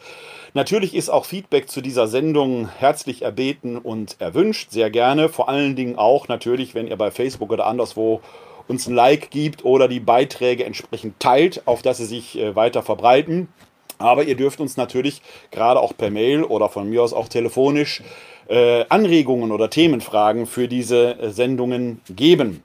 Natürlich 0.52 0.94
ist 0.94 1.08
auch 1.08 1.24
Feedback 1.24 1.70
zu 1.70 1.80
dieser 1.80 2.06
Sendung 2.06 2.68
herzlich 2.68 3.22
erbeten 3.22 3.78
und 3.78 4.16
erwünscht, 4.18 4.72
sehr 4.72 4.90
gerne. 4.90 5.30
Vor 5.30 5.48
allen 5.48 5.74
Dingen 5.74 5.96
auch 5.96 6.28
natürlich, 6.28 6.74
wenn 6.74 6.86
ihr 6.86 6.96
bei 6.96 7.10
Facebook 7.10 7.50
oder 7.50 7.64
anderswo 7.64 8.20
uns 8.68 8.86
ein 8.86 8.94
Like 8.94 9.30
gibt 9.30 9.64
oder 9.64 9.88
die 9.88 10.00
Beiträge 10.00 10.66
entsprechend 10.66 11.18
teilt, 11.18 11.62
auf 11.64 11.80
dass 11.80 11.96
sie 11.96 12.04
sich 12.04 12.38
äh, 12.38 12.54
weiter 12.54 12.82
verbreiten. 12.82 13.48
Aber 13.96 14.24
ihr 14.24 14.36
dürft 14.36 14.60
uns 14.60 14.76
natürlich 14.76 15.22
gerade 15.50 15.80
auch 15.80 15.96
per 15.96 16.10
Mail 16.10 16.42
oder 16.42 16.68
von 16.68 16.90
mir 16.90 17.02
aus 17.02 17.14
auch 17.14 17.28
telefonisch 17.28 18.02
äh, 18.50 18.84
Anregungen 18.88 19.52
oder 19.52 19.70
Themenfragen 19.70 20.46
für 20.46 20.68
diese 20.68 21.18
äh, 21.18 21.30
Sendungen 21.30 22.00
geben. 22.10 22.62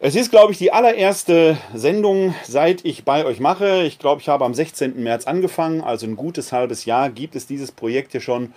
Es 0.00 0.14
ist, 0.14 0.30
glaube 0.30 0.52
ich, 0.52 0.58
die 0.58 0.72
allererste 0.72 1.56
Sendung, 1.74 2.34
seit 2.44 2.84
ich 2.84 3.04
bei 3.04 3.24
euch 3.24 3.40
mache. 3.40 3.84
Ich 3.84 3.98
glaube, 3.98 4.20
ich 4.20 4.28
habe 4.28 4.44
am 4.44 4.54
16. 4.54 5.02
März 5.02 5.26
angefangen, 5.26 5.80
also 5.80 6.06
ein 6.06 6.16
gutes 6.16 6.52
halbes 6.52 6.84
Jahr 6.84 7.08
gibt 7.08 7.34
es 7.34 7.46
dieses 7.46 7.72
Projekt 7.72 8.12
hier 8.12 8.20
schon, 8.20 8.52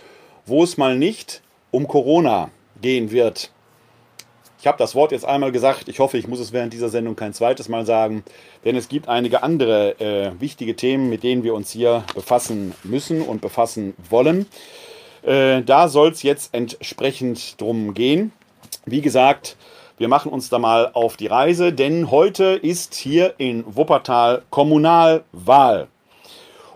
wo 0.45 0.63
es 0.63 0.77
mal 0.77 0.97
nicht 0.97 1.41
um 1.71 1.87
Corona 1.87 2.51
gehen 2.81 3.11
wird. 3.11 3.51
Ich 4.59 4.67
habe 4.67 4.77
das 4.77 4.93
Wort 4.93 5.11
jetzt 5.11 5.25
einmal 5.25 5.51
gesagt. 5.51 5.87
Ich 5.87 5.99
hoffe, 5.99 6.19
ich 6.19 6.27
muss 6.27 6.39
es 6.39 6.51
während 6.51 6.73
dieser 6.73 6.89
Sendung 6.89 7.15
kein 7.15 7.33
zweites 7.33 7.69
Mal 7.69 7.85
sagen, 7.87 8.23
denn 8.63 8.75
es 8.75 8.89
gibt 8.89 9.07
einige 9.07 9.41
andere 9.41 9.99
äh, 9.99 10.39
wichtige 10.39 10.75
Themen, 10.75 11.09
mit 11.09 11.23
denen 11.23 11.43
wir 11.43 11.55
uns 11.55 11.71
hier 11.71 12.03
befassen 12.13 12.73
müssen 12.83 13.21
und 13.21 13.41
befassen 13.41 13.95
wollen. 14.09 14.45
Äh, 15.23 15.61
da 15.61 15.87
soll 15.87 16.09
es 16.09 16.23
jetzt 16.23 16.53
entsprechend 16.53 17.59
drum 17.61 17.93
gehen. 17.93 18.31
Wie 18.85 19.01
gesagt, 19.01 19.57
wir 19.97 20.07
machen 20.07 20.31
uns 20.31 20.49
da 20.49 20.57
mal 20.57 20.89
auf 20.93 21.15
die 21.15 21.27
Reise, 21.27 21.73
denn 21.73 22.09
heute 22.09 22.45
ist 22.55 22.95
hier 22.95 23.35
in 23.37 23.63
Wuppertal 23.67 24.41
Kommunalwahl. 24.49 25.87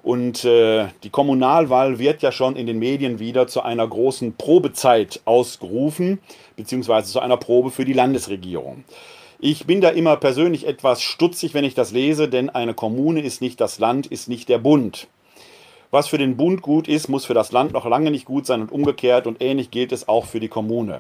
Und 0.04 0.46
äh, 0.46 0.90
die 1.02 1.10
Kommunalwahl 1.10 1.98
wird 1.98 2.22
ja 2.22 2.32
schon 2.32 2.56
in 2.56 2.68
den 2.68 2.78
Medien 2.78 3.18
wieder 3.18 3.48
zu 3.48 3.64
einer 3.64 3.88
großen 3.88 4.36
Probezeit 4.36 5.22
ausgerufen, 5.26 6.20
beziehungsweise 6.56 7.12
zu 7.12 7.20
einer 7.20 7.38
Probe 7.38 7.72
für 7.72 7.86
die 7.86 7.94
Landesregierung. 7.94 8.84
Ich 9.40 9.66
bin 9.66 9.82
da 9.82 9.90
immer 9.90 10.16
persönlich 10.18 10.68
etwas 10.68 11.02
stutzig, 11.02 11.56
wenn 11.56 11.64
ich 11.66 11.74
das 11.74 11.92
lese, 11.92 12.30
denn 12.30 12.52
eine 12.52 12.76
Kommune 12.76 13.22
ist 13.22 13.42
nicht 13.42 13.60
das 13.60 13.80
Land, 13.80 14.06
ist 14.06 14.30
nicht 14.30 14.48
der 14.48 14.60
Bund. 14.60 15.08
Was 15.96 16.10
für 16.10 16.18
den 16.18 16.36
Bund 16.36 16.62
gut 16.62 16.90
ist, 16.90 17.08
muss 17.08 17.24
für 17.24 17.34
das 17.34 17.54
Land 17.54 17.72
noch 17.72 17.86
lange 17.86 18.12
nicht 18.12 18.26
gut 18.26 18.46
sein 18.46 18.60
und 18.60 18.70
umgekehrt 18.70 19.28
und 19.28 19.42
ähnlich 19.42 19.72
gilt 19.72 19.94
es 19.94 20.10
auch 20.10 20.26
für 20.26 20.42
die 20.42 20.50
Kommune. 20.50 21.00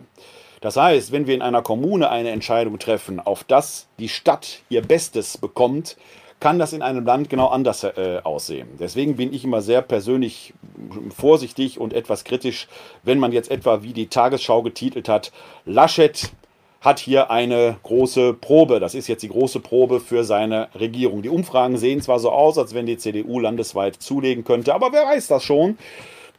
Das 0.61 0.77
heißt, 0.77 1.11
wenn 1.11 1.27
wir 1.27 1.35
in 1.35 1.41
einer 1.41 1.61
Kommune 1.61 2.09
eine 2.09 2.29
Entscheidung 2.29 2.79
treffen, 2.79 3.19
auf 3.19 3.43
das 3.43 3.87
die 3.99 4.07
Stadt 4.07 4.61
ihr 4.69 4.81
Bestes 4.81 5.37
bekommt, 5.37 5.97
kann 6.39 6.59
das 6.59 6.71
in 6.71 6.81
einem 6.81 7.03
Land 7.03 7.29
genau 7.29 7.47
anders 7.47 7.83
äh, 7.83 8.21
aussehen. 8.23 8.69
Deswegen 8.79 9.17
bin 9.17 9.33
ich 9.33 9.43
immer 9.43 9.61
sehr 9.61 9.81
persönlich 9.81 10.53
vorsichtig 11.13 11.77
und 11.77 11.91
etwas 11.91 12.23
kritisch, 12.23 12.69
wenn 13.03 13.19
man 13.19 13.33
jetzt 13.33 13.51
etwa 13.51 13.83
wie 13.83 13.91
die 13.91 14.07
Tagesschau 14.07 14.61
getitelt 14.61 15.09
hat, 15.09 15.33
Laschet 15.65 16.31
hat 16.85 16.99
hier 16.99 17.31
eine 17.31 17.77
große 17.81 18.33
Probe. 18.33 18.79
Das 18.79 18.93
ist 18.93 19.07
jetzt 19.07 19.23
die 19.23 19.29
große 19.29 19.59
Probe 19.59 19.99
für 19.99 20.23
seine 20.23 20.69
Regierung. 20.79 21.23
Die 21.23 21.29
Umfragen 21.29 21.77
sehen 21.77 21.99
zwar 22.01 22.19
so 22.19 22.29
aus, 22.29 22.59
als 22.59 22.75
wenn 22.75 22.85
die 22.85 22.97
CDU 22.97 23.39
landesweit 23.39 23.95
zulegen 23.95 24.43
könnte, 24.43 24.73
aber 24.73 24.93
wer 24.93 25.03
weiß 25.03 25.27
das 25.27 25.43
schon? 25.43 25.79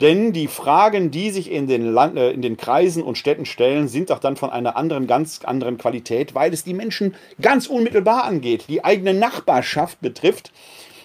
Denn 0.01 0.33
die 0.33 0.47
Fragen, 0.47 1.11
die 1.11 1.31
sich 1.31 1.51
in 1.51 1.67
den, 1.67 1.93
Land, 1.93 2.17
äh, 2.17 2.31
in 2.31 2.43
den 2.43 2.57
Kreisen 2.57 3.03
und 3.03 3.19
Städten 3.19 3.47
stellen, 3.47 3.89
sind 3.89 4.11
doch 4.11 4.19
dann 4.19 4.37
von 4.37 4.51
einer 4.51 4.77
anderen, 4.77 5.07
ganz 5.07 5.41
anderen 5.43 5.79
Qualität, 5.79 6.35
weil 6.35 6.53
es 6.53 6.65
die 6.65 6.75
Menschen 6.75 7.15
ganz 7.41 7.67
unmittelbar 7.67 8.25
angeht, 8.25 8.67
die 8.69 8.85
eigene 8.85 9.15
Nachbarschaft 9.15 10.01
betrifft. 10.01 10.53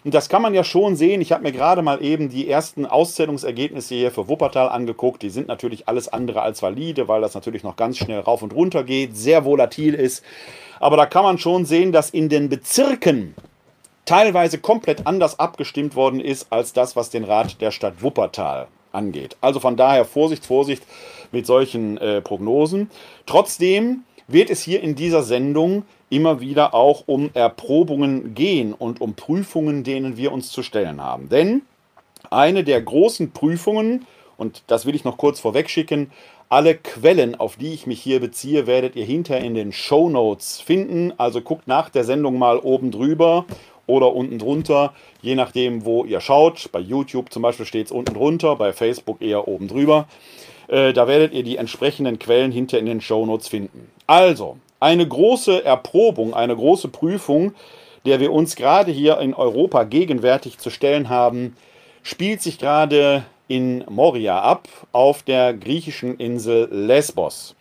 Und 0.03 0.13
das 0.15 0.29
kann 0.29 0.41
man 0.41 0.53
ja 0.53 0.63
schon 0.63 0.95
sehen. 0.95 1.21
Ich 1.21 1.31
habe 1.31 1.43
mir 1.43 1.51
gerade 1.51 1.83
mal 1.83 2.03
eben 2.03 2.29
die 2.29 2.49
ersten 2.49 2.87
Auszählungsergebnisse 2.87 3.93
hier 3.93 4.11
für 4.11 4.27
Wuppertal 4.27 4.69
angeguckt. 4.69 5.21
Die 5.21 5.29
sind 5.29 5.47
natürlich 5.47 5.87
alles 5.87 6.07
andere 6.07 6.41
als 6.41 6.63
valide, 6.63 7.07
weil 7.07 7.21
das 7.21 7.35
natürlich 7.35 7.63
noch 7.63 7.75
ganz 7.75 7.97
schnell 7.97 8.19
rauf 8.19 8.41
und 8.41 8.53
runter 8.53 8.83
geht, 8.83 9.15
sehr 9.15 9.45
volatil 9.45 9.93
ist. 9.93 10.23
Aber 10.79 10.97
da 10.97 11.05
kann 11.05 11.23
man 11.23 11.37
schon 11.37 11.65
sehen, 11.65 11.91
dass 11.91 12.09
in 12.09 12.29
den 12.29 12.49
Bezirken 12.49 13.35
teilweise 14.05 14.57
komplett 14.57 15.05
anders 15.05 15.39
abgestimmt 15.39 15.95
worden 15.95 16.19
ist 16.19 16.47
als 16.51 16.73
das, 16.73 16.95
was 16.95 17.11
den 17.11 17.23
Rat 17.23 17.61
der 17.61 17.69
Stadt 17.69 18.01
Wuppertal 18.01 18.67
angeht. 18.91 19.37
Also 19.39 19.59
von 19.59 19.77
daher 19.77 20.05
Vorsicht, 20.05 20.45
Vorsicht 20.45 20.83
mit 21.31 21.45
solchen 21.45 21.97
äh, 21.99 22.21
Prognosen. 22.21 22.89
Trotzdem 23.25 24.03
wird 24.27 24.49
es 24.49 24.61
hier 24.61 24.81
in 24.81 24.95
dieser 24.95 25.23
Sendung 25.23 25.83
immer 26.09 26.41
wieder 26.41 26.73
auch 26.73 27.03
um 27.05 27.29
Erprobungen 27.33 28.35
gehen 28.35 28.73
und 28.73 29.01
um 29.01 29.13
Prüfungen, 29.13 29.83
denen 29.83 30.17
wir 30.17 30.31
uns 30.31 30.51
zu 30.51 30.63
stellen 30.63 31.01
haben. 31.01 31.29
Denn 31.29 31.61
eine 32.29 32.63
der 32.63 32.81
großen 32.81 33.31
Prüfungen, 33.31 34.05
und 34.37 34.63
das 34.67 34.85
will 34.85 34.95
ich 34.95 35.03
noch 35.03 35.17
kurz 35.17 35.39
vorweg 35.39 35.69
schicken, 35.69 36.11
alle 36.49 36.75
Quellen, 36.75 37.35
auf 37.35 37.55
die 37.55 37.73
ich 37.73 37.87
mich 37.87 38.01
hier 38.01 38.19
beziehe, 38.19 38.67
werdet 38.67 38.97
ihr 38.97 39.05
hinterher 39.05 39.43
in 39.43 39.53
den 39.53 39.71
Show 39.71 40.09
Notes 40.09 40.59
finden. 40.59 41.13
Also 41.17 41.39
guckt 41.39 41.65
nach 41.65 41.89
der 41.89 42.03
Sendung 42.03 42.37
mal 42.37 42.59
oben 42.59 42.91
drüber 42.91 43.45
oder 43.87 44.13
unten 44.13 44.37
drunter, 44.37 44.93
je 45.21 45.35
nachdem, 45.35 45.85
wo 45.85 46.03
ihr 46.03 46.19
schaut. 46.19 46.69
Bei 46.73 46.79
YouTube 46.79 47.31
zum 47.31 47.41
Beispiel 47.41 47.65
steht 47.65 47.85
es 47.85 47.91
unten 47.93 48.13
drunter, 48.13 48.57
bei 48.57 48.73
Facebook 48.73 49.21
eher 49.21 49.47
oben 49.47 49.69
drüber. 49.69 50.07
Äh, 50.67 50.91
da 50.91 51.07
werdet 51.07 51.33
ihr 51.33 51.43
die 51.43 51.55
entsprechenden 51.55 52.19
Quellen 52.19 52.51
hinter 52.51 52.79
in 52.79 52.85
den 52.85 52.99
Show 52.99 53.25
Notes 53.25 53.47
finden. 53.47 53.89
Also, 54.11 54.57
eine 54.81 55.07
große 55.07 55.63
Erprobung, 55.63 56.33
eine 56.33 56.53
große 56.53 56.89
Prüfung, 56.89 57.53
der 58.05 58.19
wir 58.19 58.33
uns 58.33 58.57
gerade 58.57 58.91
hier 58.91 59.17
in 59.19 59.33
Europa 59.33 59.85
gegenwärtig 59.85 60.57
zu 60.57 60.69
stellen 60.69 61.07
haben, 61.07 61.55
spielt 62.03 62.41
sich 62.41 62.59
gerade 62.59 63.23
in 63.47 63.85
Moria 63.89 64.41
ab, 64.41 64.67
auf 64.91 65.23
der 65.23 65.53
griechischen 65.53 66.17
Insel 66.17 66.67
Lesbos. 66.69 67.55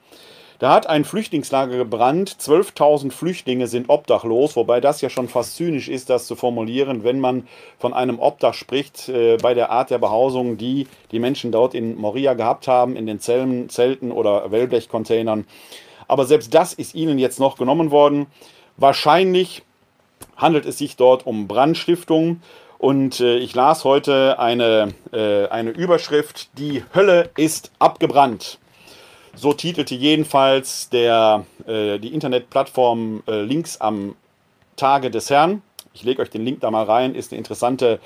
Da 0.58 0.72
hat 0.72 0.88
ein 0.88 1.04
Flüchtlingslager 1.04 1.76
gebrannt, 1.76 2.34
12.000 2.40 3.12
Flüchtlinge 3.12 3.68
sind 3.68 3.88
obdachlos, 3.88 4.56
wobei 4.56 4.80
das 4.80 5.00
ja 5.02 5.08
schon 5.08 5.28
fast 5.28 5.54
zynisch 5.54 5.88
ist, 5.88 6.10
das 6.10 6.26
zu 6.26 6.34
formulieren, 6.34 7.04
wenn 7.04 7.20
man 7.20 7.46
von 7.78 7.94
einem 7.94 8.18
Obdach 8.18 8.54
spricht, 8.54 9.08
äh, 9.08 9.36
bei 9.36 9.54
der 9.54 9.70
Art 9.70 9.90
der 9.90 9.98
Behausung, 9.98 10.56
die 10.56 10.88
die 11.12 11.20
Menschen 11.20 11.52
dort 11.52 11.76
in 11.76 11.96
Moria 11.96 12.34
gehabt 12.34 12.66
haben, 12.66 12.96
in 12.96 13.06
den 13.06 13.20
Zelten 13.20 14.10
oder 14.10 14.50
Wellblechcontainern. 14.50 15.46
Aber 16.10 16.26
selbst 16.26 16.52
das 16.54 16.72
ist 16.72 16.96
ihnen 16.96 17.20
jetzt 17.20 17.38
noch 17.38 17.56
genommen 17.56 17.92
worden. 17.92 18.26
Wahrscheinlich 18.76 19.62
handelt 20.36 20.66
es 20.66 20.78
sich 20.78 20.96
dort 20.96 21.24
um 21.24 21.46
Brandstiftung. 21.46 22.42
Und 22.78 23.20
äh, 23.20 23.36
ich 23.36 23.54
las 23.54 23.84
heute 23.84 24.40
eine, 24.40 24.92
äh, 25.12 25.46
eine 25.46 25.70
Überschrift, 25.70 26.48
die 26.58 26.82
Hölle 26.94 27.30
ist 27.36 27.70
abgebrannt. 27.78 28.58
So 29.36 29.52
titelte 29.52 29.94
jedenfalls 29.94 30.88
der, 30.88 31.44
äh, 31.68 32.00
die 32.00 32.12
Internetplattform 32.12 33.22
äh, 33.28 33.42
Links 33.42 33.80
am 33.80 34.16
Tage 34.74 35.12
des 35.12 35.30
Herrn. 35.30 35.62
Ich 35.92 36.02
lege 36.02 36.22
euch 36.22 36.30
den 36.30 36.44
Link 36.44 36.60
da 36.60 36.72
mal 36.72 36.86
rein. 36.86 37.14
Ist 37.14 37.30
eine 37.30 37.38
interessante 37.38 38.00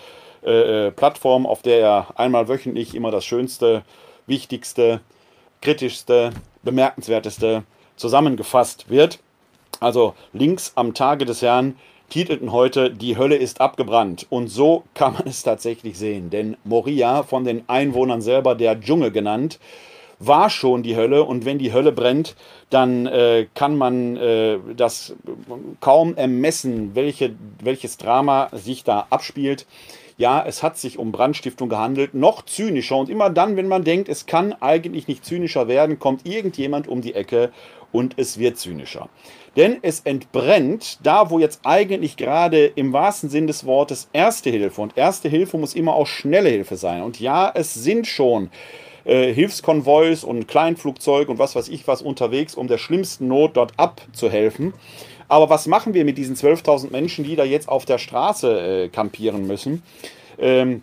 äh, 0.45 0.89
äh, 0.89 0.91
Plattform, 0.91 1.47
auf 1.47 1.63
der 1.63 1.81
er 1.81 2.07
einmal 2.17 2.49
wöchentlich 2.49 2.95
immer 2.95 3.11
das 3.11 3.25
Schönste, 3.25 3.83
Wichtigste, 4.27 5.01
Kritischste, 5.63 6.33
Bemerkenswerteste 6.63 7.63
zusammengefasst 7.97 8.89
wird. 8.89 9.19
Also 9.81 10.15
Links 10.33 10.73
am 10.77 10.95
Tage 10.95 11.25
des 11.25 11.43
Herrn 11.43 11.77
titelten 12.11 12.53
heute 12.53 12.91
Die 12.91 13.17
Hölle 13.17 13.37
ist 13.37 13.61
abgebrannt. 13.61 14.27
Und 14.31 14.49
so 14.49 14.85
kann 14.95 15.15
man 15.15 15.27
es 15.27 15.43
tatsächlich 15.43 15.99
sehen. 15.99 16.31
Denn 16.31 16.57
Moria, 16.65 17.23
von 17.23 17.45
den 17.45 17.65
Einwohnern 17.69 18.23
selber 18.23 18.55
der 18.55 18.81
Dschungel 18.81 19.11
genannt, 19.11 19.59
war 20.19 20.49
schon 20.49 20.83
die 20.83 20.97
Hölle. 20.97 21.25
Und 21.25 21.45
wenn 21.45 21.59
die 21.59 21.73
Hölle 21.73 21.93
brennt, 21.93 22.37
dann 22.71 23.07
äh, 23.07 23.47
kann 23.55 23.77
man 23.77 24.17
äh, 24.17 24.59
das 24.77 25.15
kaum 25.81 26.17
ermessen, 26.17 26.95
welche, 26.95 27.35
welches 27.61 27.97
Drama 27.97 28.49
sich 28.53 28.85
da 28.85 29.07
abspielt. 29.11 29.67
Ja, 30.17 30.45
es 30.47 30.63
hat 30.63 30.79
sich 30.79 30.99
um 31.01 31.11
Brandstiftung 31.11 31.69
gehandelt, 31.69 32.15
noch 32.15 32.45
zynischer. 32.45 32.97
Und 32.97 33.11
immer 33.11 33.31
dann, 33.31 33.57
wenn 33.57 33.67
man 33.67 33.83
denkt, 33.83 34.09
es 34.09 34.27
kann 34.27 34.53
eigentlich 34.53 35.09
nicht 35.09 35.25
zynischer 35.25 35.67
werden, 35.67 35.99
kommt 35.99 36.25
irgendjemand 36.25 36.87
um 36.87 37.01
die 37.01 37.15
Ecke 37.15 37.51
und 37.95 38.15
es 38.19 38.39
wird 38.39 38.59
zynischer. 38.59 39.09
Denn 39.57 39.79
es 39.83 40.01
entbrennt 40.01 40.99
da, 41.05 41.31
wo 41.31 41.39
jetzt 41.39 41.61
eigentlich 41.63 42.17
gerade 42.17 42.67
im 42.67 42.93
wahrsten 42.93 43.31
Sinn 43.31 43.47
des 43.47 43.65
Wortes 43.65 44.09
Erste 44.13 44.51
Hilfe 44.51 44.83
und 44.83 44.99
Erste 44.99 45.29
Hilfe 45.29 45.57
muss 45.59 45.75
immer 45.75 45.95
auch 45.95 46.09
schnelle 46.09 46.49
Hilfe 46.49 46.77
sein. 46.77 47.03
Und 47.03 47.21
ja, 47.21 47.53
es 47.55 47.73
sind 47.73 48.09
schon 48.09 48.51
äh, 49.05 49.33
Hilfskonvois 49.33 50.25
und 50.25 50.49
Kleinflugzeug 50.49 51.29
und 51.29 51.39
was 51.39 51.55
weiß 51.55 51.69
ich 51.69 51.87
was 51.87 52.03
unterwegs, 52.03 52.57
um 52.57 52.67
der 52.67 52.79
schlimmsten 52.79 53.29
Not 53.29 53.57
dort 53.57 53.73
abzuhelfen. 53.77 54.75
Aber 55.29 55.49
was 55.49 55.69
machen 55.69 55.95
wir 55.95 56.05
mit 56.05 56.19
diesen 56.19 56.35
12.000 56.35 56.91
Menschen, 56.91 57.25
die 57.25 57.37
da 57.37 57.45
jetzt 57.45 57.69
auf 57.69 57.85
der 57.85 57.99
Straße 57.99 58.87
äh, 58.87 58.89
kampieren 58.89 59.47
müssen? 59.47 59.85
Ähm, 60.37 60.83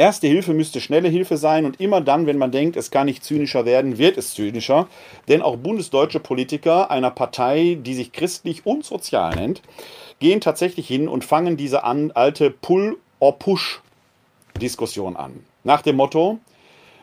Erste 0.00 0.26
Hilfe 0.28 0.54
müsste 0.54 0.80
schnelle 0.80 1.10
Hilfe 1.10 1.36
sein 1.36 1.66
und 1.66 1.78
immer 1.78 2.00
dann, 2.00 2.24
wenn 2.24 2.38
man 2.38 2.50
denkt, 2.50 2.76
es 2.76 2.90
kann 2.90 3.04
nicht 3.04 3.22
zynischer 3.22 3.66
werden, 3.66 3.98
wird 3.98 4.16
es 4.16 4.32
zynischer. 4.32 4.88
Denn 5.28 5.42
auch 5.42 5.58
bundesdeutsche 5.58 6.20
Politiker 6.20 6.90
einer 6.90 7.10
Partei, 7.10 7.76
die 7.78 7.92
sich 7.92 8.10
christlich 8.10 8.64
und 8.64 8.82
sozial 8.82 9.34
nennt, 9.34 9.60
gehen 10.18 10.40
tatsächlich 10.40 10.88
hin 10.88 11.06
und 11.06 11.26
fangen 11.26 11.58
diese 11.58 11.84
an, 11.84 12.12
alte 12.12 12.50
Pull-or-Push-Diskussion 12.50 15.16
an. 15.16 15.44
Nach 15.64 15.82
dem 15.82 15.96
Motto, 15.96 16.38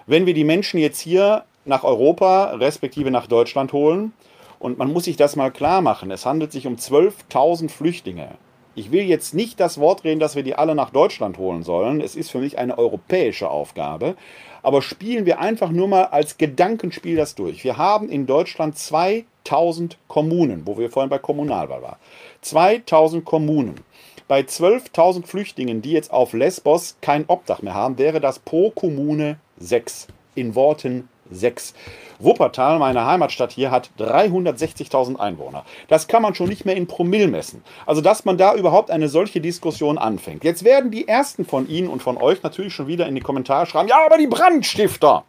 wenn 0.08 0.26
wir 0.26 0.34
die 0.34 0.44
Menschen 0.44 0.80
jetzt 0.80 1.00
hier 1.00 1.44
nach 1.66 1.84
Europa, 1.84 2.56
respektive 2.56 3.12
nach 3.12 3.28
Deutschland 3.28 3.74
holen, 3.74 4.12
und 4.58 4.80
man 4.80 4.92
muss 4.92 5.04
sich 5.04 5.18
das 5.18 5.36
mal 5.36 5.52
klar 5.52 5.82
machen, 5.82 6.10
es 6.10 6.26
handelt 6.26 6.52
sich 6.52 6.66
um 6.66 6.78
12.000 6.78 7.70
Flüchtlinge. 7.70 8.40
Ich 8.78 8.92
will 8.92 9.06
jetzt 9.06 9.34
nicht 9.34 9.60
das 9.60 9.80
Wort 9.80 10.04
reden, 10.04 10.20
dass 10.20 10.36
wir 10.36 10.44
die 10.44 10.54
alle 10.54 10.76
nach 10.76 10.92
Deutschland 10.92 11.40
holen 11.40 11.64
sollen. 11.64 12.00
Es 12.00 12.16
ist 12.16 12.30
für 12.30 12.38
mich 12.38 12.60
eine 12.60 12.78
europäische 12.78 13.50
Aufgabe. 13.50 14.16
Aber 14.62 14.84
spielen 14.84 15.26
wir 15.26 15.40
einfach 15.40 15.72
nur 15.72 15.88
mal 15.88 16.04
als 16.04 16.38
Gedankenspiel 16.38 17.16
das 17.16 17.34
durch. 17.34 17.64
Wir 17.64 17.78
haben 17.78 18.08
in 18.08 18.28
Deutschland 18.28 18.78
2000 18.78 19.98
Kommunen, 20.08 20.68
wo 20.68 20.78
wir 20.78 20.92
vorhin 20.92 21.10
bei 21.10 21.18
Kommunalwahl 21.18 21.82
waren. 21.82 21.98
2000 22.42 23.26
Kommunen. 23.26 23.80
Bei 24.28 24.42
12.000 24.42 25.26
Flüchtlingen, 25.26 25.82
die 25.82 25.94
jetzt 25.94 26.12
auf 26.14 26.34
Lesbos 26.34 26.98
kein 27.02 27.26
Obdach 27.28 27.64
mehr 27.64 27.74
haben, 27.74 27.98
wäre 27.98 28.22
das 28.22 28.38
pro 28.38 28.70
Kommune 28.70 29.40
6. 29.58 30.06
In 30.36 30.54
Worten 30.54 31.10
6. 31.32 31.74
Wuppertal, 32.20 32.80
meine 32.80 33.06
Heimatstadt 33.06 33.52
hier, 33.52 33.72
hat 33.72 33.92
360.000 34.00 35.18
Einwohner. 35.18 35.66
Das 35.88 36.08
kann 36.08 36.22
man 36.22 36.36
schon 36.36 36.50
nicht 36.50 36.66
mehr 36.66 36.76
in 36.76 36.88
Promille 36.88 37.28
messen. 37.28 37.64
Also, 37.86 38.02
dass 38.02 38.26
man 38.26 38.38
da 38.38 38.56
überhaupt 38.56 38.92
eine 38.92 39.10
solche 39.10 39.42
Diskussion 39.42 39.98
anfängt. 39.98 40.44
Jetzt 40.44 40.64
werden 40.64 40.92
die 40.92 41.08
ersten 41.08 41.46
von 41.46 41.68
Ihnen 41.68 41.90
und 41.90 42.02
von 42.02 42.18
euch 42.18 42.42
natürlich 42.44 42.74
schon 42.74 42.88
wieder 42.88 43.08
in 43.08 43.16
die 43.16 43.22
Kommentare 43.22 43.66
schreiben, 43.66 43.90
ja, 43.90 44.06
aber 44.06 44.18
die 44.18 44.28
Brandstifter. 44.28 45.26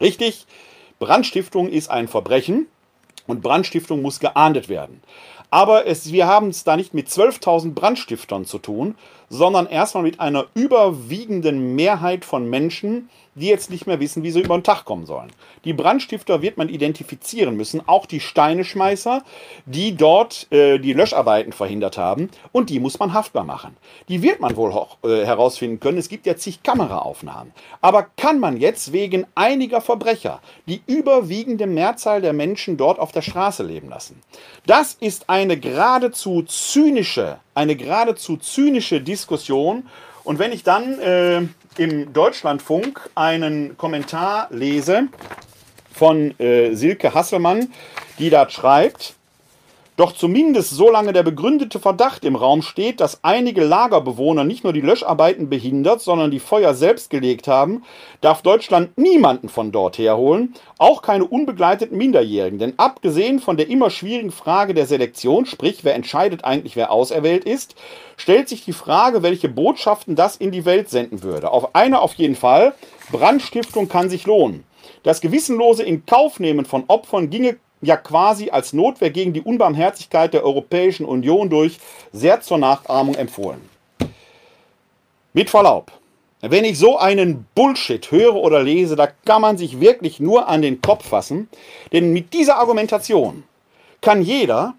Richtig, 0.00 0.46
Brandstiftung 0.98 1.68
ist 1.68 1.90
ein 1.90 2.08
Verbrechen 2.08 2.66
und 3.26 3.42
Brandstiftung 3.42 4.02
muss 4.02 4.20
geahndet 4.20 4.68
werden. 4.68 5.02
Aber 5.50 5.86
es, 5.86 6.12
wir 6.12 6.26
haben 6.26 6.48
es 6.48 6.62
da 6.64 6.76
nicht 6.76 6.94
mit 6.94 7.08
12.000 7.08 7.74
Brandstiftern 7.74 8.44
zu 8.44 8.58
tun, 8.58 8.94
sondern 9.30 9.66
erstmal 9.66 10.02
mit 10.02 10.20
einer 10.20 10.46
überwiegenden 10.54 11.74
Mehrheit 11.76 12.24
von 12.24 12.50
Menschen, 12.50 13.08
die 13.36 13.46
jetzt 13.46 13.70
nicht 13.70 13.86
mehr 13.86 14.00
wissen, 14.00 14.22
wie 14.22 14.30
sie 14.30 14.40
über 14.40 14.58
den 14.58 14.64
Tag 14.64 14.84
kommen 14.84 15.06
sollen. 15.06 15.32
Die 15.64 15.72
Brandstifter 15.72 16.42
wird 16.42 16.56
man 16.56 16.68
identifizieren 16.68 17.56
müssen, 17.56 17.80
auch 17.86 18.06
die 18.06 18.20
Steineschmeißer, 18.20 19.22
die 19.66 19.96
dort 19.96 20.50
äh, 20.52 20.78
die 20.78 20.92
Löscharbeiten 20.92 21.52
verhindert 21.52 21.96
haben, 21.96 22.30
und 22.52 22.70
die 22.70 22.80
muss 22.80 22.98
man 22.98 23.12
haftbar 23.12 23.44
machen. 23.44 23.76
Die 24.08 24.22
wird 24.22 24.40
man 24.40 24.56
wohl 24.56 24.72
auch, 24.72 24.98
äh, 25.04 25.24
herausfinden 25.24 25.78
können. 25.78 25.98
Es 25.98 26.08
gibt 26.08 26.26
ja 26.26 26.36
zig 26.36 26.62
Kameraaufnahmen. 26.62 27.52
Aber 27.80 28.06
kann 28.16 28.40
man 28.40 28.56
jetzt 28.56 28.92
wegen 28.92 29.26
einiger 29.34 29.80
Verbrecher 29.80 30.40
die 30.66 30.82
überwiegende 30.86 31.66
Mehrzahl 31.66 32.20
der 32.20 32.32
Menschen 32.32 32.76
dort 32.76 32.98
auf 32.98 33.12
der 33.12 33.22
Straße 33.22 33.62
leben 33.62 33.88
lassen? 33.88 34.20
Das 34.66 34.94
ist 34.94 35.30
eine 35.30 35.56
geradezu 35.56 36.42
zynische, 36.42 37.38
eine 37.54 37.76
geradezu 37.76 38.36
zynische 38.36 39.00
Diskussion. 39.00 39.19
Und 40.24 40.38
wenn 40.38 40.52
ich 40.52 40.62
dann 40.62 40.98
äh, 40.98 41.42
im 41.78 42.12
Deutschlandfunk 42.12 43.10
einen 43.14 43.76
Kommentar 43.76 44.48
lese 44.50 45.08
von 45.92 46.38
äh, 46.38 46.74
Silke 46.74 47.14
Hasselmann, 47.14 47.72
die 48.18 48.30
da 48.30 48.48
schreibt, 48.48 49.14
doch 50.00 50.12
zumindest 50.12 50.70
solange 50.70 51.12
der 51.12 51.22
begründete 51.22 51.78
Verdacht 51.78 52.24
im 52.24 52.34
Raum 52.34 52.62
steht, 52.62 53.00
dass 53.00 53.22
einige 53.22 53.62
Lagerbewohner 53.62 54.44
nicht 54.44 54.64
nur 54.64 54.72
die 54.72 54.80
Löscharbeiten 54.80 55.50
behindert, 55.50 56.00
sondern 56.00 56.30
die 56.30 56.40
Feuer 56.40 56.72
selbst 56.72 57.10
gelegt 57.10 57.48
haben, 57.48 57.82
darf 58.22 58.40
Deutschland 58.40 58.96
niemanden 58.96 59.50
von 59.50 59.72
dort 59.72 59.98
herholen, 59.98 60.54
auch 60.78 61.02
keine 61.02 61.26
unbegleiteten 61.26 61.98
Minderjährigen. 61.98 62.58
Denn 62.58 62.78
abgesehen 62.78 63.40
von 63.40 63.58
der 63.58 63.68
immer 63.68 63.90
schwierigen 63.90 64.32
Frage 64.32 64.72
der 64.72 64.86
Selektion, 64.86 65.44
sprich 65.44 65.84
wer 65.84 65.94
entscheidet 65.94 66.46
eigentlich, 66.46 66.76
wer 66.76 66.92
auserwählt 66.92 67.44
ist, 67.44 67.74
stellt 68.16 68.48
sich 68.48 68.64
die 68.64 68.72
Frage, 68.72 69.22
welche 69.22 69.50
Botschaften 69.50 70.16
das 70.16 70.34
in 70.34 70.50
die 70.50 70.64
Welt 70.64 70.88
senden 70.88 71.22
würde. 71.22 71.50
Auf 71.50 71.74
eine 71.74 72.00
auf 72.00 72.14
jeden 72.14 72.36
Fall, 72.36 72.72
Brandstiftung 73.12 73.90
kann 73.90 74.08
sich 74.08 74.24
lohnen. 74.24 74.64
Das 75.02 75.20
gewissenlose 75.20 75.82
Inkaufnehmen 75.82 76.64
von 76.64 76.84
Opfern 76.88 77.28
ginge 77.28 77.56
ja 77.80 77.96
quasi 77.96 78.50
als 78.50 78.72
Notwehr 78.72 79.10
gegen 79.10 79.32
die 79.32 79.42
Unbarmherzigkeit 79.42 80.34
der 80.34 80.44
Europäischen 80.44 81.06
Union 81.06 81.50
durch 81.50 81.78
sehr 82.12 82.40
zur 82.40 82.58
Nachahmung 82.58 83.14
empfohlen. 83.14 83.60
Mit 85.32 85.48
Verlaub, 85.48 85.92
wenn 86.40 86.64
ich 86.64 86.78
so 86.78 86.98
einen 86.98 87.46
Bullshit 87.54 88.10
höre 88.10 88.36
oder 88.36 88.62
lese, 88.62 88.96
da 88.96 89.08
kann 89.24 89.42
man 89.42 89.58
sich 89.58 89.80
wirklich 89.80 90.20
nur 90.20 90.48
an 90.48 90.62
den 90.62 90.80
Kopf 90.80 91.08
fassen, 91.08 91.48
denn 91.92 92.12
mit 92.12 92.32
dieser 92.32 92.56
Argumentation 92.58 93.44
kann 94.00 94.22
jeder, 94.22 94.74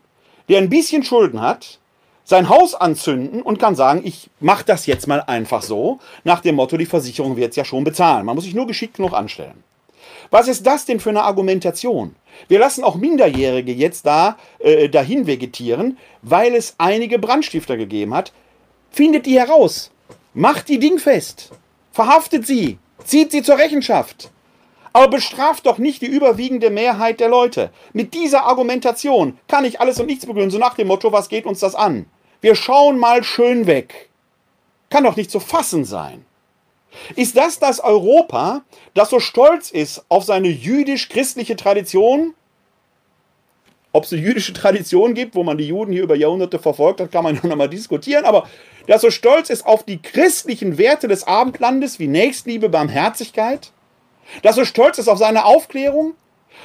der 0.50 0.58
ein 0.58 0.70
bisschen 0.70 1.04
Schulden 1.04 1.42
hat, 1.42 1.80
sein 2.24 2.50
Haus 2.50 2.76
anzünden 2.76 3.42
und 3.42 3.60
kann 3.60 3.76
sagen, 3.76 4.02
ich 4.04 4.30
mache 4.40 4.66
das 4.66 4.86
jetzt 4.86 5.08
mal 5.08 5.22
einfach 5.22 5.62
so, 5.62 6.00
nach 6.24 6.40
dem 6.42 6.56
Motto, 6.56 6.78
die 6.78 6.86
Versicherung 6.86 7.36
wird 7.36 7.52
es 7.52 7.56
ja 7.56 7.66
schon 7.66 7.84
bezahlen. 7.84 8.26
Man 8.26 8.36
muss 8.36 8.46
sich 8.46 8.56
nur 8.56 8.68
geschickt 8.68 8.96
genug 8.96 9.14
anstellen. 9.14 9.64
Was 10.32 10.48
ist 10.48 10.66
das 10.66 10.86
denn 10.86 11.02
für 11.02 11.10
eine 11.10 11.24
Argumentation? 11.24 12.16
Wir 12.48 12.58
lassen 12.58 12.86
auch 12.86 12.96
Minderjährige 12.96 13.74
jetzt 13.74 14.06
da 14.06 14.38
äh, 14.60 14.88
dahin 14.88 15.28
vegetieren, 15.28 15.98
weil 16.22 16.56
es 16.56 16.76
einige 16.78 17.20
Brandstifter 17.20 17.76
gegeben 17.76 18.14
hat. 18.14 18.32
Findet 18.90 19.26
die 19.26 19.38
heraus, 19.38 19.92
macht 20.34 20.70
die 20.70 20.80
Ding 20.80 21.00
fest, 21.00 21.52
verhaftet 21.92 22.48
sie, 22.48 22.78
zieht 23.04 23.32
sie 23.32 23.44
zur 23.44 23.58
Rechenschaft. 23.58 24.32
Aber 24.94 25.10
bestraft 25.10 25.66
doch 25.66 25.78
nicht 25.78 26.02
die 26.02 26.08
überwiegende 26.08 26.70
Mehrheit 26.70 27.20
der 27.20 27.30
Leute. 27.30 27.70
Mit 27.92 28.14
dieser 28.14 28.46
Argumentation 28.46 29.38
kann 29.48 29.66
ich 29.66 29.82
alles 29.82 30.00
und 30.00 30.06
nichts 30.06 30.26
begründen, 30.26 30.52
so 30.52 30.58
nach 30.58 30.76
dem 30.76 30.88
Motto, 30.88 31.12
was 31.12 31.30
geht 31.30 31.46
uns 31.46 31.60
das 31.60 31.76
an? 31.76 32.06
Wir 32.40 32.56
schauen 32.56 32.98
mal 33.00 33.24
schön 33.24 33.68
weg. 33.68 34.10
Kann 34.90 35.04
doch 35.04 35.16
nicht 35.16 35.32
zu 35.32 35.40
fassen 35.40 35.86
sein. 35.86 36.26
Ist 37.16 37.38
das 37.38 37.60
das 37.60 37.80
Europa, 37.80 38.64
das 38.94 39.10
so 39.10 39.20
stolz 39.20 39.72
ist 39.72 40.04
auf 40.10 40.24
seine 40.24 40.50
jüdisch-christliche 40.50 41.56
Tradition? 41.56 42.34
Ob 43.94 44.06
es 44.06 44.14
eine 44.14 44.22
jüdische 44.22 44.54
Tradition 44.54 45.14
gibt, 45.14 45.36
wo 45.36 45.44
man 45.44 45.58
die 45.58 45.68
Juden 45.68 45.92
hier 45.92 46.04
über 46.04 46.16
Jahrhunderte 46.16 46.60
verfolgt 46.60 47.02
hat, 47.02 47.12
kann 47.12 47.24
man 47.24 47.36
noch 47.44 47.56
mal 47.56 47.70
diskutieren. 47.70 48.26
Aber 48.26 48.48
das 48.88 49.02
so 49.02 49.12
stolz 49.12 49.50
ist 49.50 49.66
auf 49.66 49.84
die 49.84 50.02
christlichen 50.02 50.78
Werte 50.78 51.08
des 51.08 51.26
Abendlandes 51.26 52.00
wie 52.00 52.08
Nächstliebe, 52.08 52.70
Barmherzigkeit, 52.70 53.72
das 54.44 54.56
so 54.56 54.66
stolz 54.66 54.98
ist 54.98 55.08
auf 55.08 55.18
seine 55.18 55.46
Aufklärung, 55.46 56.14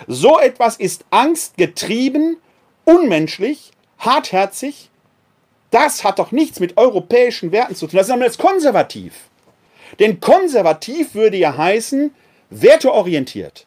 so 0.07 0.39
etwas 0.39 0.77
ist 0.77 1.05
angstgetrieben, 1.11 2.37
unmenschlich, 2.85 3.73
hartherzig. 3.99 4.91
Das 5.71 6.05
hat 6.05 6.19
doch 6.19 6.33
nichts 6.33 6.61
mit 6.61 6.77
europäischen 6.77 7.51
Werten 7.51 7.75
zu 7.75 7.87
tun. 7.87 7.99
Das 7.99 8.09
ist 8.09 8.17
jetzt 8.17 8.39
konservativ. 8.39 9.15
Denn 9.99 10.21
konservativ 10.21 11.15
würde 11.15 11.37
ja 11.37 11.57
heißen, 11.57 12.15
werteorientiert. 12.51 13.67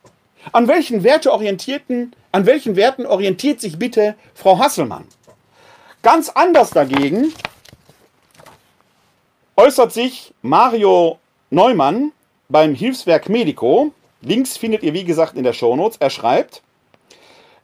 An 0.52 0.68
welchen 0.68 1.04
Werte 1.04 1.32
orientierten, 1.32 2.16
an 2.32 2.46
welchen 2.46 2.76
Werten 2.76 3.06
orientiert 3.06 3.60
sich 3.62 3.78
bitte 3.78 4.16
Frau 4.34 4.58
Hasselmann? 4.58 5.06
Ganz 6.02 6.30
anders 6.30 6.70
dagegen 6.70 7.34
äußert 9.58 9.92
sich 9.92 10.34
Mario 10.42 11.20
Neumann 11.50 12.14
beim 12.48 12.74
Hilfswerk 12.74 13.28
Medico. 13.28 13.92
Links 14.22 14.56
findet 14.56 14.84
ihr, 14.84 14.94
wie 14.94 15.04
gesagt, 15.04 15.36
in 15.36 15.44
der 15.44 15.52
Shownotes. 15.52 15.98
Er 16.00 16.10
schreibt, 16.10 16.62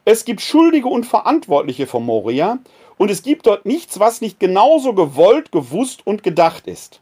es 0.04 0.26
gibt 0.26 0.42
Schuldige 0.42 0.88
und 0.88 1.06
Verantwortliche 1.06 1.86
von 1.86 2.04
Moria 2.04 2.58
und 2.98 3.10
es 3.10 3.22
gibt 3.22 3.46
dort 3.46 3.64
nichts, 3.64 3.98
was 3.98 4.20
nicht 4.20 4.38
genauso 4.38 4.92
gewollt, 4.92 5.50
gewusst 5.50 6.06
und 6.06 6.22
gedacht 6.22 6.66
ist. 6.66 7.00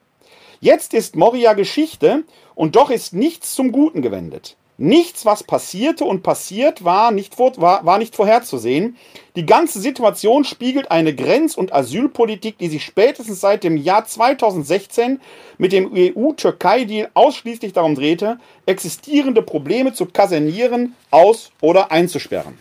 Jetzt 0.64 0.94
ist 0.94 1.14
Moria 1.14 1.52
Geschichte 1.52 2.25
und 2.54 2.75
doch 2.75 2.88
ist 2.88 3.12
nichts 3.12 3.54
zum 3.54 3.71
Guten 3.71 4.00
gewendet. 4.00 4.56
Nichts, 4.78 5.26
was 5.26 5.44
passierte 5.44 6.06
und 6.06 6.23
passiert, 6.23 6.85
war 6.85 7.11
nicht, 7.11 7.38
war, 7.38 7.85
war 7.85 7.99
nicht 7.99 8.16
vorherzusehen. 8.16 8.97
Die 9.37 9.44
ganze 9.44 9.78
Situation 9.78 10.44
spiegelt 10.44 10.90
eine 10.90 11.14
Grenz- 11.14 11.54
und 11.54 11.75
Asylpolitik, 11.75 12.56
die 12.56 12.68
sich 12.68 12.83
spätestens 12.83 13.42
seit 13.42 13.62
dem 13.62 13.76
Jahr 13.76 14.06
2016 14.06 15.21
mit 15.59 15.73
dem 15.73 15.92
EU-Türkei-Deal 15.94 17.11
ausschließlich 17.12 17.75
darum 17.75 17.94
drehte, 17.94 18.38
existierende 18.64 19.42
Probleme 19.42 19.92
zu 19.92 20.06
kasernieren, 20.06 20.94
aus- 21.11 21.50
oder 21.61 21.92
einzusperren. 21.92 22.56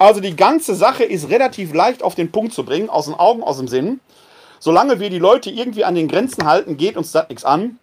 Also 0.00 0.20
die 0.20 0.34
ganze 0.34 0.74
Sache 0.74 1.04
ist 1.04 1.28
relativ 1.28 1.74
leicht 1.74 2.02
auf 2.02 2.16
den 2.16 2.32
Punkt 2.32 2.54
zu 2.54 2.64
bringen, 2.64 2.90
aus 2.90 3.04
den 3.04 3.14
Augen, 3.14 3.44
aus 3.44 3.58
dem 3.58 3.68
Sinn. 3.68 4.00
Solange 4.62 5.00
wir 5.00 5.08
die 5.08 5.18
Leute 5.18 5.50
irgendwie 5.50 5.84
an 5.84 5.94
den 5.94 6.06
Grenzen 6.06 6.44
halten, 6.44 6.76
geht 6.76 6.98
uns 6.98 7.12
das 7.12 7.30
nichts 7.30 7.44
an. 7.44 7.78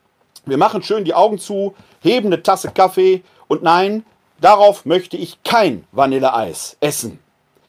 Wir 0.46 0.58
machen 0.58 0.84
schön 0.84 1.04
die 1.04 1.16
Augen 1.16 1.40
zu, 1.40 1.74
heben 2.02 2.28
eine 2.28 2.44
Tasse 2.44 2.70
Kaffee 2.70 3.24
und 3.48 3.64
nein, 3.64 4.06
darauf 4.40 4.86
möchte 4.86 5.18
ich 5.18 5.42
kein 5.44 5.86
Vanilleeis 5.92 6.78
essen. 6.80 7.20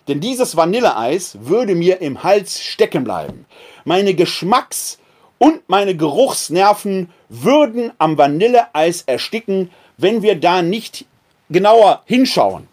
Denn 0.09 0.21
dieses 0.21 0.59
Vanilleeis 0.59 1.39
würde 1.41 1.75
mir 1.75 2.03
im 2.03 2.23
Hals 2.23 2.61
stecken 2.61 3.03
bleiben. 3.03 3.47
Meine 3.85 4.15
Geschmacks- 4.15 4.99
und 5.39 5.67
meine 5.69 5.97
Geruchsnerven 5.97 7.11
würden 7.31 7.93
am 7.97 8.19
Vanilleeis 8.19 9.03
ersticken, 9.07 9.71
wenn 9.97 10.21
wir 10.21 10.39
da 10.39 10.61
nicht 10.61 11.07
genauer 11.49 12.03
hinschauen. 12.05 12.69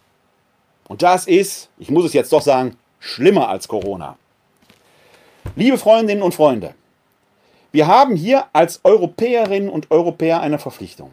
Und 0.90 1.02
das 1.02 1.28
ist, 1.28 1.70
ich 1.80 1.90
muss 1.90 2.04
es 2.04 2.14
jetzt 2.14 2.34
doch 2.34 2.42
sagen, 2.42 2.76
schlimmer 3.00 3.48
als 3.48 3.70
Corona. 3.70 4.18
Liebe 5.54 5.78
Freundinnen 5.78 6.22
und 6.22 6.34
Freunde, 6.34 6.74
wir 7.72 7.88
haben 7.88 8.18
hier 8.18 8.46
als 8.52 8.82
Europäerinnen 8.84 9.70
und 9.70 9.90
Europäer 9.90 10.42
eine 10.42 10.60
Verpflichtung. 10.60 11.12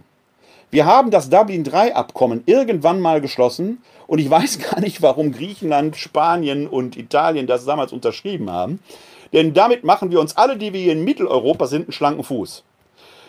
Wir 0.70 0.84
haben 0.84 1.12
das 1.12 1.30
Dublin 1.30 1.64
III-Abkommen 1.64 2.42
irgendwann 2.46 2.98
mal 2.98 3.20
geschlossen 3.20 3.84
und 4.08 4.18
ich 4.18 4.28
weiß 4.28 4.58
gar 4.70 4.80
nicht, 4.80 5.00
warum 5.00 5.30
Griechenland, 5.30 5.96
Spanien 5.96 6.66
und 6.66 6.96
Italien 6.96 7.46
das 7.46 7.66
damals 7.66 7.92
unterschrieben 7.92 8.50
haben. 8.50 8.80
Denn 9.32 9.54
damit 9.54 9.84
machen 9.84 10.10
wir 10.10 10.18
uns 10.18 10.36
alle, 10.36 10.56
die 10.56 10.72
wir 10.72 10.80
hier 10.80 10.92
in 10.92 11.04
Mitteleuropa 11.04 11.68
sind, 11.68 11.82
einen 11.82 11.92
schlanken 11.92 12.24
Fuß. 12.24 12.64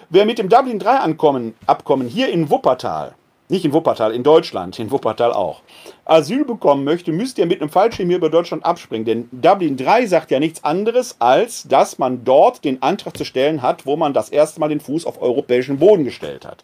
Wer 0.09 0.25
mit 0.25 0.39
dem 0.39 0.49
Dublin 0.49 0.81
III-Abkommen 0.81 2.07
hier 2.07 2.29
in 2.29 2.49
Wuppertal, 2.49 3.13
nicht 3.49 3.65
in 3.65 3.73
Wuppertal, 3.73 4.15
in 4.15 4.23
Deutschland, 4.23 4.79
in 4.79 4.89
Wuppertal 4.89 5.31
auch, 5.31 5.61
Asyl 6.05 6.43
bekommen 6.43 6.83
möchte, 6.83 7.11
müsst 7.11 7.37
ihr 7.37 7.45
mit 7.45 7.61
einem 7.61 7.69
Fallschirm 7.69 8.09
hier 8.09 8.17
über 8.17 8.29
Deutschland 8.29 8.65
abspringen. 8.65 9.05
Denn 9.05 9.29
Dublin 9.31 9.77
III 9.77 10.07
sagt 10.07 10.31
ja 10.31 10.39
nichts 10.39 10.63
anderes, 10.63 11.15
als 11.19 11.63
dass 11.63 11.97
man 11.97 12.23
dort 12.25 12.65
den 12.65 12.81
Antrag 12.81 13.17
zu 13.17 13.23
stellen 13.23 13.61
hat, 13.61 13.85
wo 13.85 13.95
man 13.95 14.13
das 14.13 14.29
erste 14.29 14.59
Mal 14.59 14.69
den 14.69 14.81
Fuß 14.81 15.05
auf 15.05 15.21
europäischen 15.21 15.79
Boden 15.79 16.03
gestellt 16.03 16.45
hat. 16.45 16.63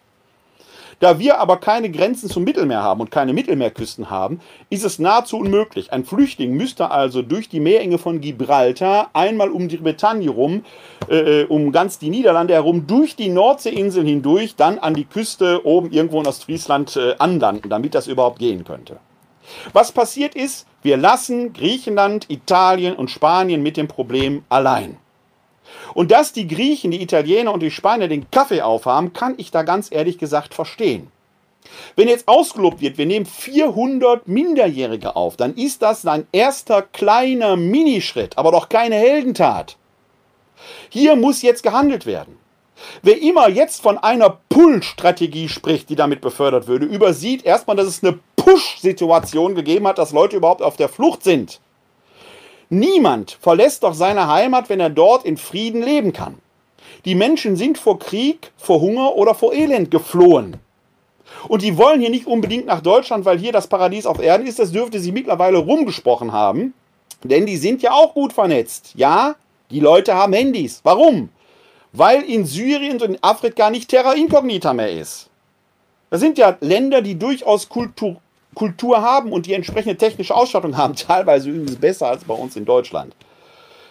Da 1.00 1.18
wir 1.18 1.38
aber 1.38 1.56
keine 1.56 1.90
Grenzen 1.90 2.28
zum 2.28 2.44
Mittelmeer 2.44 2.82
haben 2.82 3.00
und 3.00 3.10
keine 3.10 3.32
Mittelmeerküsten 3.32 4.10
haben, 4.10 4.40
ist 4.68 4.84
es 4.84 4.98
nahezu 4.98 5.38
unmöglich. 5.38 5.94
Ein 5.94 6.04
Flüchtling 6.04 6.52
müsste 6.52 6.90
also 6.90 7.22
durch 7.22 7.48
die 7.48 7.58
Meerenge 7.58 7.96
von 7.96 8.20
Gibraltar 8.20 9.08
einmal 9.14 9.50
um 9.50 9.68
die 9.68 9.78
Bretagne 9.78 10.28
rum, 10.28 10.62
äh, 11.08 11.44
um 11.44 11.72
ganz 11.72 11.98
die 11.98 12.10
Niederlande 12.10 12.52
herum, 12.52 12.86
durch 12.86 13.16
die 13.16 13.30
Nordseeinseln 13.30 14.06
hindurch, 14.06 14.56
dann 14.56 14.78
an 14.78 14.92
die 14.92 15.06
Küste 15.06 15.64
oben 15.64 15.90
irgendwo 15.90 16.20
in 16.20 16.26
Ostfriesland 16.26 16.94
äh, 16.96 17.14
anlanden, 17.18 17.70
damit 17.70 17.94
das 17.94 18.06
überhaupt 18.06 18.38
gehen 18.38 18.64
könnte. 18.64 18.98
Was 19.72 19.92
passiert 19.92 20.34
ist, 20.34 20.66
wir 20.82 20.96
lassen 20.96 21.52
Griechenland, 21.52 22.30
Italien 22.30 22.94
und 22.94 23.10
Spanien 23.10 23.62
mit 23.62 23.76
dem 23.76 23.88
Problem 23.88 24.44
allein. 24.48 24.96
Und 25.94 26.10
dass 26.10 26.32
die 26.32 26.48
Griechen, 26.48 26.90
die 26.90 27.02
Italiener 27.02 27.52
und 27.52 27.60
die 27.60 27.70
Spanier 27.70 28.08
den 28.08 28.30
Kaffee 28.30 28.62
aufhaben, 28.62 29.12
kann 29.12 29.34
ich 29.36 29.50
da 29.50 29.62
ganz 29.62 29.90
ehrlich 29.90 30.18
gesagt 30.18 30.54
verstehen. 30.54 31.10
Wenn 31.94 32.08
jetzt 32.08 32.26
ausgelobt 32.26 32.80
wird, 32.80 32.96
wir 32.98 33.06
nehmen 33.06 33.26
400 33.26 34.26
Minderjährige 34.26 35.14
auf, 35.14 35.36
dann 35.36 35.54
ist 35.54 35.82
das 35.82 36.06
ein 36.06 36.26
erster 36.32 36.82
kleiner 36.82 37.56
Minischritt, 37.56 38.38
aber 38.38 38.50
doch 38.50 38.68
keine 38.68 38.96
Heldentat. 38.96 39.76
Hier 40.88 41.16
muss 41.16 41.42
jetzt 41.42 41.62
gehandelt 41.62 42.06
werden. 42.06 42.39
Wer 43.02 43.20
immer 43.20 43.48
jetzt 43.48 43.82
von 43.82 43.98
einer 43.98 44.38
Pull-Strategie 44.48 45.48
spricht, 45.48 45.88
die 45.90 45.96
damit 45.96 46.20
befördert 46.20 46.66
würde, 46.66 46.86
übersieht 46.86 47.44
erstmal, 47.44 47.76
dass 47.76 47.86
es 47.86 48.02
eine 48.02 48.18
Push-Situation 48.36 49.54
gegeben 49.54 49.86
hat, 49.86 49.98
dass 49.98 50.12
Leute 50.12 50.36
überhaupt 50.36 50.62
auf 50.62 50.76
der 50.76 50.88
Flucht 50.88 51.22
sind. 51.22 51.60
Niemand 52.68 53.36
verlässt 53.40 53.82
doch 53.82 53.94
seine 53.94 54.28
Heimat, 54.28 54.68
wenn 54.68 54.80
er 54.80 54.90
dort 54.90 55.24
in 55.24 55.36
Frieden 55.36 55.82
leben 55.82 56.12
kann. 56.12 56.38
Die 57.04 57.14
Menschen 57.14 57.56
sind 57.56 57.78
vor 57.78 57.98
Krieg, 57.98 58.52
vor 58.56 58.80
Hunger 58.80 59.16
oder 59.16 59.34
vor 59.34 59.52
Elend 59.52 59.90
geflohen. 59.90 60.56
Und 61.48 61.62
die 61.62 61.76
wollen 61.78 62.00
hier 62.00 62.10
nicht 62.10 62.26
unbedingt 62.26 62.66
nach 62.66 62.80
Deutschland, 62.80 63.24
weil 63.24 63.38
hier 63.38 63.52
das 63.52 63.68
Paradies 63.68 64.06
auf 64.06 64.20
Erden 64.20 64.46
ist. 64.46 64.58
Das 64.58 64.72
dürfte 64.72 65.00
sie 65.00 65.12
mittlerweile 65.12 65.58
rumgesprochen 65.58 66.32
haben. 66.32 66.74
Denn 67.22 67.46
die 67.46 67.56
sind 67.56 67.82
ja 67.82 67.92
auch 67.92 68.14
gut 68.14 68.32
vernetzt. 68.32 68.92
Ja, 68.94 69.36
die 69.70 69.80
Leute 69.80 70.14
haben 70.14 70.32
Handys. 70.32 70.80
Warum? 70.82 71.30
Weil 71.92 72.22
in 72.22 72.46
Syrien 72.46 72.94
und 72.94 73.02
in 73.02 73.22
Afrika 73.22 73.70
nicht 73.70 73.88
Terra 73.88 74.12
Incognita 74.12 74.72
mehr 74.72 74.92
ist. 74.92 75.28
Das 76.10 76.20
sind 76.20 76.38
ja 76.38 76.56
Länder, 76.60 77.02
die 77.02 77.18
durchaus 77.18 77.68
Kultur, 77.68 78.16
Kultur 78.54 79.00
haben 79.02 79.32
und 79.32 79.46
die 79.46 79.54
entsprechende 79.54 79.96
technische 79.96 80.34
Ausstattung 80.34 80.76
haben, 80.76 80.94
teilweise 80.96 81.50
übrigens 81.50 81.76
besser 81.76 82.08
als 82.08 82.24
bei 82.24 82.34
uns 82.34 82.56
in 82.56 82.64
Deutschland. 82.64 83.14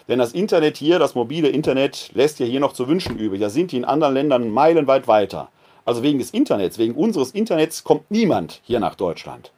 Denn 0.07 0.19
das 0.19 0.33
Internet 0.33 0.77
hier, 0.77 0.97
das 0.97 1.13
mobile 1.13 1.49
Internet, 1.49 2.09
lässt 2.13 2.39
ja 2.39 2.45
hier 2.45 2.59
noch 2.59 2.73
zu 2.73 2.87
wünschen 2.87 3.17
übrig. 3.17 3.41
Da 3.41 3.49
sind 3.49 3.71
die 3.71 3.77
in 3.77 3.85
anderen 3.85 4.15
Ländern 4.15 4.49
meilenweit 4.49 5.07
weiter. 5.07 5.49
Also 5.85 6.03
wegen 6.03 6.19
des 6.19 6.31
Internets, 6.31 6.77
wegen 6.77 6.95
unseres 6.95 7.31
Internets 7.31 7.83
kommt 7.83 8.09
niemand 8.09 8.59
hier 8.63 8.79
nach 8.79 8.95
Deutschland. 8.95 9.51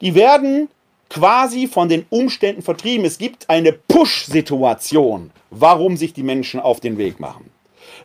Die 0.00 0.14
werden 0.14 0.68
quasi 1.12 1.66
von 1.66 1.90
den 1.90 2.06
Umständen 2.08 2.62
vertrieben. 2.62 3.04
Es 3.04 3.18
gibt 3.18 3.50
eine 3.50 3.72
Push-Situation, 3.72 5.30
warum 5.50 5.98
sich 5.98 6.14
die 6.14 6.22
Menschen 6.22 6.58
auf 6.58 6.80
den 6.80 6.96
Weg 6.96 7.20
machen. 7.20 7.50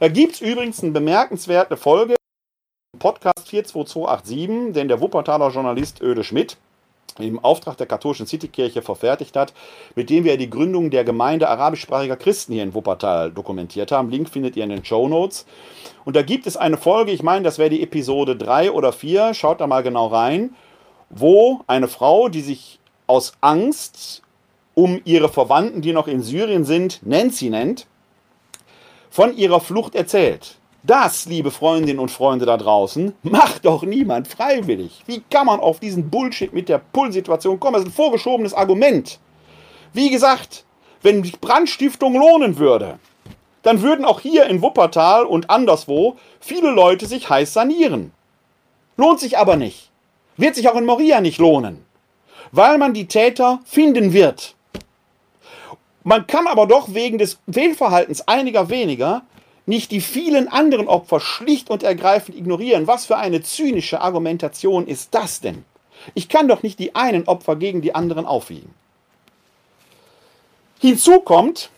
Da 0.02 0.10
gibt 0.10 0.36
es 0.36 0.42
übrigens 0.42 0.84
eine 0.84 0.92
bemerkenswerte 0.92 1.78
Folge 1.78 2.16
Podcast 3.00 3.48
42287, 3.48 4.74
den 4.74 4.90
der 4.90 5.00
Wuppertaler 5.00 5.52
Journalist 5.52 6.02
Öde 6.02 6.26
Schmidt 6.26 6.58
im 7.18 7.40
Auftrag 7.40 7.78
der 7.78 7.88
katholischen 7.88 8.28
Citykirche 8.28 8.82
verfertigt 8.82 9.38
hat, 9.38 9.54
mit 9.96 10.10
dem 10.10 10.26
wir 10.26 10.38
die 10.38 10.50
Gründung 10.50 10.90
der 10.90 11.06
Gemeinde 11.06 11.48
arabischsprachiger 11.48 12.18
Christen 12.18 12.54
hier 12.54 12.64
in 12.64 12.74
Wuppertal 12.74 13.32
dokumentiert 13.32 13.92
haben. 13.92 14.12
Link 14.12 14.30
findet 14.30 14.58
ihr 14.58 14.66
in 14.66 14.70
den 14.70 14.86
Show 14.86 15.08
Notes. 15.08 15.46
Und 16.04 16.18
da 16.18 16.22
gibt 16.24 16.46
es 16.46 16.58
eine 16.58 16.78
Folge, 16.78 17.12
ich 17.12 17.24
meine, 17.24 17.44
das 17.44 17.58
wäre 17.58 17.70
die 17.70 17.82
Episode 17.82 18.36
3 18.36 18.72
oder 18.72 18.92
4, 18.92 19.34
schaut 19.34 19.62
da 19.62 19.68
mal 19.68 19.82
genau 19.82 20.08
rein, 20.08 20.54
wo 21.10 21.62
eine 21.68 21.88
Frau, 21.88 22.28
die 22.28 22.42
sich 22.42 22.80
aus 23.08 23.34
Angst 23.42 24.22
um 24.76 25.02
ihre 25.06 25.30
Verwandten, 25.30 25.82
die 25.82 25.94
noch 25.94 26.08
in 26.08 26.22
Syrien 26.22 26.64
sind, 26.64 27.00
Nancy 27.04 27.50
nennt, 27.50 27.88
von 29.10 29.36
ihrer 29.36 29.60
Flucht 29.60 29.96
erzählt. 29.96 30.58
Das, 30.84 31.26
liebe 31.26 31.50
Freundinnen 31.52 32.00
und 32.00 32.12
Freunde 32.12 32.46
da 32.46 32.56
draußen, 32.56 33.14
macht 33.24 33.66
doch 33.66 33.84
niemand 33.84 34.28
freiwillig. 34.28 35.04
Wie 35.08 35.22
kann 35.30 35.48
man 35.48 35.60
auf 35.60 35.80
diesen 35.80 36.10
Bullshit 36.10 36.54
mit 36.54 36.70
der 36.70 36.78
Pull-Situation 36.78 37.60
kommen? 37.60 37.74
Das 37.74 37.84
ist 37.84 37.90
ein 37.90 37.94
vorgeschobenes 37.94 38.54
Argument. 38.54 39.20
Wie 39.94 40.10
gesagt, 40.10 40.64
wenn 41.02 41.24
die 41.24 41.32
Brandstiftung 41.32 42.14
lohnen 42.14 42.58
würde, 42.58 43.00
dann 43.64 43.82
würden 43.82 44.06
auch 44.06 44.20
hier 44.20 44.46
in 44.46 44.62
Wuppertal 44.62 45.26
und 45.26 45.50
anderswo 45.50 46.16
viele 46.40 46.72
Leute 46.72 47.06
sich 47.06 47.30
heiß 47.30 47.54
sanieren. 47.54 48.12
Lohnt 48.96 49.20
sich 49.20 49.38
aber 49.38 49.56
nicht. 49.56 49.92
Wird 50.38 50.56
sich 50.56 50.70
auch 50.70 50.76
in 50.76 50.86
Moria 50.86 51.20
nicht 51.20 51.40
lohnen, 51.40 51.84
weil 52.52 52.78
man 52.78 52.94
die 52.94 53.08
Täter 53.08 53.60
finden 53.66 54.14
wird. 54.14 54.56
Man 56.04 56.26
kann 56.28 56.48
aber 56.48 56.68
doch 56.68 56.94
wegen 56.94 57.18
des 57.18 57.40
Fehlverhaltens 57.52 58.28
einiger 58.28 58.70
weniger 58.70 59.24
nicht 59.66 59.92
die 59.92 60.02
vielen 60.02 60.48
anderen 60.48 60.88
Opfer 60.88 61.20
schlicht 61.20 61.70
und 61.70 61.84
ergreifend 61.84 62.38
ignorieren. 62.38 62.88
Was 62.88 63.06
für 63.06 63.18
eine 63.18 63.42
zynische 63.42 64.00
Argumentation 64.00 64.88
ist 64.88 65.14
das 65.14 65.42
denn? 65.42 65.66
Ich 66.14 66.30
kann 66.30 66.48
doch 66.48 66.64
nicht 66.64 66.80
die 66.80 66.96
einen 66.96 67.28
Opfer 67.28 67.58
gegen 67.58 67.82
die 67.82 67.94
anderen 67.94 68.26
aufwiegen. 68.26 68.74
Hinzu 70.80 71.20
kommt, 71.20 71.70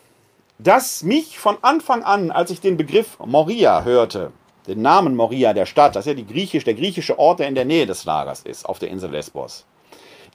dass 0.60 1.04
mich 1.04 1.40
von 1.40 1.58
Anfang 1.62 2.04
an, 2.04 2.32
als 2.32 2.52
ich 2.52 2.60
den 2.60 2.78
Begriff 2.78 3.18
Moria 3.26 3.84
hörte, 3.84 4.32
den 4.68 4.82
Namen 4.82 5.16
Moria 5.16 5.54
der 5.54 5.66
Stadt, 5.66 5.96
das 5.96 6.06
ist 6.06 6.18
ja 6.18 6.24
griechisch, 6.24 6.66
der 6.66 6.74
griechische 6.74 7.18
Ort, 7.18 7.40
der 7.40 7.48
in 7.48 7.56
der 7.56 7.66
Nähe 7.66 7.86
des 7.86 8.06
Lagers 8.06 8.42
ist, 8.42 8.66
auf 8.66 8.78
der 8.78 8.90
Insel 8.90 9.10
Lesbos, 9.10 9.66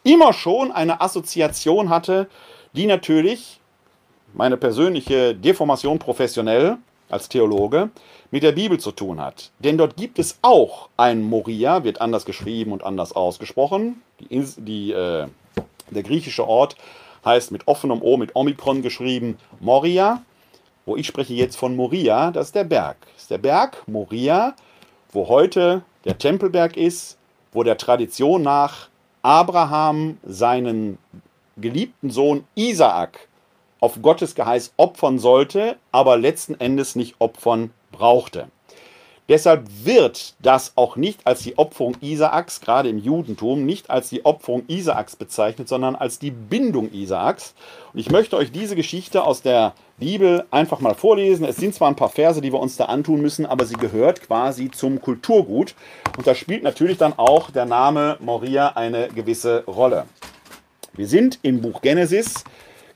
immer 0.04 0.32
schon 0.32 0.70
eine 0.70 1.00
Assoziation 1.00 1.88
hatte, 1.88 2.28
die 2.75 2.87
natürlich, 2.87 3.61
meine 4.32 4.56
persönliche 4.56 5.34
Deformation 5.34 5.99
professionell 5.99 6.76
als 7.08 7.28
Theologe, 7.28 7.90
mit 8.30 8.42
der 8.42 8.52
Bibel 8.52 8.78
zu 8.78 8.90
tun 8.90 9.20
hat. 9.20 9.50
Denn 9.61 9.78
dort 9.78 9.96
gibt 9.96 10.18
es 10.18 10.38
auch 10.42 10.88
ein 10.96 11.23
Moria, 11.23 11.84
wird 11.84 12.00
anders 12.00 12.25
geschrieben 12.25 12.73
und 12.73 12.82
anders 12.82 13.12
ausgesprochen. 13.12 14.02
Die, 14.20 14.44
die, 14.58 14.92
äh, 14.92 15.28
der 15.90 16.02
griechische 16.02 16.46
Ort 16.46 16.76
heißt 17.25 17.52
mit 17.52 17.68
offenem 17.68 18.02
O, 18.02 18.16
mit 18.16 18.34
Omikron 18.34 18.82
geschrieben 18.82 19.38
Moria. 19.61 20.23
Wo 20.84 20.96
ich 20.96 21.06
spreche 21.06 21.32
jetzt 21.32 21.56
von 21.56 21.76
Moria, 21.76 22.30
das 22.30 22.49
ist 22.49 22.56
der 22.56 22.64
Berg. 22.64 22.96
Das 23.14 23.23
ist 23.23 23.30
der 23.30 23.38
Berg 23.38 23.84
Moria, 23.87 24.54
wo 25.12 25.28
heute 25.28 25.82
der 26.04 26.18
Tempelberg 26.18 26.76
ist, 26.76 27.16
wo 27.52 27.62
der 27.62 27.78
Tradition 27.78 28.42
nach 28.42 28.88
Abraham 29.25 30.19
seinen 30.23 30.99
geliebten 31.57 32.11
Sohn 32.11 32.45
Isaak 32.54 33.28
auf 33.81 34.02
Gottes 34.02 34.35
Geheiß 34.35 34.75
opfern 34.76 35.19
sollte, 35.19 35.76
aber 35.93 36.19
letzten 36.19 36.61
Endes 36.61 36.95
nicht 36.95 37.16
opfern 37.21 37.71
brauchte. 37.90 38.49
Deshalb 39.31 39.66
wird 39.85 40.35
das 40.40 40.75
auch 40.76 40.97
nicht 40.97 41.26
als 41.26 41.43
die 41.43 41.57
Opferung 41.57 41.97
Isaaks, 42.02 42.61
gerade 42.61 42.90
im 42.90 42.99
Judentum, 42.99 43.64
nicht 43.64 43.88
als 43.88 44.11
die 44.11 44.26
Opferung 44.26 44.64
Isaaks 44.69 45.16
bezeichnet, 45.16 45.69
sondern 45.71 45.97
als 45.97 46.19
die 46.19 46.31
Bindung 46.31 46.93
Isaaks. 46.93 47.54
Und 47.95 48.00
ich 48.00 48.11
möchte 48.11 48.37
euch 48.37 48.52
diese 48.52 48.76
Geschichte 48.76 49.25
aus 49.25 49.40
der 49.40 49.73
Bibel 49.98 50.44
einfach 50.50 50.80
mal 50.80 50.94
vorlesen. 50.94 51.44
Es 51.44 51.56
sind 51.56 51.74
zwar 51.74 51.88
ein 51.88 51.96
paar 51.96 52.08
Verse, 52.08 52.40
die 52.40 52.52
wir 52.52 52.60
uns 52.60 52.76
da 52.76 52.86
antun 52.86 53.20
müssen, 53.20 53.46
aber 53.46 53.64
sie 53.64 53.76
gehört 53.76 54.22
quasi 54.22 54.70
zum 54.70 55.00
Kulturgut. 55.00 55.74
Und 56.16 56.26
da 56.26 56.34
spielt 56.34 56.62
natürlich 56.62 56.98
dann 56.98 57.12
auch 57.16 57.50
der 57.50 57.64
Name 57.64 58.16
Moria 58.20 58.68
eine 58.74 59.08
gewisse 59.08 59.64
Rolle. 59.66 60.06
Wir 60.94 61.06
sind 61.06 61.38
im 61.42 61.60
Buch 61.60 61.80
Genesis, 61.80 62.44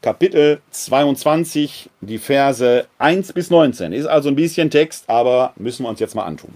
Kapitel 0.00 0.60
22, 0.70 1.90
die 2.00 2.18
Verse 2.18 2.86
1 2.98 3.32
bis 3.32 3.50
19. 3.50 3.92
Ist 3.92 4.06
also 4.06 4.28
ein 4.28 4.36
bisschen 4.36 4.70
Text, 4.70 5.08
aber 5.08 5.52
müssen 5.56 5.84
wir 5.84 5.88
uns 5.88 6.00
jetzt 6.00 6.14
mal 6.14 6.24
antun. 6.24 6.54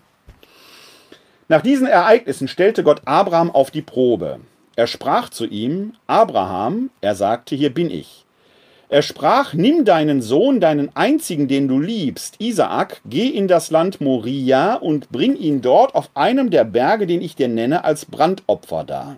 Nach 1.48 1.60
diesen 1.60 1.86
Ereignissen 1.86 2.48
stellte 2.48 2.82
Gott 2.84 3.02
Abraham 3.04 3.50
auf 3.50 3.70
die 3.70 3.82
Probe. 3.82 4.40
Er 4.74 4.86
sprach 4.86 5.28
zu 5.28 5.44
ihm, 5.44 5.94
Abraham, 6.06 6.90
er 7.00 7.14
sagte, 7.14 7.54
hier 7.54 7.74
bin 7.74 7.90
ich. 7.90 8.21
Er 8.92 9.00
sprach, 9.00 9.54
nimm 9.54 9.86
deinen 9.86 10.20
Sohn, 10.20 10.60
deinen 10.60 10.94
einzigen, 10.94 11.48
den 11.48 11.66
du 11.66 11.80
liebst, 11.80 12.38
Isaak, 12.42 13.00
geh 13.06 13.26
in 13.26 13.48
das 13.48 13.70
Land 13.70 14.02
Moria 14.02 14.74
und 14.74 15.08
bring 15.08 15.34
ihn 15.34 15.62
dort 15.62 15.94
auf 15.94 16.10
einem 16.12 16.50
der 16.50 16.64
Berge, 16.64 17.06
den 17.06 17.22
ich 17.22 17.34
dir 17.34 17.48
nenne, 17.48 17.84
als 17.84 18.04
Brandopfer 18.04 18.84
dar. 18.84 19.16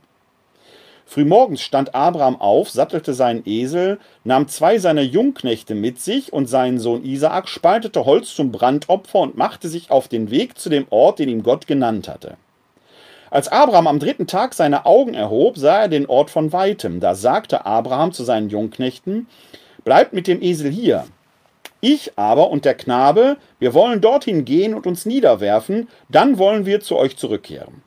Frühmorgens 1.06 1.60
stand 1.60 1.92
Abraham 1.92 2.40
auf, 2.40 2.70
sattelte 2.70 3.14
seinen 3.14 3.42
Esel, 3.46 3.98
nahm 4.22 4.46
zwei 4.46 4.78
seiner 4.78 5.02
Jungknechte 5.02 5.74
mit 5.74 6.00
sich 6.00 6.32
und 6.32 6.46
seinen 6.46 6.78
Sohn 6.78 7.04
Isaak, 7.04 7.48
spaltete 7.48 8.04
Holz 8.04 8.32
zum 8.32 8.52
Brandopfer 8.52 9.18
und 9.18 9.36
machte 9.36 9.68
sich 9.68 9.90
auf 9.90 10.06
den 10.06 10.30
Weg 10.30 10.56
zu 10.56 10.68
dem 10.68 10.86
Ort, 10.90 11.18
den 11.18 11.28
ihm 11.28 11.42
Gott 11.42 11.66
genannt 11.66 12.06
hatte. 12.06 12.36
Als 13.28 13.48
Abraham 13.48 13.88
am 13.88 13.98
dritten 13.98 14.28
Tag 14.28 14.54
seine 14.54 14.86
Augen 14.86 15.14
erhob, 15.14 15.58
sah 15.58 15.80
er 15.80 15.88
den 15.88 16.06
Ort 16.06 16.30
von 16.30 16.52
weitem. 16.52 17.00
Da 17.00 17.16
sagte 17.16 17.66
Abraham 17.66 18.12
zu 18.12 18.22
seinen 18.22 18.50
Jungknechten, 18.50 19.26
Bleibt 19.84 20.12
mit 20.12 20.26
dem 20.26 20.42
Esel 20.42 20.70
hier. 20.70 21.04
Ich 21.80 22.12
aber 22.16 22.50
und 22.50 22.64
der 22.64 22.74
Knabe, 22.74 23.36
wir 23.58 23.74
wollen 23.74 24.00
dorthin 24.00 24.44
gehen 24.44 24.72
und 24.72 24.86
uns 24.86 25.04
niederwerfen, 25.04 25.88
dann 26.08 26.38
wollen 26.38 26.64
wir 26.64 26.80
zu 26.80 26.96
euch 26.96 27.18
zurückkehren. 27.18 27.82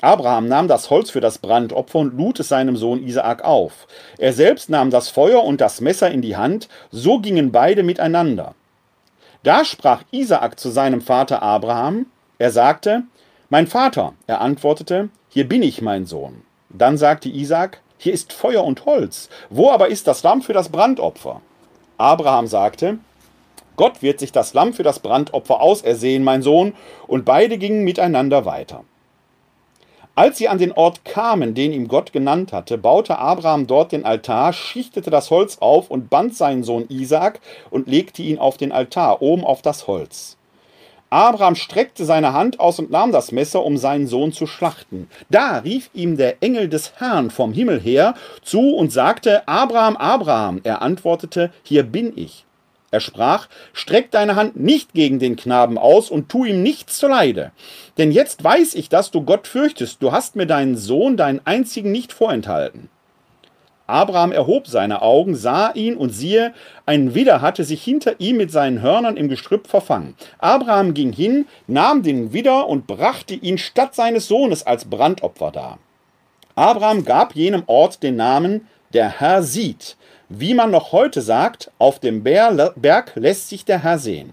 Abraham 0.00 0.48
nahm 0.48 0.68
das 0.68 0.90
Holz 0.90 1.10
für 1.10 1.20
das 1.20 1.38
Brandopfer 1.38 1.98
und 1.98 2.16
lud 2.16 2.38
es 2.38 2.48
seinem 2.48 2.76
Sohn 2.76 3.02
Isaak 3.02 3.42
auf. 3.42 3.86
Er 4.18 4.32
selbst 4.32 4.70
nahm 4.70 4.90
das 4.90 5.08
Feuer 5.08 5.42
und 5.42 5.60
das 5.60 5.80
Messer 5.80 6.10
in 6.10 6.22
die 6.22 6.36
Hand, 6.36 6.68
so 6.90 7.18
gingen 7.18 7.52
beide 7.52 7.82
miteinander. 7.82 8.54
Da 9.42 9.64
sprach 9.64 10.02
Isaak 10.10 10.60
zu 10.60 10.70
seinem 10.70 11.00
Vater 11.00 11.42
Abraham, 11.42 12.06
er 12.38 12.50
sagte, 12.50 13.04
Mein 13.48 13.66
Vater, 13.66 14.12
er 14.26 14.40
antwortete, 14.40 15.08
Hier 15.30 15.48
bin 15.48 15.62
ich, 15.62 15.82
mein 15.82 16.06
Sohn. 16.06 16.42
Dann 16.68 16.98
sagte 16.98 17.28
Isaak, 17.28 17.80
Hier 17.98 18.12
ist 18.12 18.32
Feuer 18.32 18.64
und 18.64 18.86
Holz, 18.86 19.28
wo 19.50 19.70
aber 19.70 19.88
ist 19.88 20.06
das 20.06 20.22
Lamm 20.22 20.42
für 20.42 20.52
das 20.52 20.68
Brandopfer? 20.68 21.40
Abraham 21.96 22.46
sagte, 22.46 22.98
Gott 23.76 24.02
wird 24.02 24.20
sich 24.20 24.32
das 24.32 24.54
Lamm 24.54 24.72
für 24.72 24.82
das 24.82 25.00
Brandopfer 25.00 25.60
ausersehen, 25.60 26.22
mein 26.22 26.42
Sohn, 26.42 26.74
und 27.06 27.24
beide 27.24 27.58
gingen 27.58 27.84
miteinander 27.84 28.44
weiter. 28.44 28.84
Als 30.16 30.38
sie 30.38 30.46
an 30.46 30.58
den 30.58 30.70
Ort 30.70 31.04
kamen, 31.04 31.54
den 31.54 31.72
ihm 31.72 31.88
Gott 31.88 32.12
genannt 32.12 32.52
hatte, 32.52 32.78
baute 32.78 33.18
Abraham 33.18 33.66
dort 33.66 33.90
den 33.90 34.04
Altar, 34.04 34.52
schichtete 34.52 35.10
das 35.10 35.30
Holz 35.30 35.58
auf 35.58 35.90
und 35.90 36.08
band 36.08 36.36
seinen 36.36 36.62
Sohn 36.62 36.86
Isaak 36.88 37.40
und 37.70 37.88
legte 37.88 38.22
ihn 38.22 38.38
auf 38.38 38.56
den 38.56 38.70
Altar, 38.70 39.22
oben 39.22 39.44
auf 39.44 39.60
das 39.60 39.88
Holz. 39.88 40.36
Abraham 41.14 41.54
streckte 41.54 42.04
seine 42.04 42.32
Hand 42.32 42.58
aus 42.58 42.80
und 42.80 42.90
nahm 42.90 43.12
das 43.12 43.30
Messer, 43.30 43.64
um 43.64 43.76
seinen 43.76 44.08
Sohn 44.08 44.32
zu 44.32 44.48
schlachten. 44.48 45.08
Da 45.30 45.58
rief 45.58 45.88
ihm 45.94 46.16
der 46.16 46.42
Engel 46.42 46.68
des 46.68 46.94
Herrn 46.96 47.30
vom 47.30 47.52
Himmel 47.52 47.80
her 47.80 48.14
zu 48.42 48.74
und 48.74 48.90
sagte, 48.90 49.46
Abraham, 49.46 49.96
Abraham. 49.96 50.60
Er 50.64 50.82
antwortete, 50.82 51.52
hier 51.62 51.84
bin 51.84 52.18
ich. 52.18 52.44
Er 52.90 52.98
sprach, 52.98 53.46
streck 53.72 54.10
deine 54.10 54.34
Hand 54.34 54.56
nicht 54.58 54.92
gegen 54.92 55.20
den 55.20 55.36
Knaben 55.36 55.78
aus 55.78 56.10
und 56.10 56.28
tu 56.28 56.46
ihm 56.46 56.64
nichts 56.64 56.98
zuleide. 56.98 57.52
Denn 57.96 58.10
jetzt 58.10 58.42
weiß 58.42 58.74
ich, 58.74 58.88
dass 58.88 59.12
du 59.12 59.22
Gott 59.22 59.46
fürchtest, 59.46 60.02
du 60.02 60.10
hast 60.10 60.34
mir 60.34 60.46
deinen 60.46 60.76
Sohn, 60.76 61.16
deinen 61.16 61.40
einzigen, 61.44 61.92
nicht 61.92 62.12
vorenthalten. 62.12 62.88
Abraham 63.86 64.32
erhob 64.32 64.66
seine 64.66 65.02
Augen, 65.02 65.34
sah 65.34 65.70
ihn 65.72 65.96
und 65.96 66.10
siehe, 66.10 66.54
ein 66.86 67.14
Widder 67.14 67.42
hatte 67.42 67.64
sich 67.64 67.82
hinter 67.82 68.18
ihm 68.18 68.38
mit 68.38 68.50
seinen 68.50 68.80
Hörnern 68.80 69.16
im 69.16 69.28
Gestrüpp 69.28 69.66
verfangen. 69.66 70.14
Abraham 70.38 70.94
ging 70.94 71.12
hin, 71.12 71.46
nahm 71.66 72.02
den 72.02 72.32
Widder 72.32 72.66
und 72.66 72.86
brachte 72.86 73.34
ihn 73.34 73.58
statt 73.58 73.94
seines 73.94 74.26
Sohnes 74.26 74.66
als 74.66 74.86
Brandopfer 74.86 75.50
dar. 75.50 75.78
Abraham 76.54 77.04
gab 77.04 77.34
jenem 77.34 77.64
Ort 77.66 78.02
den 78.02 78.16
Namen 78.16 78.68
Der 78.94 79.20
Herr 79.20 79.42
sieht, 79.42 79.96
wie 80.28 80.54
man 80.54 80.70
noch 80.70 80.92
heute 80.92 81.20
sagt, 81.20 81.70
auf 81.78 81.98
dem 81.98 82.22
Berg 82.22 83.12
lässt 83.16 83.48
sich 83.48 83.64
der 83.64 83.82
Herr 83.82 83.98
sehen. 83.98 84.32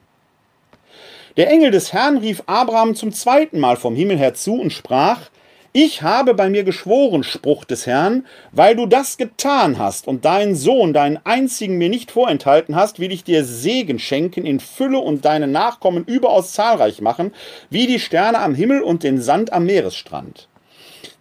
Der 1.38 1.50
Engel 1.50 1.72
des 1.72 1.94
Herrn 1.94 2.18
rief 2.18 2.44
Abraham 2.46 2.94
zum 2.94 3.12
zweiten 3.12 3.60
Mal 3.60 3.78
vom 3.78 3.96
Himmel 3.96 4.18
her 4.18 4.34
zu 4.34 4.54
und 4.60 4.72
sprach, 4.72 5.30
ich 5.74 6.02
habe 6.02 6.34
bei 6.34 6.50
mir 6.50 6.64
geschworen, 6.64 7.24
Spruch 7.24 7.64
des 7.64 7.86
Herrn, 7.86 8.26
weil 8.52 8.76
du 8.76 8.88
das 8.88 9.16
getan 9.18 9.80
hast 9.80 10.06
und 10.06 10.26
deinen 10.26 10.54
Sohn, 10.56 10.92
deinen 10.92 11.20
einzigen 11.24 11.78
mir 11.78 11.88
nicht 11.88 12.12
vorenthalten 12.12 12.76
hast, 12.76 13.00
will 13.00 13.12
ich 13.12 13.24
dir 13.24 13.46
Segen 13.46 13.98
schenken 13.98 14.46
in 14.46 14.60
Fülle 14.60 15.00
und 15.00 15.24
deine 15.24 15.48
Nachkommen 15.48 16.04
überaus 16.04 16.52
zahlreich 16.52 17.00
machen, 17.00 17.34
wie 17.70 17.88
die 17.88 18.00
Sterne 18.00 18.40
am 18.40 18.54
Himmel 18.54 18.82
und 18.82 19.04
den 19.04 19.22
Sand 19.22 19.54
am 19.54 19.66
Meeresstrand. 19.66 20.50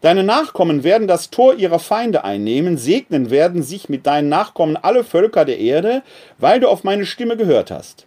Deine 0.00 0.24
Nachkommen 0.24 0.82
werden 0.82 1.06
das 1.06 1.30
Tor 1.30 1.54
ihrer 1.54 1.78
Feinde 1.78 2.24
einnehmen, 2.24 2.76
segnen 2.76 3.30
werden 3.30 3.62
sich 3.62 3.88
mit 3.88 4.06
deinen 4.06 4.30
Nachkommen 4.30 4.76
alle 4.76 5.04
Völker 5.04 5.44
der 5.44 5.58
Erde, 5.58 6.02
weil 6.38 6.58
du 6.58 6.68
auf 6.68 6.82
meine 6.82 7.06
Stimme 7.06 7.36
gehört 7.36 7.70
hast. 7.70 8.06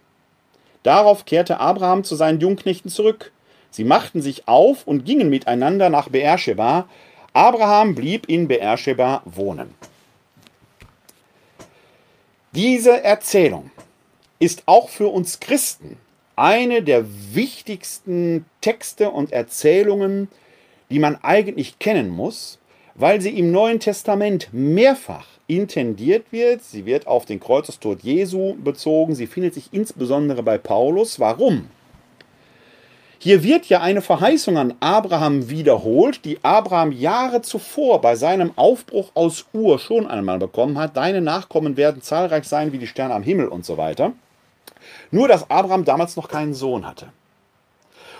Darauf 0.82 1.24
kehrte 1.24 1.58
Abraham 1.60 2.04
zu 2.04 2.16
seinen 2.16 2.40
Jungknechten 2.40 2.90
zurück. 2.90 3.32
Sie 3.74 3.82
machten 3.82 4.22
sich 4.22 4.46
auf 4.46 4.86
und 4.86 5.04
gingen 5.04 5.30
miteinander 5.30 5.90
nach 5.90 6.08
Beersheba. 6.08 6.86
Abraham 7.32 7.96
blieb 7.96 8.28
in 8.28 8.46
Beersheba 8.46 9.22
wohnen. 9.24 9.74
Diese 12.52 13.02
Erzählung 13.02 13.72
ist 14.38 14.62
auch 14.66 14.90
für 14.90 15.08
uns 15.08 15.40
Christen 15.40 15.96
eine 16.36 16.84
der 16.84 17.04
wichtigsten 17.32 18.46
Texte 18.60 19.10
und 19.10 19.32
Erzählungen, 19.32 20.28
die 20.88 21.00
man 21.00 21.18
eigentlich 21.24 21.80
kennen 21.80 22.10
muss, 22.10 22.60
weil 22.94 23.20
sie 23.20 23.36
im 23.36 23.50
Neuen 23.50 23.80
Testament 23.80 24.50
mehrfach 24.52 25.26
intendiert 25.48 26.30
wird. 26.30 26.62
Sie 26.62 26.86
wird 26.86 27.08
auf 27.08 27.26
den 27.26 27.40
Kreuzestod 27.40 28.04
Jesu 28.04 28.54
bezogen. 28.54 29.16
Sie 29.16 29.26
findet 29.26 29.54
sich 29.54 29.70
insbesondere 29.72 30.44
bei 30.44 30.58
Paulus. 30.58 31.18
Warum? 31.18 31.70
Hier 33.24 33.42
wird 33.42 33.70
ja 33.70 33.80
eine 33.80 34.02
Verheißung 34.02 34.58
an 34.58 34.74
Abraham 34.80 35.48
wiederholt, 35.48 36.26
die 36.26 36.44
Abraham 36.44 36.92
Jahre 36.92 37.40
zuvor 37.40 38.02
bei 38.02 38.16
seinem 38.16 38.52
Aufbruch 38.56 39.12
aus 39.14 39.46
Ur 39.54 39.78
schon 39.78 40.06
einmal 40.06 40.38
bekommen 40.38 40.76
hat. 40.76 40.94
Deine 40.98 41.22
Nachkommen 41.22 41.78
werden 41.78 42.02
zahlreich 42.02 42.44
sein 42.44 42.72
wie 42.72 42.78
die 42.78 42.86
Sterne 42.86 43.14
am 43.14 43.22
Himmel 43.22 43.48
und 43.48 43.64
so 43.64 43.78
weiter. 43.78 44.12
Nur, 45.10 45.26
dass 45.26 45.50
Abraham 45.50 45.86
damals 45.86 46.16
noch 46.16 46.28
keinen 46.28 46.52
Sohn 46.52 46.86
hatte. 46.86 47.14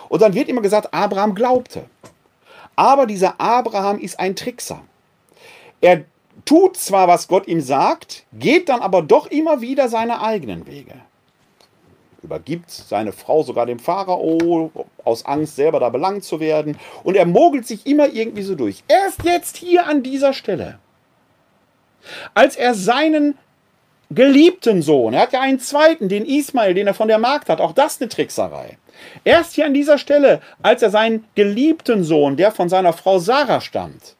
Und 0.09 0.23
dann 0.23 0.33
wird 0.33 0.49
immer 0.49 0.61
gesagt, 0.61 0.91
Abraham 0.91 1.35
glaubte. 1.35 1.85
Aber 2.75 3.05
dieser 3.05 3.39
Abraham 3.39 3.99
ist 3.99 4.19
ein 4.19 4.35
Trickser. 4.35 4.81
Er 5.81 6.05
tut 6.45 6.77
zwar, 6.77 7.07
was 7.07 7.27
Gott 7.27 7.47
ihm 7.47 7.61
sagt, 7.61 8.23
geht 8.33 8.69
dann 8.69 8.81
aber 8.81 9.03
doch 9.03 9.27
immer 9.27 9.61
wieder 9.61 9.87
seine 9.87 10.23
eigenen 10.23 10.65
Wege. 10.65 10.95
Übergibt 12.25 12.69
seine 12.69 13.11
Frau 13.11 13.43
sogar 13.43 13.65
dem 13.65 13.79
Pharao 13.79 14.71
aus 15.03 15.25
Angst, 15.25 15.55
selber 15.55 15.79
da 15.79 15.89
belangt 15.89 16.23
zu 16.23 16.39
werden. 16.39 16.77
Und 17.03 17.15
er 17.15 17.25
mogelt 17.25 17.65
sich 17.65 17.85
immer 17.87 18.07
irgendwie 18.07 18.41
so 18.41 18.55
durch. 18.55 18.83
Erst 18.87 19.23
jetzt 19.23 19.57
hier 19.57 19.87
an 19.87 20.03
dieser 20.03 20.33
Stelle, 20.33 20.79
als 22.33 22.55
er 22.55 22.73
seinen 22.73 23.37
geliebten 24.11 24.81
Sohn, 24.81 25.13
er 25.13 25.21
hat 25.21 25.33
ja 25.33 25.41
einen 25.41 25.59
zweiten, 25.59 26.09
den 26.09 26.25
Ismail, 26.25 26.73
den 26.73 26.87
er 26.87 26.93
von 26.93 27.07
der 27.07 27.17
Magd 27.17 27.49
hat, 27.49 27.61
auch 27.61 27.73
das 27.73 27.99
eine 27.99 28.09
Trickserei. 28.09 28.77
Erst 29.23 29.53
hier 29.53 29.65
an 29.65 29.73
dieser 29.73 29.97
Stelle, 29.97 30.41
als 30.61 30.81
er 30.81 30.89
seinen 30.89 31.25
geliebten 31.35 32.03
Sohn, 32.03 32.37
der 32.37 32.51
von 32.51 32.69
seiner 32.69 32.93
Frau 32.93 33.19
Sarah 33.19 33.61
stammt, 33.61 34.15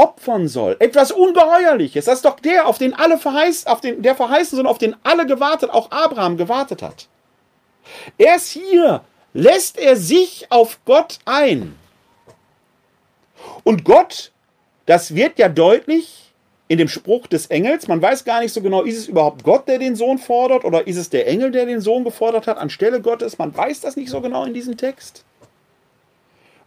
opfern 0.00 0.48
soll. 0.48 0.76
Etwas 0.78 1.12
Ungeheuerliches. 1.12 2.06
Das 2.06 2.16
ist 2.16 2.24
doch 2.24 2.40
der, 2.40 2.66
auf 2.66 2.78
den 2.78 2.94
alle 2.94 3.18
verheißt, 3.18 3.68
auf 3.68 3.80
den, 3.80 4.02
der 4.02 4.14
verheißen 4.14 4.56
Sohn, 4.56 4.66
auf 4.66 4.78
den 4.78 4.96
alle 5.02 5.26
gewartet, 5.26 5.70
auch 5.70 5.90
Abraham 5.90 6.36
gewartet 6.36 6.82
hat. 6.82 7.06
Erst 8.16 8.48
hier 8.48 9.02
lässt 9.34 9.78
er 9.78 9.96
sich 9.96 10.46
auf 10.50 10.78
Gott 10.84 11.18
ein. 11.24 11.76
Und 13.62 13.84
Gott, 13.84 14.32
das 14.86 15.14
wird 15.14 15.38
ja 15.38 15.48
deutlich 15.48 16.32
in 16.68 16.78
dem 16.78 16.88
Spruch 16.88 17.26
des 17.26 17.46
Engels, 17.46 17.88
man 17.88 18.00
weiß 18.00 18.24
gar 18.24 18.40
nicht 18.40 18.52
so 18.52 18.62
genau, 18.62 18.82
ist 18.82 18.96
es 18.96 19.08
überhaupt 19.08 19.42
Gott, 19.42 19.66
der 19.66 19.78
den 19.78 19.96
Sohn 19.96 20.18
fordert, 20.18 20.64
oder 20.64 20.86
ist 20.86 20.96
es 20.96 21.10
der 21.10 21.26
Engel, 21.26 21.50
der 21.50 21.66
den 21.66 21.80
Sohn 21.80 22.04
gefordert 22.04 22.46
hat 22.46 22.58
anstelle 22.58 23.00
Gottes? 23.00 23.38
Man 23.38 23.54
weiß 23.54 23.80
das 23.80 23.96
nicht 23.96 24.08
so 24.08 24.20
genau 24.20 24.44
in 24.44 24.54
diesem 24.54 24.76
Text. 24.76 25.24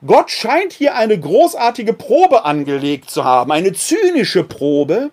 Gott 0.05 0.31
scheint 0.31 0.73
hier 0.73 0.95
eine 0.95 1.17
großartige 1.17 1.93
Probe 1.93 2.43
angelegt 2.43 3.09
zu 3.09 3.23
haben, 3.23 3.51
eine 3.51 3.71
zynische 3.71 4.43
Probe, 4.43 5.11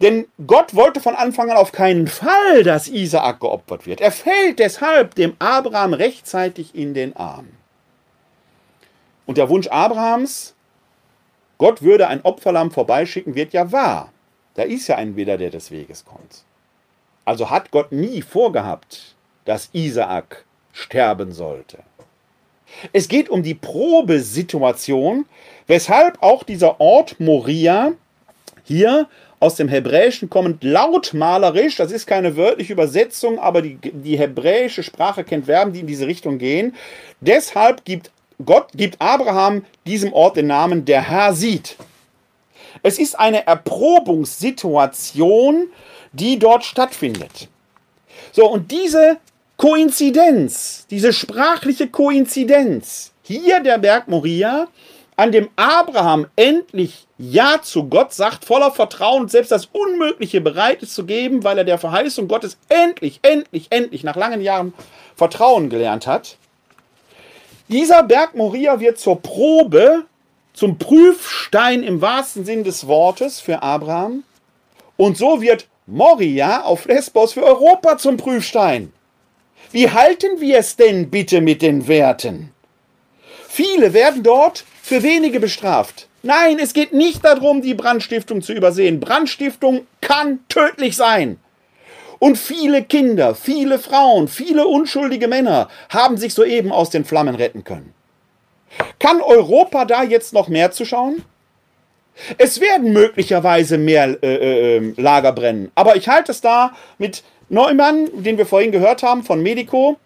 denn 0.00 0.26
Gott 0.46 0.74
wollte 0.74 1.00
von 1.00 1.14
Anfang 1.14 1.50
an 1.50 1.56
auf 1.56 1.72
keinen 1.72 2.06
Fall, 2.06 2.62
dass 2.62 2.88
Isaak 2.88 3.40
geopfert 3.40 3.86
wird. 3.86 4.00
Er 4.00 4.12
fällt 4.12 4.58
deshalb 4.58 5.14
dem 5.14 5.36
Abraham 5.38 5.92
rechtzeitig 5.92 6.74
in 6.74 6.94
den 6.94 7.14
Arm. 7.16 7.48
Und 9.26 9.36
der 9.36 9.48
Wunsch 9.48 9.68
Abrahams, 9.68 10.54
Gott 11.58 11.82
würde 11.82 12.08
ein 12.08 12.22
Opferlamm 12.22 12.70
vorbeischicken, 12.70 13.34
wird 13.34 13.52
ja 13.52 13.72
wahr. 13.72 14.10
Da 14.54 14.62
ist 14.62 14.88
ja 14.88 14.96
ein 14.96 15.16
Widder, 15.16 15.36
der 15.36 15.50
des 15.50 15.70
Weges 15.70 16.04
kommt. 16.04 16.44
Also 17.24 17.50
hat 17.50 17.70
Gott 17.70 17.92
nie 17.92 18.22
vorgehabt, 18.22 19.16
dass 19.44 19.68
Isaak 19.72 20.44
sterben 20.72 21.32
sollte. 21.32 21.78
Es 22.92 23.08
geht 23.08 23.28
um 23.28 23.42
die 23.42 23.54
Probesituation, 23.54 25.26
weshalb 25.66 26.22
auch 26.22 26.42
dieser 26.42 26.80
Ort 26.80 27.20
Moria 27.20 27.92
hier 28.64 29.08
aus 29.40 29.56
dem 29.56 29.68
Hebräischen 29.68 30.30
kommend 30.30 30.64
lautmalerisch, 30.64 31.76
das 31.76 31.92
ist 31.92 32.06
keine 32.06 32.36
wörtliche 32.36 32.72
Übersetzung, 32.72 33.38
aber 33.38 33.60
die, 33.60 33.76
die 33.76 34.18
hebräische 34.18 34.82
Sprache 34.82 35.22
kennt 35.22 35.44
Verben, 35.46 35.74
die 35.74 35.80
in 35.80 35.86
diese 35.86 36.06
Richtung 36.06 36.38
gehen. 36.38 36.74
Deshalb 37.20 37.84
gibt 37.84 38.10
Gott, 38.44 38.68
gibt 38.74 39.00
Abraham 39.00 39.64
diesem 39.86 40.12
Ort 40.14 40.36
den 40.36 40.46
Namen 40.46 40.86
der 40.86 41.08
Herr 41.08 41.34
sieht. 41.34 41.76
Es 42.82 42.98
ist 42.98 43.18
eine 43.18 43.46
Erprobungssituation, 43.46 45.68
die 46.12 46.38
dort 46.38 46.64
stattfindet. 46.64 47.48
So, 48.32 48.50
und 48.50 48.70
diese 48.70 49.16
Koinzidenz, 49.56 50.86
diese 50.90 51.12
sprachliche 51.12 51.88
Koinzidenz, 51.88 53.12
hier 53.22 53.60
der 53.60 53.78
Berg 53.78 54.08
Moria, 54.08 54.66
an 55.16 55.30
dem 55.30 55.48
Abraham 55.54 56.26
endlich 56.34 57.06
Ja 57.18 57.62
zu 57.62 57.84
Gott 57.88 58.12
sagt, 58.12 58.44
voller 58.44 58.72
Vertrauen 58.72 59.28
selbst 59.28 59.52
das 59.52 59.66
Unmögliche 59.66 60.40
bereit 60.40 60.82
ist 60.82 60.94
zu 60.94 61.04
geben, 61.04 61.44
weil 61.44 61.58
er 61.58 61.64
der 61.64 61.78
Verheißung 61.78 62.26
Gottes 62.26 62.58
endlich, 62.68 63.20
endlich, 63.22 63.68
endlich 63.70 64.02
nach 64.02 64.16
langen 64.16 64.40
Jahren 64.40 64.74
Vertrauen 65.14 65.70
gelernt 65.70 66.08
hat. 66.08 66.36
Dieser 67.68 68.02
Berg 68.02 68.34
Moria 68.34 68.80
wird 68.80 68.98
zur 68.98 69.22
Probe, 69.22 70.04
zum 70.52 70.78
Prüfstein 70.78 71.84
im 71.84 72.00
wahrsten 72.00 72.44
Sinn 72.44 72.64
des 72.64 72.88
Wortes 72.88 73.40
für 73.40 73.62
Abraham. 73.62 74.24
Und 74.96 75.16
so 75.16 75.40
wird 75.40 75.66
Moria 75.86 76.62
auf 76.62 76.86
Lesbos 76.86 77.34
für 77.34 77.44
Europa 77.44 77.98
zum 77.98 78.16
Prüfstein. 78.16 78.92
Wie 79.74 79.90
halten 79.90 80.40
wir 80.40 80.58
es 80.58 80.76
denn 80.76 81.10
bitte 81.10 81.40
mit 81.40 81.60
den 81.60 81.88
Werten? 81.88 82.52
Viele 83.48 83.92
werden 83.92 84.22
dort 84.22 84.64
für 84.80 85.02
wenige 85.02 85.40
bestraft. 85.40 86.06
Nein, 86.22 86.60
es 86.60 86.74
geht 86.74 86.92
nicht 86.92 87.24
darum, 87.24 87.60
die 87.60 87.74
Brandstiftung 87.74 88.40
zu 88.40 88.52
übersehen. 88.52 89.00
Brandstiftung 89.00 89.88
kann 90.00 90.38
tödlich 90.48 90.94
sein. 90.94 91.40
Und 92.20 92.38
viele 92.38 92.84
Kinder, 92.84 93.34
viele 93.34 93.80
Frauen, 93.80 94.28
viele 94.28 94.64
unschuldige 94.64 95.26
Männer 95.26 95.68
haben 95.88 96.18
sich 96.18 96.34
soeben 96.34 96.70
aus 96.70 96.90
den 96.90 97.04
Flammen 97.04 97.34
retten 97.34 97.64
können. 97.64 97.92
Kann 99.00 99.20
Europa 99.20 99.86
da 99.86 100.04
jetzt 100.04 100.32
noch 100.34 100.46
mehr 100.46 100.70
zuschauen? 100.70 101.24
Es 102.38 102.60
werden 102.60 102.92
möglicherweise 102.92 103.76
mehr 103.76 104.22
äh, 104.22 104.34
äh, 104.34 104.76
ähm, 104.76 104.94
Lager 104.96 105.32
brennen, 105.32 105.72
aber 105.74 105.96
ich 105.96 106.08
halte 106.08 106.30
es 106.30 106.40
da 106.40 106.76
mit 106.98 107.24
Neumann, 107.48 108.08
den 108.22 108.38
wir 108.38 108.46
vorhin 108.46 108.72
gehört 108.72 109.02
haben 109.02 109.22
von 109.22 109.42
Medico, 109.42 109.96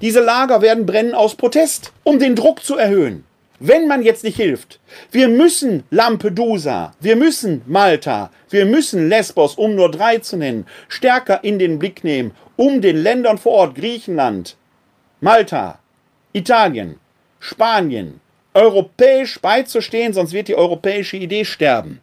diese 0.00 0.20
Lager 0.20 0.62
werden 0.62 0.86
brennen 0.86 1.14
aus 1.14 1.34
Protest, 1.34 1.92
um 2.04 2.18
den 2.18 2.36
Druck 2.36 2.62
zu 2.62 2.76
erhöhen. 2.76 3.24
Wenn 3.60 3.88
man 3.88 4.02
jetzt 4.02 4.22
nicht 4.22 4.36
hilft, 4.36 4.78
wir 5.10 5.26
müssen 5.26 5.82
Lampedusa, 5.90 6.94
wir 7.00 7.16
müssen 7.16 7.62
Malta, 7.66 8.30
wir 8.50 8.66
müssen 8.66 9.08
Lesbos, 9.08 9.56
um 9.56 9.74
nur 9.74 9.90
drei 9.90 10.18
zu 10.18 10.36
nennen, 10.36 10.64
stärker 10.86 11.42
in 11.42 11.58
den 11.58 11.80
Blick 11.80 12.04
nehmen, 12.04 12.30
um 12.54 12.80
den 12.80 12.96
Ländern 12.96 13.36
vor 13.36 13.52
Ort, 13.52 13.74
Griechenland, 13.74 14.56
Malta, 15.20 15.80
Italien, 16.32 17.00
Spanien, 17.40 18.20
europäisch 18.54 19.40
beizustehen, 19.40 20.12
sonst 20.12 20.32
wird 20.32 20.46
die 20.46 20.56
europäische 20.56 21.16
Idee 21.16 21.44
sterben. 21.44 22.00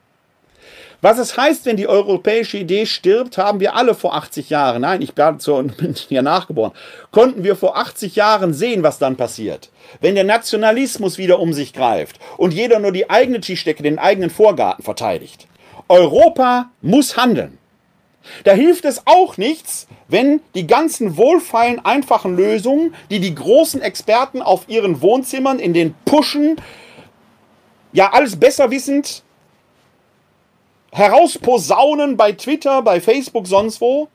Was 1.02 1.18
es 1.18 1.38
heißt, 1.38 1.66
wenn 1.66 1.78
die 1.78 1.88
europäische 1.88 2.58
Idee 2.58 2.86
stirbt, 2.86 3.38
haben 3.38 3.60
wir 3.60 3.76
alle 3.76 3.96
vor 3.96 4.16
80 4.16 4.50
Jahren, 4.50 4.82
nein, 4.82 5.02
ich 5.02 5.14
bin 5.14 5.96
ja 6.10 6.22
nachgeboren, 6.22 6.72
konnten 7.12 7.44
wir 7.44 7.56
vor 7.56 7.78
80 7.78 8.16
Jahren 8.16 8.54
sehen, 8.54 8.84
was 8.84 8.98
dann 8.98 9.16
passiert. 9.16 9.70
Wenn 10.02 10.16
der 10.16 10.24
Nationalismus 10.24 11.18
wieder 11.18 11.40
um 11.40 11.54
sich 11.54 11.74
greift 11.74 12.20
und 12.38 12.54
jeder 12.54 12.80
nur 12.80 12.92
die 12.92 13.10
eigene 13.10 13.42
Tischdecke, 13.42 13.84
den 13.84 14.00
eigenen 14.00 14.30
Vorgarten 14.30 14.84
verteidigt. 14.84 15.48
Europa 15.88 16.72
muss 16.82 17.16
handeln. 17.16 17.60
Da 18.44 18.54
hilft 18.54 18.86
es 18.86 19.04
auch 19.06 19.38
nichts, 19.38 19.88
wenn 20.08 20.42
die 20.56 20.66
ganzen 20.66 21.18
wohlfeilen, 21.18 21.84
einfachen 21.86 22.36
Lösungen, 22.36 22.96
die 23.12 23.20
die 23.20 23.36
großen 23.36 23.82
Experten 23.82 24.42
auf 24.42 24.68
ihren 24.68 25.02
Wohnzimmern 25.02 25.60
in 25.60 25.74
den 25.74 25.94
Puschen, 26.06 26.56
ja 27.94 28.12
alles 28.14 28.36
besser 28.36 28.72
wissend, 28.72 29.24
herausposaunen 30.96 32.16
bei 32.16 32.32
Twitter, 32.32 32.82
bei 32.82 33.02
Facebook, 33.02 33.48
sonst 33.48 33.82
wo. 33.82 34.08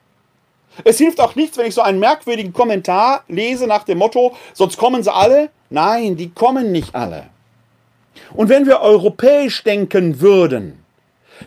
Es 0.85 0.97
hilft 0.97 1.21
auch 1.21 1.35
nichts, 1.35 1.59
wenn 1.59 1.67
ich 1.67 1.75
so 1.75 1.83
einen 1.83 1.99
merkwürdigen 1.99 2.55
Kommentar 2.55 3.25
lese 3.29 3.67
nach 3.67 3.85
dem 3.85 3.99
Motto, 3.99 4.35
sonst 4.55 4.79
kommen 4.79 5.03
sie 5.03 5.13
alle. 5.13 5.51
Nein, 5.69 6.17
die 6.17 6.31
kommen 6.31 6.73
nicht 6.73 6.95
alle. 6.95 7.27
Und 8.33 8.49
wenn 8.49 8.67
wir 8.67 8.81
europäisch 8.81 9.63
denken 9.63 10.21
würden, 10.21 10.83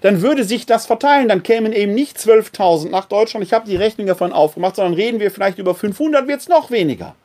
dann 0.02 0.22
würde 0.22 0.44
sich 0.44 0.66
das 0.68 0.86
verteilen. 0.86 1.30
Dann 1.30 1.42
kämen 1.42 1.74
eben 1.74 1.96
nicht 1.96 2.18
12.000 2.18 2.90
nach 2.90 3.06
Deutschland. 3.06 3.44
Ich 3.44 3.54
habe 3.54 3.68
die 3.68 3.76
Rechnung 3.76 4.08
davon 4.08 4.34
aufgemacht, 4.34 4.76
sondern 4.76 4.94
reden 4.94 5.20
wir 5.20 5.32
vielleicht 5.32 5.58
über 5.58 5.74
500, 5.74 6.28
wird 6.28 6.42
es 6.42 6.48
noch 6.48 6.70
weniger. 6.70 7.16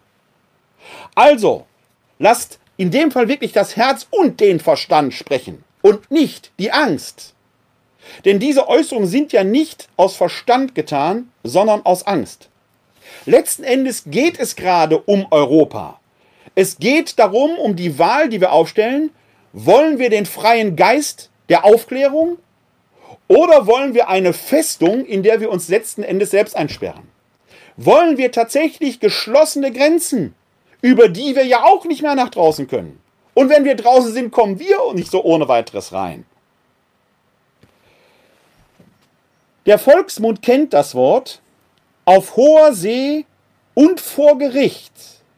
Also, 1.15 1.67
lasst 2.19 2.59
in 2.79 2.91
dem 2.91 3.11
Fall 3.11 3.29
wirklich 3.29 3.53
das 3.53 3.77
Herz 3.77 4.07
und 4.11 4.41
den 4.41 4.61
Verstand 4.61 5.13
sprechen 5.13 5.63
und 5.83 6.11
nicht 6.11 6.53
die 6.59 6.73
Angst. 6.73 7.35
Denn 8.25 8.39
diese 8.39 8.69
Äußerungen 8.69 9.09
sind 9.09 9.33
ja 9.33 9.45
nicht 9.45 9.89
aus 9.97 10.17
Verstand 10.17 10.75
getan, 10.75 11.31
sondern 11.45 11.85
aus 11.85 12.07
Angst. 12.07 12.49
Letzten 13.27 13.65
Endes 13.65 14.05
geht 14.07 14.39
es 14.39 14.57
gerade 14.57 14.99
um 14.99 15.27
Europa. 15.31 16.01
Es 16.55 16.79
geht 16.79 17.19
darum, 17.19 17.57
um 17.59 17.77
die 17.77 17.99
Wahl, 17.99 18.29
die 18.29 18.41
wir 18.41 18.53
aufstellen. 18.53 19.11
Wollen 19.53 19.99
wir 19.99 20.11
den 20.11 20.27
freien 20.27 20.77
Geist 20.77 21.31
der 21.49 21.65
Aufklärung 21.65 22.39
oder 23.29 23.67
wollen 23.67 23.95
wir 23.95 24.09
eine 24.09 24.33
Festung, 24.33 25.05
in 25.05 25.23
der 25.23 25.41
wir 25.41 25.51
uns 25.51 25.69
letzten 25.69 26.03
Endes 26.03 26.31
selbst 26.31 26.57
einsperren? 26.57 27.09
Wollen 27.77 28.17
wir 28.17 28.33
tatsächlich 28.33 29.01
geschlossene 29.01 29.71
Grenzen, 29.71 30.35
über 30.81 31.09
die 31.09 31.37
wir 31.37 31.45
ja 31.45 31.65
auch 31.65 31.85
nicht 31.85 32.03
mehr 32.03 32.15
nach 32.15 32.31
draußen 32.31 32.67
können? 32.67 32.99
Und 33.35 33.51
wenn 33.51 33.65
wir 33.65 33.77
draußen 33.77 34.13
sind, 34.13 34.33
kommen 34.33 34.59
wir 34.59 34.95
nicht 34.95 35.11
so 35.11 35.23
ohne 35.23 35.47
weiteres 35.47 35.93
rein. 35.93 36.25
Der 39.69 39.79
Volksmund 39.79 40.41
kennt 40.41 40.73
das 40.73 40.95
Wort. 40.95 41.43
Auf 42.07 42.37
hoher 42.37 42.73
See 42.73 43.27
und 43.75 44.01
vor 44.01 44.39
Gericht 44.39 44.95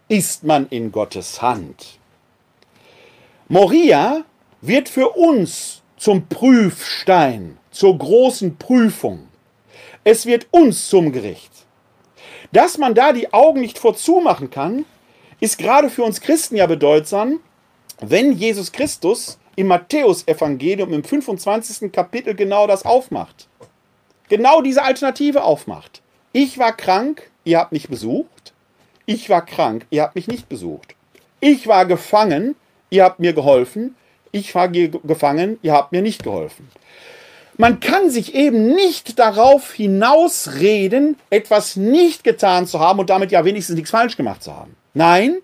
ist 0.06 0.44
man 0.44 0.68
in 0.68 0.92
Gottes 0.92 1.42
Hand. 1.42 1.98
Moria 3.48 4.22
wird 4.60 4.88
für 4.88 5.08
uns 5.08 5.82
zum 5.96 6.28
Prüfstein, 6.28 7.58
zur 7.72 7.98
großen 7.98 8.56
Prüfung. 8.56 9.26
Es 10.04 10.26
wird 10.26 10.46
uns 10.52 10.88
zum 10.88 11.10
Gericht. 11.10 11.50
Dass 12.52 12.78
man 12.78 12.94
da 12.94 13.12
die 13.12 13.32
Augen 13.32 13.60
nicht 13.60 13.80
vorzumachen 13.80 14.48
kann, 14.48 14.84
ist 15.40 15.58
gerade 15.58 15.90
für 15.90 16.04
uns 16.04 16.20
Christen 16.20 16.54
ja 16.54 16.66
bedeutsam, 16.66 17.40
wenn 17.98 18.30
Jesus 18.30 18.70
Christus 18.70 19.40
im 19.56 19.66
Matthäusevangelium 19.66 20.92
im 20.92 21.02
25. 21.02 21.90
Kapitel 21.90 22.36
genau 22.36 22.68
das 22.68 22.84
aufmacht. 22.84 23.49
Genau 24.30 24.62
diese 24.62 24.84
Alternative 24.84 25.42
aufmacht. 25.42 26.00
Ich 26.32 26.56
war 26.56 26.74
krank, 26.74 27.28
ihr 27.44 27.58
habt 27.58 27.72
mich 27.72 27.88
besucht. 27.88 28.52
Ich 29.04 29.28
war 29.28 29.44
krank, 29.44 29.86
ihr 29.90 30.02
habt 30.02 30.14
mich 30.14 30.28
nicht 30.28 30.48
besucht. 30.48 30.94
Ich 31.40 31.66
war 31.66 31.84
gefangen, 31.84 32.54
ihr 32.90 33.02
habt 33.02 33.18
mir 33.18 33.32
geholfen. 33.32 33.96
Ich 34.30 34.54
war 34.54 34.68
ge 34.68 34.92
gefangen, 35.02 35.58
ihr 35.62 35.72
habt 35.72 35.90
mir 35.90 36.00
nicht 36.00 36.22
geholfen. 36.22 36.68
Man 37.56 37.80
kann 37.80 38.08
sich 38.08 38.34
eben 38.36 38.68
nicht 38.72 39.18
darauf 39.18 39.72
hinausreden, 39.72 41.16
etwas 41.30 41.74
nicht 41.74 42.22
getan 42.22 42.68
zu 42.68 42.78
haben 42.78 43.00
und 43.00 43.10
damit 43.10 43.32
ja 43.32 43.44
wenigstens 43.44 43.74
nichts 43.74 43.90
falsch 43.90 44.16
gemacht 44.16 44.44
zu 44.44 44.54
haben. 44.54 44.76
Nein, 44.94 45.38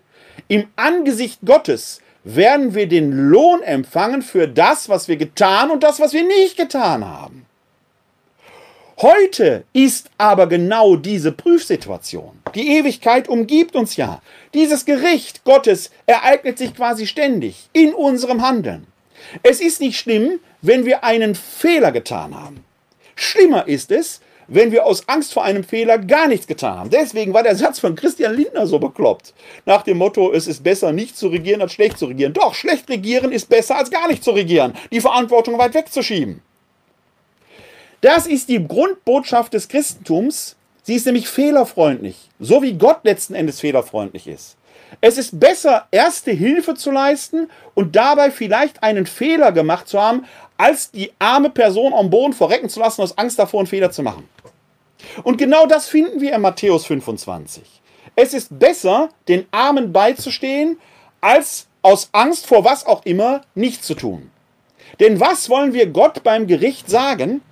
im 0.47 0.69
Angesicht 0.77 1.41
Gottes 1.45 2.01
werden 2.23 2.75
wir 2.77 2.87
den 2.87 3.11
Lohn 3.31 3.63
empfangen 3.63 4.23
für 4.23 4.47
das, 4.47 4.89
was 4.89 5.09
wir 5.09 5.17
getan 5.17 5.73
und 5.73 5.83
das, 5.83 5.99
was 5.99 6.13
wir 6.13 6.25
nicht 6.25 6.57
getan 6.57 7.05
haben. 7.05 7.47
Heute 9.03 9.65
ist 9.75 10.09
aber 10.17 10.47
genau 10.47 10.97
diese 10.97 11.31
Prüfsituation. 11.31 12.41
Die 12.55 12.79
Ewigkeit 12.79 13.29
umgibt 13.29 13.77
uns 13.77 13.97
ja. 13.97 14.23
Dieses 14.55 14.87
Gericht 14.87 15.45
Gottes 15.45 15.91
ereignet 16.07 16.57
sich 16.57 16.75
quasi 16.75 17.07
ständig 17.07 17.69
in 17.75 17.93
unserem 17.93 18.41
Handeln. 18.41 18.87
Es 19.43 19.61
ist 19.61 19.83
nicht 19.83 19.99
schlimm, 19.99 20.41
wenn 20.63 20.87
wir 20.87 21.05
einen 21.05 21.35
Fehler 21.35 21.93
getan 21.93 22.35
haben. 22.35 22.65
Schlimmer 23.17 23.69
ist 23.69 23.91
es, 23.91 24.23
wenn 24.49 24.73
wir 24.73 24.87
aus 24.87 25.07
Angst 25.11 25.35
vor 25.35 25.45
einem 25.45 25.65
Fehler 25.65 25.99
gar 25.99 26.27
nichts 26.27 26.47
getan 26.47 26.79
haben. 26.79 26.91
Deswegen 26.91 27.35
war 27.35 27.43
der 27.43 27.57
Satz 27.57 27.79
von 27.79 27.97
Christian 27.97 28.35
Lindner 28.35 28.67
so 28.67 28.79
bekloppt. 28.79 29.35
Nach 29.67 29.83
dem 29.83 29.99
Motto, 29.99 30.33
es 30.33 30.47
ist 30.47 30.65
besser 30.65 30.93
nicht 30.93 31.19
zu 31.19 31.29
regieren 31.29 31.61
als 31.61 31.75
schlecht 31.75 31.99
zu 31.99 32.07
regieren. 32.07 32.33
Doch, 32.33 32.55
schlecht 32.55 32.89
regieren 32.89 33.31
ist 33.31 33.51
besser 33.51 33.77
als 33.77 33.91
gar 33.91 34.09
nicht 34.09 34.25
zu 34.25 34.31
regieren. 34.31 34.73
Die 34.91 35.03
Verantwortung 35.03 35.59
weit 35.59 35.75
wegzuschieben. 35.75 36.41
Das 38.07 38.29
ist 38.29 38.49
die 38.49 38.65
Grundbotschaft 38.65 39.53
des 39.53 39.67
Christentums. 39.67 40.55
Sie 40.85 40.95
ist 40.95 41.07
nämlich 41.07 41.29
fehlerfreundlich, 41.29 42.31
so 42.39 42.63
wie 42.63 42.75
Gott 42.75 43.01
letzten 43.03 43.35
Endes 43.35 43.59
fehlerfreundlich 43.59 44.29
ist. 44.29 44.57
Es 45.01 45.19
ist 45.19 45.41
besser, 45.41 45.89
erste 45.91 46.31
Hilfe 46.31 46.77
zu 46.77 46.93
leisten 46.93 47.51
und 47.75 47.97
dabei 47.97 48.31
vielleicht 48.31 48.81
einen 48.85 49.07
Fehler 49.07 49.51
gemacht 49.51 49.89
zu 49.89 50.01
haben, 50.01 50.25
als 50.57 50.93
die 50.93 51.11
arme 51.19 51.51
Person 51.51 51.93
am 51.93 52.09
Boden 52.09 52.33
verrecken 52.33 52.69
zu 52.69 52.79
lassen 52.79 53.03
aus 53.03 53.19
Angst 53.19 53.41
davor, 53.41 53.59
einen 53.59 53.67
Fehler 53.67 53.91
zu 53.91 54.05
machen. 54.05 54.29
Und 55.25 55.37
genau 55.37 55.67
das 55.67 55.89
finden 55.89 56.21
wir 56.21 56.33
in 56.33 56.43
Matthäus 56.43 56.87
25. 56.87 57.65
Es 58.15 58.35
ist 58.35 58.57
besser, 58.57 59.09
den 59.27 59.47
Armen 59.51 59.93
beizustehen, 59.93 60.79
als 61.21 61.67
aus 61.83 62.11
Angst 62.13 62.47
vor 62.47 62.65
was 62.65 62.87
auch 62.87 63.05
immer 63.05 63.41
nichts 63.57 63.85
zu 63.85 63.97
tun. 63.97 64.31
Denn 65.01 65.19
was 65.19 65.51
wollen 65.51 65.73
wir 65.73 65.89
Gott 65.89 66.23
beim 66.23 66.47
Gericht 66.47 66.89
sagen? 66.89 67.43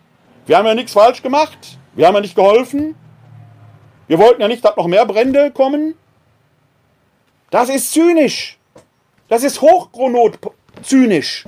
Wir 0.46 0.58
haben 0.58 0.66
ja 0.66 0.74
nichts 0.74 0.92
falsch 0.92 1.22
gemacht. 1.22 1.78
Wir 1.94 2.06
haben 2.06 2.14
ja 2.14 2.20
nicht 2.20 2.36
geholfen. 2.36 2.94
Wir 4.06 4.18
wollten 4.18 4.42
ja 4.42 4.48
nicht, 4.48 4.64
dass 4.64 4.76
noch 4.76 4.86
mehr 4.86 5.06
Brände 5.06 5.50
kommen. 5.50 5.94
Das 7.50 7.68
ist 7.68 7.92
zynisch. 7.92 8.58
Das 9.28 9.42
ist 9.42 9.60
hochchronot 9.60 10.38
zynisch. 10.82 11.44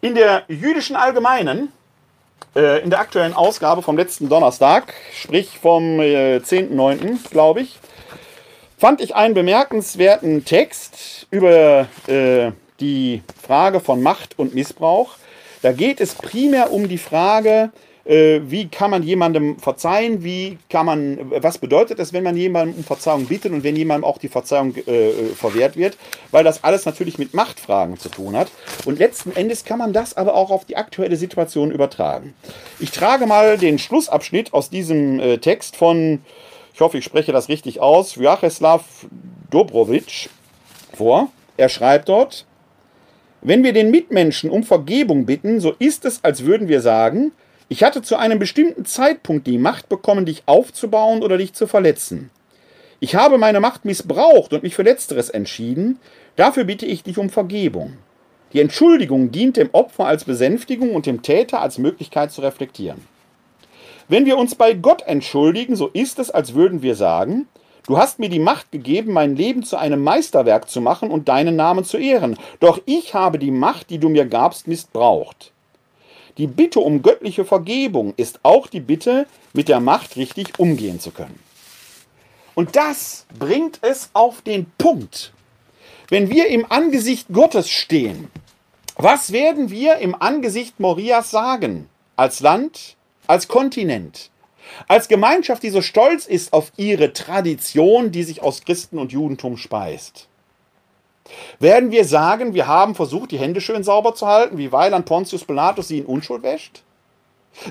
In 0.00 0.14
der 0.14 0.44
jüdischen 0.48 0.96
Allgemeinen 0.96 1.72
äh, 2.56 2.82
in 2.82 2.90
der 2.90 3.00
aktuellen 3.00 3.34
Ausgabe 3.34 3.82
vom 3.82 3.96
letzten 3.96 4.28
Donnerstag, 4.28 4.94
sprich 5.14 5.58
vom 5.58 6.00
äh, 6.00 6.38
10.9., 6.38 7.30
glaube 7.30 7.60
ich, 7.60 7.78
fand 8.76 9.00
ich 9.00 9.14
einen 9.14 9.34
bemerkenswerten 9.34 10.44
Text 10.44 11.26
über 11.30 11.86
äh, 12.06 12.52
die 12.80 13.22
Frage 13.40 13.80
von 13.80 14.02
Macht 14.02 14.38
und 14.38 14.54
Missbrauch. 14.54 15.16
Da 15.62 15.72
geht 15.72 16.00
es 16.00 16.14
primär 16.14 16.72
um 16.72 16.88
die 16.88 16.98
Frage, 16.98 17.70
äh, 18.08 18.40
wie 18.46 18.68
kann 18.68 18.90
man 18.90 19.02
jemandem 19.02 19.58
verzeihen, 19.58 20.24
wie 20.24 20.56
kann 20.70 20.86
man, 20.86 21.30
was 21.30 21.58
bedeutet 21.58 21.98
es, 21.98 22.14
wenn 22.14 22.24
man 22.24 22.36
jemandem 22.36 22.78
um 22.78 22.84
Verzeihung 22.84 23.26
bittet 23.26 23.52
und 23.52 23.64
wenn 23.64 23.76
jemandem 23.76 24.04
auch 24.04 24.16
die 24.16 24.28
Verzeihung 24.28 24.74
äh, 24.74 25.12
verwehrt 25.36 25.76
wird, 25.76 25.98
weil 26.30 26.42
das 26.42 26.64
alles 26.64 26.86
natürlich 26.86 27.18
mit 27.18 27.34
Machtfragen 27.34 27.98
zu 27.98 28.08
tun 28.08 28.34
hat. 28.34 28.50
Und 28.86 28.98
letzten 28.98 29.36
Endes 29.36 29.64
kann 29.64 29.78
man 29.78 29.92
das 29.92 30.16
aber 30.16 30.34
auch 30.34 30.50
auf 30.50 30.64
die 30.64 30.76
aktuelle 30.76 31.16
Situation 31.16 31.70
übertragen. 31.70 32.34
Ich 32.80 32.92
trage 32.92 33.26
mal 33.26 33.58
den 33.58 33.78
Schlussabschnitt 33.78 34.54
aus 34.54 34.70
diesem 34.70 35.20
äh, 35.20 35.36
Text 35.36 35.76
von, 35.76 36.22
ich 36.72 36.80
hoffe, 36.80 36.96
ich 36.96 37.04
spreche 37.04 37.32
das 37.32 37.50
richtig 37.50 37.80
aus, 37.80 38.18
Vyacheslav 38.18 38.84
Dobrowitsch 39.50 40.28
vor. 40.96 41.28
Er 41.58 41.68
schreibt 41.68 42.08
dort, 42.08 42.46
wenn 43.40 43.62
wir 43.62 43.72
den 43.72 43.90
Mitmenschen 43.90 44.50
um 44.50 44.62
Vergebung 44.62 45.26
bitten, 45.26 45.60
so 45.60 45.74
ist 45.78 46.04
es, 46.04 46.24
als 46.24 46.44
würden 46.44 46.68
wir 46.68 46.80
sagen, 46.80 47.32
ich 47.68 47.84
hatte 47.84 48.02
zu 48.02 48.16
einem 48.16 48.38
bestimmten 48.38 48.84
Zeitpunkt 48.84 49.46
die 49.46 49.58
Macht 49.58 49.88
bekommen, 49.88 50.24
dich 50.24 50.42
aufzubauen 50.46 51.22
oder 51.22 51.38
dich 51.38 51.52
zu 51.52 51.66
verletzen. 51.66 52.30
Ich 53.00 53.14
habe 53.14 53.38
meine 53.38 53.60
Macht 53.60 53.84
missbraucht 53.84 54.52
und 54.52 54.62
mich 54.62 54.74
für 54.74 54.82
Letzteres 54.82 55.30
entschieden, 55.30 55.98
dafür 56.34 56.64
bitte 56.64 56.86
ich 56.86 57.02
dich 57.04 57.18
um 57.18 57.30
Vergebung. 57.30 57.98
Die 58.52 58.60
Entschuldigung 58.60 59.30
dient 59.30 59.56
dem 59.56 59.68
Opfer 59.72 60.06
als 60.06 60.24
Besänftigung 60.24 60.94
und 60.94 61.06
dem 61.06 61.22
Täter 61.22 61.60
als 61.60 61.78
Möglichkeit 61.78 62.32
zu 62.32 62.40
reflektieren. 62.40 63.06
Wenn 64.08 64.24
wir 64.24 64.38
uns 64.38 64.54
bei 64.54 64.72
Gott 64.72 65.02
entschuldigen, 65.02 65.76
so 65.76 65.88
ist 65.88 66.18
es, 66.18 66.30
als 66.30 66.54
würden 66.54 66.80
wir 66.80 66.94
sagen, 66.94 67.46
du 67.88 67.98
hast 67.98 68.20
mir 68.20 68.28
die 68.28 68.38
Macht 68.38 68.70
gegeben, 68.70 69.12
mein 69.12 69.34
Leben 69.34 69.64
zu 69.64 69.76
einem 69.76 70.04
Meisterwerk 70.04 70.70
zu 70.70 70.80
machen 70.80 71.10
und 71.10 71.28
deinen 71.28 71.56
Namen 71.56 71.84
zu 71.84 71.96
ehren, 71.96 72.38
doch 72.60 72.80
ich 72.84 73.14
habe 73.14 73.38
die 73.38 73.50
Macht, 73.50 73.90
die 73.90 73.98
du 73.98 74.08
mir 74.08 74.26
gabst, 74.26 74.68
missbraucht. 74.68 75.52
Die 76.36 76.46
Bitte 76.46 76.78
um 76.78 77.02
göttliche 77.02 77.44
Vergebung 77.44 78.14
ist 78.16 78.40
auch 78.44 78.68
die 78.68 78.80
Bitte, 78.80 79.26
mit 79.54 79.68
der 79.68 79.80
Macht 79.80 80.16
richtig 80.16 80.58
umgehen 80.60 81.00
zu 81.00 81.10
können. 81.10 81.40
Und 82.54 82.76
das 82.76 83.26
bringt 83.38 83.78
es 83.82 84.10
auf 84.12 84.42
den 84.42 84.66
Punkt. 84.78 85.32
Wenn 86.08 86.30
wir 86.30 86.48
im 86.48 86.70
Angesicht 86.70 87.28
Gottes 87.32 87.70
stehen, 87.70 88.30
was 88.96 89.32
werden 89.32 89.70
wir 89.70 89.96
im 89.98 90.14
Angesicht 90.20 90.78
Morias 90.78 91.30
sagen? 91.30 91.88
Als 92.16 92.40
Land, 92.40 92.96
als 93.26 93.48
Kontinent, 93.48 94.30
als 94.86 95.08
Gemeinschaft, 95.08 95.62
die 95.62 95.70
so 95.70 95.82
stolz 95.82 96.26
ist 96.26 96.52
auf 96.52 96.72
ihre 96.76 97.12
Tradition, 97.12 98.10
die 98.10 98.22
sich 98.22 98.42
aus 98.42 98.64
Christen 98.64 98.98
und 98.98 99.12
Judentum 99.12 99.56
speist. 99.56 100.28
Werden 101.58 101.90
wir 101.90 102.04
sagen, 102.04 102.54
wir 102.54 102.66
haben 102.66 102.94
versucht, 102.94 103.30
die 103.32 103.38
Hände 103.38 103.60
schön 103.60 103.84
sauber 103.84 104.14
zu 104.14 104.26
halten, 104.26 104.58
wie 104.58 104.72
Weiland 104.72 105.06
Pontius 105.06 105.44
Pilatus 105.44 105.88
sie 105.88 105.98
in 105.98 106.06
Unschuld 106.06 106.42
wäscht? 106.42 106.82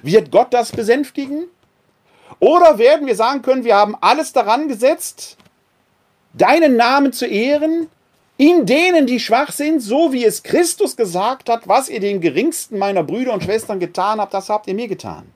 Wird 0.03 0.31
Gott 0.31 0.53
das 0.53 0.71
besänftigen? 0.71 1.45
Oder 2.39 2.77
werden 2.77 3.07
wir 3.07 3.15
sagen 3.15 3.41
können, 3.41 3.63
wir 3.63 3.75
haben 3.75 3.95
alles 3.99 4.33
daran 4.33 4.67
gesetzt, 4.67 5.37
deinen 6.33 6.75
Namen 6.75 7.13
zu 7.13 7.25
ehren, 7.25 7.89
in 8.37 8.67
denen, 8.67 9.07
die 9.07 9.19
schwach 9.19 9.51
sind, 9.51 9.81
so 9.81 10.13
wie 10.13 10.23
es 10.23 10.43
Christus 10.43 10.95
gesagt 10.95 11.49
hat, 11.49 11.67
was 11.67 11.89
ihr 11.89 11.99
den 11.99 12.21
geringsten 12.21 12.77
meiner 12.77 13.01
Brüder 13.01 13.33
und 13.33 13.43
Schwestern 13.43 13.79
getan 13.79 14.21
habt, 14.21 14.33
das 14.33 14.49
habt 14.49 14.67
ihr 14.67 14.75
mir 14.75 14.87
getan. 14.87 15.33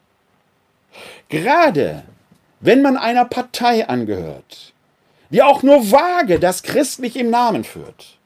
Gerade 1.30 2.04
wenn 2.60 2.82
man 2.82 2.98
einer 2.98 3.26
Partei 3.26 3.88
angehört, 3.88 4.74
die 5.30 5.42
auch 5.42 5.64
nur 5.64 5.92
vage 5.92 6.40
das 6.40 6.64
christlich 6.64 7.16
im 7.16 7.30
Namen 7.30 7.64
führt. 7.64 8.18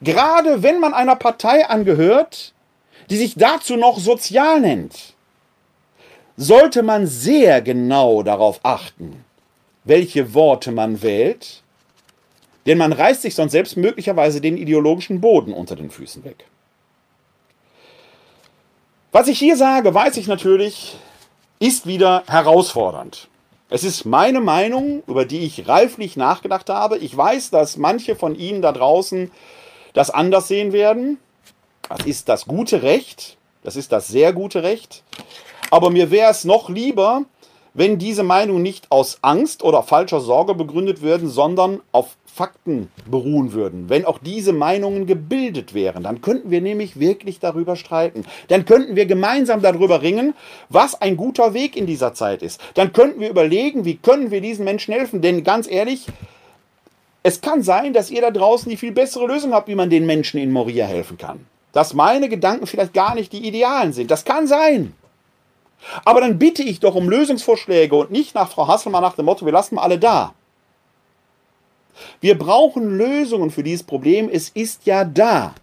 Gerade 0.00 0.62
wenn 0.62 0.80
man 0.80 0.94
einer 0.94 1.16
Partei 1.16 1.66
angehört, 1.66 2.52
die 3.10 3.16
sich 3.16 3.34
dazu 3.34 3.76
noch 3.76 3.98
sozial 3.98 4.60
nennt, 4.60 5.14
sollte 6.36 6.82
man 6.82 7.06
sehr 7.06 7.60
genau 7.60 8.22
darauf 8.22 8.60
achten, 8.62 9.24
welche 9.84 10.32
Worte 10.32 10.70
man 10.70 11.02
wählt, 11.02 11.62
denn 12.66 12.78
man 12.78 12.92
reißt 12.92 13.22
sich 13.22 13.34
sonst 13.34 13.52
selbst 13.52 13.76
möglicherweise 13.76 14.40
den 14.40 14.56
ideologischen 14.56 15.20
Boden 15.20 15.52
unter 15.52 15.76
den 15.76 15.90
Füßen 15.90 16.24
weg. 16.24 16.44
Was 19.12 19.28
ich 19.28 19.38
hier 19.38 19.56
sage, 19.56 19.92
weiß 19.92 20.16
ich 20.18 20.28
natürlich, 20.28 20.96
ist 21.60 21.86
wieder 21.86 22.24
herausfordernd. 22.26 23.28
Es 23.68 23.84
ist 23.84 24.04
meine 24.04 24.40
Meinung, 24.40 25.04
über 25.06 25.24
die 25.24 25.40
ich 25.40 25.68
reiflich 25.68 26.16
nachgedacht 26.16 26.68
habe. 26.70 26.98
Ich 26.98 27.16
weiß, 27.16 27.50
dass 27.50 27.76
manche 27.76 28.16
von 28.16 28.34
Ihnen 28.34 28.62
da 28.62 28.72
draußen 28.72 29.30
das 29.92 30.10
anders 30.10 30.48
sehen 30.48 30.72
werden. 30.72 31.18
Das 31.88 32.04
ist 32.06 32.28
das 32.28 32.46
gute 32.46 32.82
Recht. 32.82 33.36
Das 33.62 33.76
ist 33.76 33.92
das 33.92 34.08
sehr 34.08 34.32
gute 34.32 34.62
Recht. 34.62 35.04
Aber 35.70 35.90
mir 35.90 36.10
wäre 36.10 36.30
es 36.30 36.44
noch 36.44 36.68
lieber, 36.68 37.24
wenn 37.74 37.98
diese 37.98 38.22
Meinungen 38.22 38.62
nicht 38.62 38.90
aus 38.90 39.18
Angst 39.22 39.62
oder 39.62 39.82
falscher 39.82 40.20
Sorge 40.20 40.54
begründet 40.54 41.02
würden, 41.02 41.28
sondern 41.28 41.80
auf 41.92 42.16
Fakten 42.26 42.90
beruhen 43.10 43.52
würden, 43.52 43.88
wenn 43.88 44.04
auch 44.04 44.18
diese 44.18 44.52
Meinungen 44.52 45.06
gebildet 45.06 45.74
wären, 45.74 46.04
dann 46.04 46.20
könnten 46.20 46.50
wir 46.50 46.60
nämlich 46.60 46.98
wirklich 46.98 47.40
darüber 47.40 47.76
streiten. 47.76 48.24
Dann 48.48 48.64
könnten 48.64 48.96
wir 48.96 49.06
gemeinsam 49.06 49.62
darüber 49.62 50.00
ringen, 50.02 50.34
was 50.68 51.00
ein 51.00 51.16
guter 51.16 51.54
Weg 51.54 51.76
in 51.76 51.86
dieser 51.86 52.14
Zeit 52.14 52.42
ist. 52.42 52.60
Dann 52.74 52.92
könnten 52.92 53.20
wir 53.20 53.30
überlegen, 53.30 53.84
wie 53.84 53.96
können 53.96 54.30
wir 54.30 54.40
diesen 54.40 54.64
Menschen 54.64 54.94
helfen. 54.94 55.22
Denn 55.22 55.44
ganz 55.44 55.70
ehrlich, 55.70 56.06
es 57.22 57.40
kann 57.40 57.62
sein, 57.62 57.92
dass 57.92 58.10
ihr 58.10 58.22
da 58.22 58.30
draußen 58.30 58.70
die 58.70 58.76
viel 58.76 58.92
bessere 58.92 59.26
Lösung 59.26 59.52
habt, 59.52 59.68
wie 59.68 59.74
man 59.74 59.90
den 59.90 60.06
Menschen 60.06 60.40
in 60.40 60.52
Moria 60.52 60.86
helfen 60.86 61.18
kann. 61.18 61.46
Dass 61.72 61.94
meine 61.94 62.28
Gedanken 62.28 62.66
vielleicht 62.66 62.94
gar 62.94 63.14
nicht 63.14 63.32
die 63.32 63.46
idealen 63.46 63.92
sind. 63.92 64.10
Das 64.10 64.24
kann 64.24 64.46
sein. 64.46 64.94
Aber 66.04 66.20
dann 66.20 66.38
bitte 66.38 66.62
ich 66.62 66.80
doch 66.80 66.94
um 66.94 67.08
Lösungsvorschläge 67.08 67.94
und 67.96 68.10
nicht 68.10 68.34
nach 68.34 68.50
Frau 68.50 68.68
Hasselmann 68.68 69.02
nach 69.02 69.14
dem 69.14 69.24
Motto, 69.24 69.44
wir 69.44 69.52
lassen 69.52 69.76
mal 69.76 69.82
alle 69.82 69.98
da. 69.98 70.34
Wir 72.20 72.38
brauchen 72.38 72.96
Lösungen 72.96 73.50
für 73.50 73.62
dieses 73.62 73.82
Problem. 73.82 74.28
Es 74.30 74.48
ist 74.50 74.86
ja 74.86 75.04
da. 75.04 75.54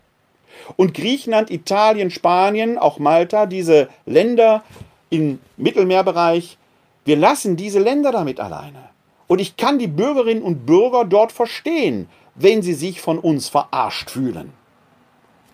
Und 0.75 0.93
Griechenland, 0.93 1.49
Italien, 1.49 2.11
Spanien, 2.11 2.77
auch 2.77 2.99
Malta, 2.99 3.45
diese 3.45 3.89
Länder 4.05 4.63
im 5.09 5.39
Mittelmeerbereich, 5.55 6.57
wir 7.05 7.15
lassen 7.15 7.55
diese 7.55 7.79
Länder 7.79 8.11
damit 8.11 8.39
alleine. 8.39 8.89
Und 9.27 9.39
ich 9.39 9.55
kann 9.55 9.79
die 9.79 9.87
Bürgerinnen 9.87 10.43
und 10.43 10.65
Bürger 10.65 11.05
dort 11.05 11.31
verstehen, 11.31 12.09
wenn 12.35 12.61
sie 12.61 12.73
sich 12.73 13.01
von 13.01 13.19
uns 13.19 13.49
verarscht 13.49 14.09
fühlen. 14.09 14.53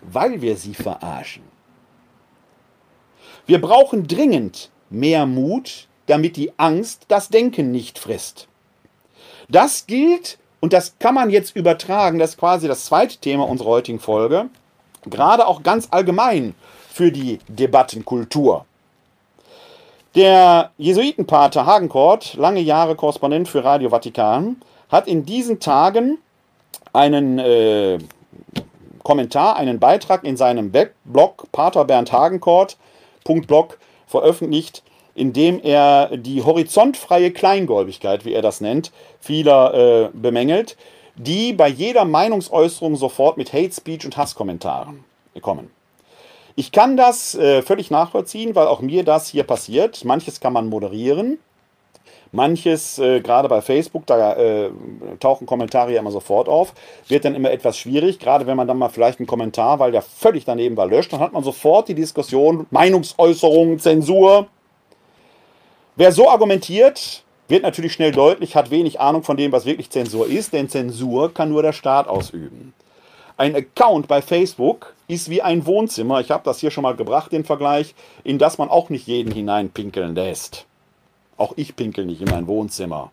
Weil 0.02 0.42
wir 0.42 0.56
sie 0.56 0.74
verarschen. 0.74 1.53
Wir 3.46 3.60
brauchen 3.60 4.06
dringend 4.06 4.70
mehr 4.88 5.26
Mut, 5.26 5.86
damit 6.06 6.36
die 6.36 6.52
Angst 6.56 7.04
das 7.08 7.28
Denken 7.28 7.70
nicht 7.70 7.98
frisst. 7.98 8.48
Das 9.48 9.86
gilt, 9.86 10.38
und 10.60 10.72
das 10.72 10.98
kann 10.98 11.14
man 11.14 11.28
jetzt 11.28 11.54
übertragen, 11.54 12.18
das 12.18 12.30
ist 12.30 12.38
quasi 12.38 12.68
das 12.68 12.86
zweite 12.86 13.18
Thema 13.18 13.46
unserer 13.46 13.68
heutigen 13.68 14.00
Folge, 14.00 14.46
gerade 15.04 15.46
auch 15.46 15.62
ganz 15.62 15.88
allgemein 15.90 16.54
für 16.90 17.12
die 17.12 17.38
Debattenkultur. 17.48 18.64
Der 20.14 20.70
Jesuitenpater 20.78 21.66
Hagenkort, 21.66 22.34
lange 22.34 22.60
Jahre 22.60 22.94
Korrespondent 22.94 23.48
für 23.48 23.64
Radio 23.64 23.90
Vatikan, 23.90 24.62
hat 24.88 25.08
in 25.08 25.26
diesen 25.26 25.60
Tagen 25.60 26.18
einen 26.92 27.38
äh, 27.40 27.98
Kommentar, 29.02 29.56
einen 29.56 29.80
Beitrag 29.80 30.24
in 30.24 30.36
seinem 30.36 30.72
Webblog 30.72 31.50
Pater 31.52 31.84
Bernd 31.84 32.12
Hagenkort 32.12 32.78
Blog 33.24 33.78
veröffentlicht, 34.06 34.82
in 35.14 35.32
dem 35.32 35.60
er 35.62 36.16
die 36.16 36.42
horizontfreie 36.42 37.30
Kleingläubigkeit, 37.30 38.24
wie 38.24 38.34
er 38.34 38.42
das 38.42 38.60
nennt, 38.60 38.92
vieler 39.20 39.74
äh, 39.74 40.08
bemängelt, 40.12 40.76
die 41.16 41.52
bei 41.52 41.68
jeder 41.68 42.04
Meinungsäußerung 42.04 42.96
sofort 42.96 43.36
mit 43.36 43.52
Hate 43.52 43.72
Speech 43.72 44.04
und 44.04 44.16
Hasskommentaren 44.16 45.04
kommen. 45.40 45.70
Ich 46.56 46.70
kann 46.70 46.96
das 46.96 47.34
äh, 47.34 47.62
völlig 47.62 47.90
nachvollziehen, 47.90 48.54
weil 48.54 48.66
auch 48.66 48.80
mir 48.80 49.04
das 49.04 49.28
hier 49.28 49.44
passiert. 49.44 50.04
Manches 50.04 50.40
kann 50.40 50.52
man 50.52 50.68
moderieren, 50.68 51.38
Manches, 52.34 52.98
äh, 52.98 53.20
gerade 53.20 53.48
bei 53.48 53.62
Facebook, 53.62 54.06
da 54.06 54.34
äh, 54.34 54.70
tauchen 55.20 55.46
Kommentare 55.46 55.92
ja 55.92 56.00
immer 56.00 56.10
sofort 56.10 56.48
auf, 56.48 56.74
wird 57.08 57.24
dann 57.24 57.34
immer 57.34 57.50
etwas 57.50 57.78
schwierig, 57.78 58.18
gerade 58.18 58.46
wenn 58.46 58.56
man 58.56 58.66
dann 58.66 58.76
mal 58.76 58.88
vielleicht 58.88 59.20
einen 59.20 59.26
Kommentar, 59.26 59.78
weil 59.78 59.92
der 59.92 60.02
völlig 60.02 60.44
daneben 60.44 60.76
war, 60.76 60.86
löscht, 60.86 61.12
dann 61.12 61.20
hat 61.20 61.32
man 61.32 61.44
sofort 61.44 61.88
die 61.88 61.94
Diskussion, 61.94 62.66
Meinungsäußerung, 62.70 63.78
Zensur. 63.78 64.48
Wer 65.96 66.10
so 66.10 66.28
argumentiert, 66.28 67.22
wird 67.48 67.62
natürlich 67.62 67.92
schnell 67.92 68.10
deutlich, 68.10 68.56
hat 68.56 68.70
wenig 68.70 69.00
Ahnung 69.00 69.22
von 69.22 69.36
dem, 69.36 69.52
was 69.52 69.64
wirklich 69.64 69.90
Zensur 69.90 70.26
ist, 70.26 70.52
denn 70.52 70.68
Zensur 70.68 71.32
kann 71.32 71.50
nur 71.50 71.62
der 71.62 71.72
Staat 71.72 72.08
ausüben. 72.08 72.74
Ein 73.36 73.54
Account 73.54 74.08
bei 74.08 74.22
Facebook 74.22 74.94
ist 75.06 75.30
wie 75.30 75.42
ein 75.42 75.66
Wohnzimmer, 75.66 76.20
ich 76.20 76.30
habe 76.30 76.44
das 76.44 76.58
hier 76.60 76.70
schon 76.70 76.82
mal 76.82 76.96
gebracht, 76.96 77.32
den 77.32 77.44
Vergleich, 77.44 77.94
in 78.24 78.38
das 78.38 78.58
man 78.58 78.70
auch 78.70 78.90
nicht 78.90 79.06
jeden 79.06 79.32
hineinpinkeln 79.32 80.14
lässt. 80.14 80.66
Auch 81.36 81.54
ich 81.56 81.76
pinkel 81.76 82.06
nicht 82.06 82.20
in 82.20 82.30
mein 82.30 82.46
Wohnzimmer. 82.46 83.10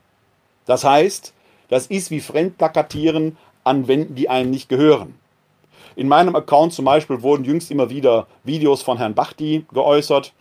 Das 0.66 0.84
heißt, 0.84 1.34
das 1.70 1.88
ist 1.88 2.12
wie 2.12 2.20
Fremdplakatieren 2.20 3.38
an 3.64 3.88
Wänden, 3.88 4.16
die 4.16 4.30
einem 4.30 4.52
nicht 4.52 4.70
gehören. 4.70 5.16
In 5.96 6.08
meinem 6.08 6.36
Account 6.36 6.74
zum 6.74 6.86
Beispiel 6.86 7.22
wurden 7.22 7.44
jüngst 7.44 7.72
immer 7.72 7.90
wieder 7.90 8.28
Videos 8.44 8.82
von 8.82 8.98
Herrn 8.98 9.14
Bachti 9.14 9.66
geäußert 9.74 10.34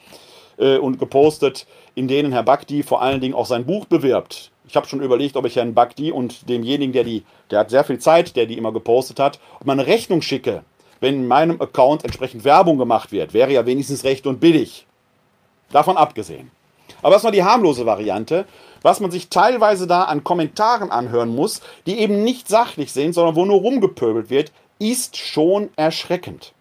äh, 0.58 0.78
und 0.78 0.98
gepostet, 0.98 1.66
in 1.94 2.08
denen 2.08 2.32
Herr 2.32 2.44
Bachti 2.44 2.82
vor 2.82 3.02
allen 3.02 3.20
Dingen 3.20 3.34
auch 3.34 3.46
sein 3.46 3.66
Buch 3.66 3.86
bewirbt. 3.86 4.50
Ich 4.68 4.76
habe 4.76 4.86
schon 4.86 5.02
überlegt, 5.02 5.36
ob 5.36 5.46
ich 5.46 5.56
Herrn 5.56 5.74
Bachti 5.74 6.12
und 6.12 6.48
demjenigen, 6.48 6.92
der 6.92 7.02
die, 7.02 7.24
der 7.50 7.60
hat 7.60 7.70
sehr 7.70 7.82
viel 7.82 7.98
Zeit, 7.98 8.36
der 8.36 8.46
die 8.46 8.56
immer 8.56 8.72
gepostet 8.72 9.18
hat, 9.18 9.40
ob 9.58 9.66
man 9.66 9.80
eine 9.80 9.88
Rechnung 9.88 10.22
schicke, 10.22 10.62
wenn 11.00 11.14
in 11.14 11.26
meinem 11.26 11.60
Account 11.60 12.04
entsprechend 12.04 12.44
Werbung 12.44 12.78
gemacht 12.78 13.10
wird. 13.10 13.34
Wäre 13.34 13.52
ja 13.52 13.66
wenigstens 13.66 14.04
recht 14.04 14.26
und 14.26 14.38
billig. 14.38 14.86
Davon 15.72 15.96
abgesehen. 15.96 16.52
Aber 17.02 17.14
das 17.14 17.24
war 17.24 17.32
die 17.32 17.44
harmlose 17.44 17.86
Variante. 17.86 18.46
Was 18.82 19.00
man 19.00 19.10
sich 19.10 19.28
teilweise 19.28 19.86
da 19.86 20.04
an 20.04 20.24
Kommentaren 20.24 20.90
anhören 20.90 21.34
muss, 21.34 21.60
die 21.86 21.98
eben 21.98 22.24
nicht 22.24 22.48
sachlich 22.48 22.92
sind, 22.92 23.12
sondern 23.12 23.36
wo 23.36 23.44
nur 23.44 23.60
rumgepöbelt 23.60 24.30
wird, 24.30 24.52
ist 24.78 25.16
schon 25.16 25.68
erschreckend. 25.76 26.52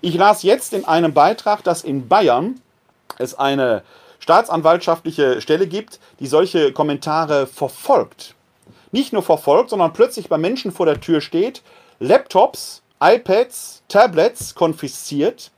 Ich 0.00 0.14
las 0.14 0.42
jetzt 0.42 0.72
in 0.72 0.84
einem 0.84 1.14
Beitrag, 1.14 1.62
dass 1.62 1.84
in 1.84 2.08
Bayern 2.08 2.60
es 3.18 3.38
eine 3.38 3.82
staatsanwaltschaftliche 4.18 5.40
Stelle 5.40 5.66
gibt, 5.66 6.00
die 6.18 6.26
solche 6.26 6.72
Kommentare 6.72 7.46
verfolgt. 7.46 8.34
Nicht 8.90 9.12
nur 9.12 9.22
verfolgt, 9.22 9.70
sondern 9.70 9.92
plötzlich 9.92 10.28
bei 10.28 10.38
Menschen 10.38 10.72
vor 10.72 10.86
der 10.86 11.00
Tür 11.00 11.20
steht, 11.20 11.62
Laptops, 12.00 12.82
iPads, 13.00 13.82
Tablets 13.88 14.54
konfisziert 14.54 15.50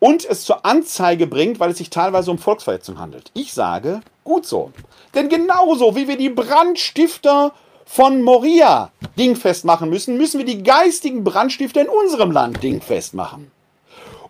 und 0.00 0.24
es 0.24 0.44
zur 0.44 0.66
Anzeige 0.66 1.28
bringt, 1.28 1.60
weil 1.60 1.70
es 1.70 1.78
sich 1.78 1.90
teilweise 1.90 2.32
um 2.32 2.38
Volksverhetzung 2.38 2.98
handelt. 2.98 3.30
Ich 3.34 3.52
sage, 3.52 4.00
gut 4.24 4.46
so. 4.46 4.72
Denn 5.14 5.28
genauso 5.28 5.94
wie 5.94 6.08
wir 6.08 6.16
die 6.16 6.30
Brandstifter 6.30 7.52
von 7.84 8.22
Moria 8.22 8.90
dingfest 9.18 9.64
machen 9.64 9.90
müssen, 9.90 10.16
müssen 10.16 10.38
wir 10.38 10.46
die 10.46 10.62
geistigen 10.62 11.22
Brandstifter 11.22 11.82
in 11.82 11.88
unserem 11.88 12.32
Land 12.32 12.62
dingfest 12.62 13.14
machen. 13.14 13.52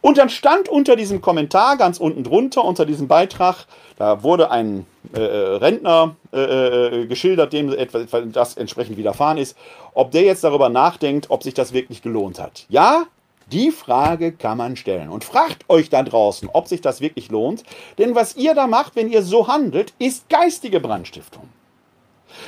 Und 0.03 0.17
dann 0.17 0.31
stand 0.31 0.69
unter 0.69 0.97
diesem 0.97 1.21
Kommentar, 1.21 1.77
ganz 1.77 1.99
unten 1.99 2.25
drunter, 2.25 2.65
unter 2.65 2.87
diesem 2.87 3.07
Beitrag, 3.07 3.67
da 3.99 4.23
wurde 4.23 4.51
ein 4.51 4.87
äh, 5.13 5.21
Rentner 5.21 6.17
äh, 6.33 7.03
äh, 7.03 7.07
geschildert, 7.07 7.53
dem 7.53 7.71
etwas, 7.71 8.07
das 8.33 8.57
entsprechend 8.57 8.97
widerfahren 8.97 9.37
ist, 9.37 9.59
ob 9.93 10.11
der 10.11 10.23
jetzt 10.23 10.43
darüber 10.43 10.71
nachdenkt, 10.71 11.27
ob 11.29 11.43
sich 11.43 11.53
das 11.53 11.75
wirklich 11.75 12.01
gelohnt 12.01 12.39
hat. 12.39 12.65
Ja, 12.71 13.05
die 13.53 13.71
Frage 13.71 14.33
kann 14.33 14.59
man 14.59 14.77
stellen. 14.77 15.09
Und 15.09 15.25
fragt 15.25 15.69
euch 15.69 15.91
da 15.91 16.03
draußen, 16.03 16.49
ob 16.53 16.69
sich 16.69 16.81
das 16.81 17.01
wirklich 17.01 17.31
lohnt. 17.31 17.65
Denn 17.99 18.15
was 18.15 18.37
ihr 18.37 18.55
da 18.55 18.67
macht, 18.67 18.97
wenn 18.97 19.11
ihr 19.11 19.23
so 19.23 19.49
handelt, 19.49 19.93
ist 19.99 20.29
geistige 20.29 20.81
Brandstiftung. 20.81 21.49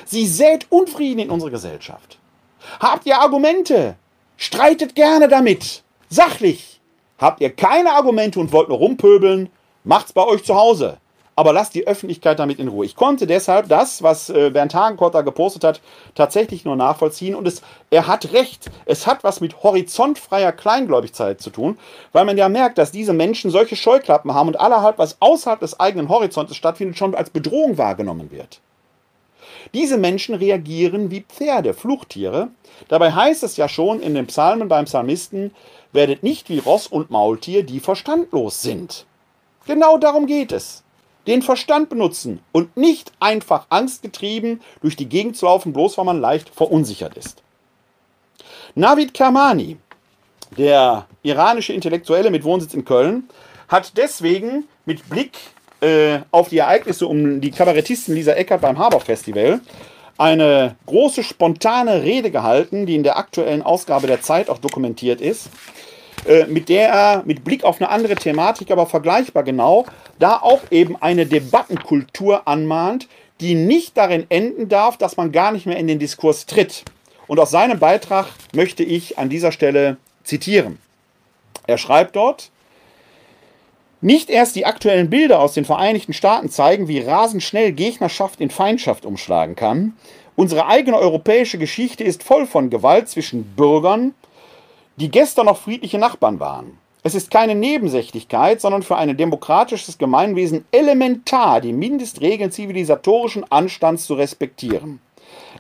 Sie 0.05 0.27
sät 0.27 0.67
Unfrieden 0.71 1.21
in 1.21 1.31
unsere 1.31 1.51
Gesellschaft. 1.51 2.19
Habt 2.81 3.07
ihr 3.07 3.19
Argumente? 3.19 3.97
Streitet 4.37 4.95
gerne 4.95 5.29
damit. 5.29 5.83
Sachlich. 6.09 6.81
Habt 7.19 7.41
ihr 7.41 7.51
keine 7.51 7.93
Argumente 7.93 8.41
und 8.41 8.53
wollt 8.53 8.69
nur 8.69 8.79
rumpöbeln? 8.79 9.51
Macht's 9.85 10.13
bei 10.13 10.25
euch 10.25 10.45
zu 10.45 10.55
Hause 10.55 10.99
aber 11.43 11.53
lasst 11.53 11.75
die 11.75 11.89
Öffentlichkeit 11.89 12.39
damit 12.39 12.61
in 12.61 12.69
Ruhe. 12.69 12.87
Ich 12.87 12.95
konnte 12.95 13.27
deshalb 13.27 13.69
das, 13.69 14.01
was 14.01 14.31
äh, 14.31 14.51
Bernd 14.51 14.77
Hagenkort 14.77 15.17
da 15.17 15.23
gepostet 15.23 15.65
hat, 15.65 15.81
tatsächlich 16.15 16.65
nur 16.65 16.77
nachvollziehen 16.77 17.35
und 17.35 17.49
es, 17.49 17.63
er 17.91 18.07
hat 18.07 18.33
recht. 18.33 18.71
Es 18.85 19.09
hat 19.09 19.25
was 19.25 19.41
mit 19.41 19.65
horizontfreier 19.65 20.53
Kleingläubigkeit 20.53 21.41
zu 21.41 21.51
tun, 21.51 21.81
weil 22.13 22.27
man 22.27 22.39
ja 22.39 22.49
merkt, 22.49 22.79
dass 22.79 22.93
diese 22.93 23.13
Menschen 23.13 23.51
solche 23.51 23.75
Scheuklappen 23.75 24.33
haben 24.33 24.47
und 24.47 24.61
allerhalb, 24.61 24.99
was 24.99 25.17
außerhalb 25.19 25.59
des 25.59 25.81
eigenen 25.81 26.09
Horizontes 26.09 26.57
stattfindet, 26.57 26.97
schon 26.97 27.17
als 27.17 27.31
Bedrohung 27.31 27.77
wahrgenommen 27.77 28.31
wird. 28.31 28.61
Diese 29.75 29.99
Menschen 29.99 30.37
reagieren 30.37 31.11
wie 31.11 31.23
Pferde, 31.23 31.75
Fluchttiere. 31.75 32.51
Dabei 32.87 33.11
heißt 33.11 33.43
es 33.43 33.57
ja 33.57 33.69
schon 33.69 33.99
in 33.99 34.15
den 34.15 34.29
Psalmen 34.29 34.69
beim 34.69 34.85
Psalmisten, 34.85 35.51
werdet 35.91 36.23
nicht 36.23 36.49
wie 36.51 36.61
Ross 36.61 36.87
und 36.87 37.11
Maultier, 37.11 37.65
die 37.65 37.81
verstandlos 37.81 38.63
sind. 38.63 39.07
Genau 39.67 39.99
darum 39.99 40.27
geht 40.27 40.53
es 40.53 40.85
den 41.27 41.43
Verstand 41.43 41.89
benutzen 41.89 42.41
und 42.53 42.77
nicht 42.77 43.13
einfach 43.21 43.67
angstgetrieben 43.69 44.61
durch 44.81 44.97
die 44.97 45.09
Gegend 45.09 45.37
zu 45.37 45.47
laufen, 45.47 45.73
bloß 45.73 45.99
weil 45.99 46.05
man 46.05 46.21
leicht 46.21 46.49
verunsichert 46.49 47.17
ist. 47.17 47.43
Navid 48.75 49.15
Kermani, 49.15 49.77
der 50.57 51.07
iranische 51.23 51.73
Intellektuelle 51.73 52.31
mit 52.31 52.45
Wohnsitz 52.45 52.75
in 52.75 52.85
Köln, 52.85 53.29
hat 53.69 53.97
deswegen 53.97 54.65
mit 54.85 55.09
Blick 55.09 55.33
äh, 55.81 56.21
auf 56.31 56.49
die 56.49 56.59
Ereignisse 56.59 57.07
um 57.07 57.41
die 57.41 57.51
Kabarettistin 57.51 58.15
Lisa 58.15 58.33
Eckert 58.33 58.61
beim 58.61 58.79
Haber 58.79 59.01
Festival 59.01 59.61
eine 60.19 60.77
große 60.87 61.23
spontane 61.23 62.03
Rede 62.03 62.31
gehalten, 62.31 62.87
die 62.87 62.95
in 62.95 63.03
der 63.03 63.17
aktuellen 63.17 63.63
Ausgabe 63.63 64.07
der 64.07 64.21
Zeit 64.21 64.51
auch 64.51 64.59
dokumentiert 64.59 65.21
ist, 65.21 65.49
mit 66.49 66.69
der 66.69 66.89
er 66.89 67.23
mit 67.25 67.45
Blick 67.45 67.65
auf 67.65 67.81
eine 67.81 67.91
andere 67.91 68.15
Thematik, 68.15 68.71
aber 68.71 68.87
vergleichbar 68.87 69.43
genau, 69.43 69.87
da 70.19 70.37
auch 70.37 70.61
eben 70.71 70.97
eine 71.01 71.27
Debattenkultur 71.27 72.47
anmahnt, 72.47 73.09
die 73.41 73.55
nicht 73.55 73.97
darin 73.97 74.27
enden 74.29 74.69
darf, 74.69 74.97
dass 74.97 75.17
man 75.17 75.33
gar 75.33 75.53
nicht 75.53 75.67
mehr 75.67 75.77
in 75.77 75.89
den 75.89 75.99
Diskurs 75.99 76.47
tritt. 76.47 76.85
Und 77.27 77.41
aus 77.41 77.51
seinem 77.51 77.79
Beitrag 77.79 78.27
möchte 78.55 78.85
ich 78.85 79.19
an 79.19 79.29
dieser 79.29 79.53
Stelle 79.53 79.97
zitieren. 80.23 80.79
Er 81.67 81.79
schreibt 81.79 82.17
dort, 82.17 82.51
nicht 84.01 84.31
erst 84.31 84.57
die 84.57 84.67
aktuellen 84.67 85.11
Bilder 85.11 85.41
aus 85.41 85.55
den 85.55 85.65
Vereinigten 85.65 86.13
Staaten 86.13 86.51
zeigen, 86.51 86.89
wie 86.89 86.99
rasend 87.01 87.43
schnell 87.43 87.73
Gegnerschaft 87.73 88.41
in 88.41 88.51
Feindschaft 88.51 89.07
umschlagen 89.07 89.55
kann. 89.55 89.97
Unsere 90.35 90.67
eigene 90.67 90.99
europäische 90.99 91.59
Geschichte 91.59 92.03
ist 92.03 92.23
voll 92.23 92.47
von 92.47 92.69
Gewalt 92.69 93.09
zwischen 93.09 93.45
Bürgern, 93.55 94.15
die 94.97 95.11
gestern 95.11 95.47
noch 95.47 95.59
friedliche 95.59 95.99
Nachbarn 95.99 96.41
waren. 96.41 96.79
Es 97.05 97.15
ist 97.17 97.31
keine 97.31 97.57
Nebensächlichkeit, 97.57 98.61
sondern 98.61 98.83
für 98.83 98.97
ein 98.97 99.17
demokratisches 99.17 99.99
Gemeinwesen 99.99 100.65
elementar, 100.71 101.61
die 101.61 101.73
Mindestregeln 101.73 102.53
zivilisatorischen 102.53 103.45
Anstands 103.51 104.07
zu 104.07 104.15
respektieren. 104.15 105.01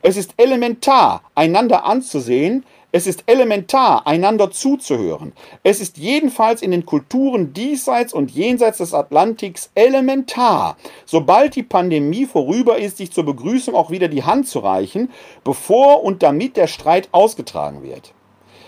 Es 0.02 0.16
ist 0.16 0.34
elementar, 0.36 1.22
einander 1.34 1.84
anzusehen, 1.84 2.64
es 2.94 3.06
ist 3.06 3.24
elementar, 3.26 4.06
einander 4.06 4.50
zuzuhören. 4.50 5.32
Es 5.62 5.80
ist 5.80 5.96
jedenfalls 5.96 6.60
in 6.60 6.70
den 6.70 6.84
Kulturen 6.84 7.54
diesseits 7.54 8.12
und 8.12 8.30
jenseits 8.30 8.78
des 8.78 8.92
Atlantiks 8.92 9.70
elementar, 9.74 10.76
sobald 11.06 11.56
die 11.56 11.62
Pandemie 11.62 12.26
vorüber 12.26 12.76
ist, 12.76 12.98
sich 12.98 13.10
zur 13.10 13.24
Begrüßung 13.24 13.74
auch 13.74 13.90
wieder 13.90 14.08
die 14.08 14.24
Hand 14.24 14.46
zu 14.46 14.58
reichen, 14.58 15.10
bevor 15.42 16.04
und 16.04 16.22
damit 16.22 16.58
der 16.58 16.66
Streit 16.66 17.08
ausgetragen 17.12 17.82
wird. 17.82 18.12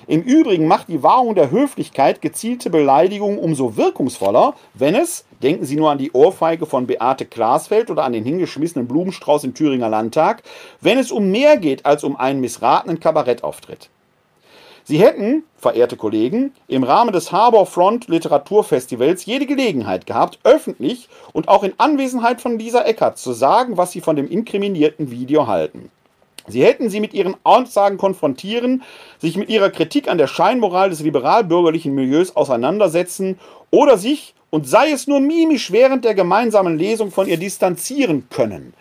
Im 0.06 0.22
Übrigen 0.22 0.66
macht 0.66 0.88
die 0.88 1.02
Wahrung 1.02 1.34
der 1.34 1.50
Höflichkeit 1.50 2.20
gezielte 2.20 2.68
Beleidigungen 2.68 3.38
umso 3.38 3.76
wirkungsvoller, 3.76 4.54
wenn 4.74 4.94
es, 4.94 5.24
denken 5.42 5.64
Sie 5.64 5.76
nur 5.76 5.90
an 5.90 5.98
die 5.98 6.12
Ohrfeige 6.12 6.66
von 6.66 6.86
Beate 6.86 7.24
Glasfeld 7.24 7.90
oder 7.90 8.04
an 8.04 8.12
den 8.12 8.24
hingeschmissenen 8.24 8.86
Blumenstrauß 8.86 9.44
im 9.44 9.54
Thüringer 9.54 9.88
Landtag, 9.88 10.42
wenn 10.82 10.98
es 10.98 11.10
um 11.10 11.30
mehr 11.30 11.56
geht 11.56 11.86
als 11.86 12.04
um 12.04 12.16
einen 12.16 12.40
missratenen 12.40 13.00
Kabarettauftritt. 13.00 13.88
Sie 14.86 14.98
hätten, 14.98 15.44
verehrte 15.56 15.96
Kollegen, 15.96 16.52
im 16.68 16.84
Rahmen 16.84 17.14
des 17.14 17.32
Harbor 17.32 17.64
Front 17.64 18.08
Literaturfestivals 18.08 19.24
jede 19.24 19.46
Gelegenheit 19.46 20.04
gehabt, 20.04 20.38
öffentlich 20.44 21.08
und 21.32 21.48
auch 21.48 21.62
in 21.62 21.72
Anwesenheit 21.78 22.42
von 22.42 22.58
Lisa 22.58 22.82
Eckert 22.82 23.16
zu 23.16 23.32
sagen, 23.32 23.78
was 23.78 23.92
Sie 23.92 24.02
von 24.02 24.16
dem 24.16 24.28
inkriminierten 24.28 25.10
Video 25.10 25.46
halten. 25.46 25.90
Sie 26.46 26.64
hätten 26.64 26.90
sie 26.90 27.00
mit 27.00 27.14
ihren 27.14 27.36
Aussagen 27.42 27.96
konfrontieren, 27.96 28.82
sich 29.18 29.36
mit 29.36 29.48
ihrer 29.48 29.70
Kritik 29.70 30.08
an 30.08 30.18
der 30.18 30.26
Scheinmoral 30.26 30.90
des 30.90 31.00
liberal-bürgerlichen 31.00 31.94
Milieus 31.94 32.36
auseinandersetzen 32.36 33.38
oder 33.70 33.96
sich, 33.98 34.34
und 34.50 34.68
sei 34.68 34.92
es 34.92 35.08
nur 35.08 35.18
mimisch 35.18 35.72
während 35.72 36.04
der 36.04 36.14
gemeinsamen 36.14 36.78
Lesung 36.78 37.10
von 37.10 37.26
ihr 37.26 37.38
distanzieren 37.38 38.28
können. 38.30 38.72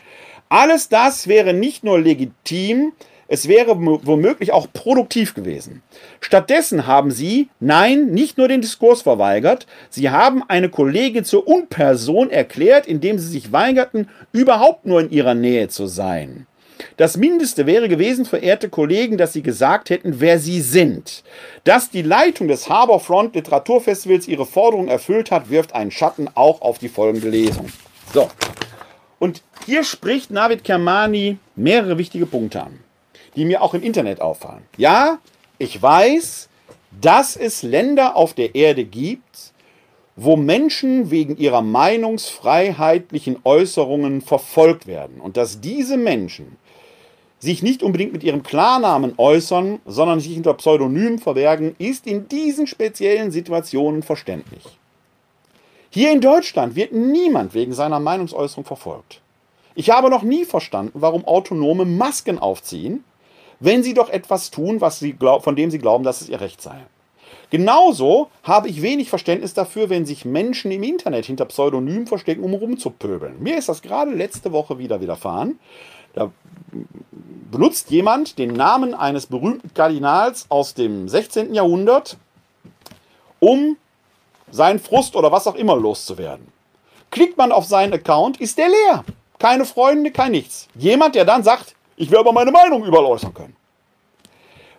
Alles 0.48 0.88
das 0.88 1.28
wäre 1.28 1.52
nicht 1.52 1.84
nur 1.84 2.00
legitim, 2.00 2.92
es 3.28 3.48
wäre 3.48 3.76
womöglich 3.76 4.52
auch 4.52 4.68
produktiv 4.72 5.34
gewesen. 5.34 5.82
Stattdessen 6.20 6.86
haben 6.86 7.10
sie, 7.10 7.50
nein, 7.60 8.08
nicht 8.08 8.38
nur 8.38 8.48
den 8.48 8.62
Diskurs 8.62 9.02
verweigert, 9.02 9.66
sie 9.90 10.12
haben 10.12 10.44
eine 10.48 10.70
Kollegin 10.70 11.26
zur 11.26 11.48
Unperson 11.48 12.30
erklärt, 12.30 12.86
indem 12.86 13.18
sie 13.18 13.30
sich 13.30 13.52
weigerten, 13.52 14.10
überhaupt 14.32 14.86
nur 14.86 15.02
in 15.02 15.10
ihrer 15.10 15.34
Nähe 15.34 15.70
zu 15.70 15.88
sein. 15.88 16.46
Das 16.98 17.18
Mindeste 17.18 17.66
wäre 17.66 17.90
gewesen, 17.90 18.26
verehrte 18.26 18.70
Kollegen, 18.70 19.18
dass 19.18 19.34
Sie 19.34 19.44
gesagt 19.44 19.90
hätten, 19.90 20.20
wer 20.20 20.40
Sie 20.40 20.62
sind. 20.62 21.24
Dass 21.64 21.90
die 21.90 22.02
Leitung 22.02 22.48
des 22.48 22.70
Harbourfront 22.70 23.36
Literaturfestivals 23.36 24.28
ihre 24.28 24.46
Forderung 24.46 24.88
erfüllt 24.88 25.32
hat, 25.32 25.50
wirft 25.50 25.74
einen 25.76 25.92
Schatten 25.92 26.30
auch 26.36 26.62
auf 26.62 26.80
die 26.80 26.90
folgende 26.90 27.30
Lesung. 27.30 27.68
So. 28.14 28.30
Und 29.20 29.42
hier 29.66 29.84
spricht 29.84 30.32
Navid 30.32 30.64
Kermani 30.64 31.38
mehrere 31.56 31.98
wichtige 31.98 32.26
Punkte 32.26 32.64
an, 32.64 32.80
die 33.36 33.46
mir 33.46 33.62
auch 33.62 33.74
im 33.74 33.82
Internet 33.82 34.20
auffallen. 34.22 34.64
Ja, 34.78 35.20
ich 35.58 35.82
weiß, 35.82 36.50
dass 37.00 37.38
es 37.38 37.64
Länder 37.64 38.16
auf 38.16 38.34
der 38.34 38.56
Erde 38.56 38.84
gibt, 38.84 39.54
wo 40.16 40.36
Menschen 40.36 41.10
wegen 41.10 41.38
ihrer 41.38 41.62
meinungsfreiheitlichen 41.62 43.38
Äußerungen 43.44 44.22
verfolgt 44.22 44.86
werden 44.86 45.20
und 45.20 45.38
dass 45.38 45.60
diese 45.60 45.98
Menschen 45.98 46.58
sich 47.44 47.62
nicht 47.62 47.84
unbedingt 47.84 48.14
mit 48.14 48.24
ihrem 48.24 48.42
Klarnamen 48.42 49.14
äußern, 49.18 49.80
sondern 49.86 50.20
sich 50.20 50.34
hinter 50.34 50.54
Pseudonymen 50.56 51.20
verbergen, 51.20 51.76
ist 51.78 52.08
in 52.08 52.28
diesen 52.28 52.68
speziellen 52.68 53.32
Situationen 53.32 54.02
verständlich. 54.02 54.64
Hier 55.90 56.12
in 56.12 56.22
Deutschland 56.22 56.76
wird 56.76 56.92
niemand 56.92 57.54
wegen 57.54 57.74
seiner 57.74 58.00
Meinungsäußerung 58.00 58.66
verfolgt. 58.66 59.22
Ich 59.76 59.90
habe 59.90 60.10
noch 60.10 60.24
nie 60.24 60.46
verstanden, 60.46 60.94
warum 60.96 61.26
Autonome 61.26 61.86
Masken 61.86 62.40
aufziehen, 62.40 63.04
wenn 63.60 63.84
sie 63.84 63.94
doch 63.94 64.10
etwas 64.10 64.50
tun, 64.50 64.82
was 64.82 65.00
sie 65.00 65.14
glaub, 65.14 65.44
von 65.44 65.56
dem 65.56 65.70
sie 65.70 65.80
glauben, 65.80 66.04
dass 66.04 66.22
es 66.22 66.30
ihr 66.30 66.42
Recht 66.42 66.62
sei. 66.62 66.78
Genauso 67.50 68.30
habe 68.42 68.70
ich 68.70 68.82
wenig 68.82 69.10
Verständnis 69.10 69.54
dafür, 69.54 69.90
wenn 69.90 70.06
sich 70.06 70.26
Menschen 70.26 70.72
im 70.72 70.82
Internet 70.82 71.26
hinter 71.26 71.46
Pseudonymen 71.46 72.08
verstecken, 72.08 72.44
um 72.44 72.54
rumzupöbeln. 72.54 73.42
Mir 73.44 73.58
ist 73.58 73.70
das 73.70 73.84
gerade 73.84 74.12
letzte 74.12 74.52
Woche 74.52 74.80
wieder 74.80 75.02
widerfahren. 75.02 75.60
Da 76.14 76.32
benutzt 77.52 77.92
jemand 77.92 78.38
den 78.40 78.54
Namen 78.54 78.94
eines 78.94 79.28
berühmten 79.28 79.74
Kardinals 79.74 80.46
aus 80.50 80.74
dem 80.74 81.08
16. 81.08 81.54
Jahrhundert, 81.54 82.18
um 83.40 83.78
seinen 84.52 84.80
Frust 84.80 85.16
oder 85.16 85.32
was 85.32 85.48
auch 85.48 85.56
immer 85.56 85.76
loszuwerden. 85.76 86.48
Klickt 87.12 87.38
man 87.38 87.52
auf 87.52 87.66
seinen 87.66 87.94
Account, 87.94 88.40
ist 88.40 88.58
der 88.58 88.70
leer. 88.70 89.04
Keine 89.40 89.66
Freunde, 89.66 90.12
kein 90.12 90.32
nichts. 90.32 90.68
Jemand, 90.76 91.16
der 91.16 91.26
dann 91.26 91.44
sagt, 91.44 91.76
ich 91.96 92.10
will 92.10 92.18
aber 92.18 92.32
meine 92.32 92.52
Meinung 92.52 92.84
überall 92.86 93.06
äußern 93.06 93.34
können. 93.34 93.56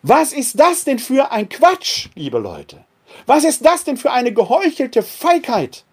Was 0.02 0.32
ist 0.32 0.58
das 0.58 0.84
denn 0.84 0.98
für 0.98 1.30
ein 1.30 1.48
Quatsch, 1.48 2.08
liebe 2.14 2.38
Leute? 2.38 2.84
Was 3.26 3.44
ist 3.44 3.64
das 3.64 3.84
denn 3.84 3.96
für 3.96 4.10
eine 4.10 4.32
geheuchelte 4.32 5.02
Feigheit? 5.02 5.84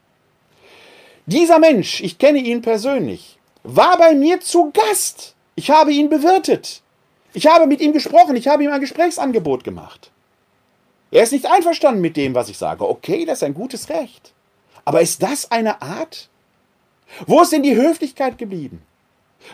Dieser 1.27 1.59
Mensch, 1.59 2.01
ich 2.01 2.17
kenne 2.17 2.39
ihn 2.39 2.61
persönlich, 2.61 3.37
war 3.63 3.97
bei 3.97 4.13
mir 4.13 4.39
zu 4.39 4.71
Gast. 4.71 5.35
Ich 5.55 5.69
habe 5.69 5.93
ihn 5.93 6.09
bewirtet. 6.09 6.81
Ich 7.33 7.47
habe 7.47 7.67
mit 7.67 7.81
ihm 7.81 7.93
gesprochen. 7.93 8.35
Ich 8.35 8.47
habe 8.47 8.63
ihm 8.63 8.71
ein 8.71 8.81
Gesprächsangebot 8.81 9.63
gemacht. 9.63 10.11
Er 11.11 11.23
ist 11.23 11.33
nicht 11.33 11.45
einverstanden 11.45 12.01
mit 12.01 12.17
dem, 12.17 12.33
was 12.33 12.49
ich 12.49 12.57
sage. 12.57 12.87
Okay, 12.87 13.25
das 13.25 13.39
ist 13.39 13.43
ein 13.43 13.53
gutes 13.53 13.89
Recht. 13.89 14.33
Aber 14.85 15.01
ist 15.01 15.21
das 15.21 15.51
eine 15.51 15.81
Art? 15.81 16.29
Wo 17.27 17.41
ist 17.41 17.51
denn 17.51 17.63
die 17.63 17.75
Höflichkeit 17.75 18.37
geblieben? 18.37 18.81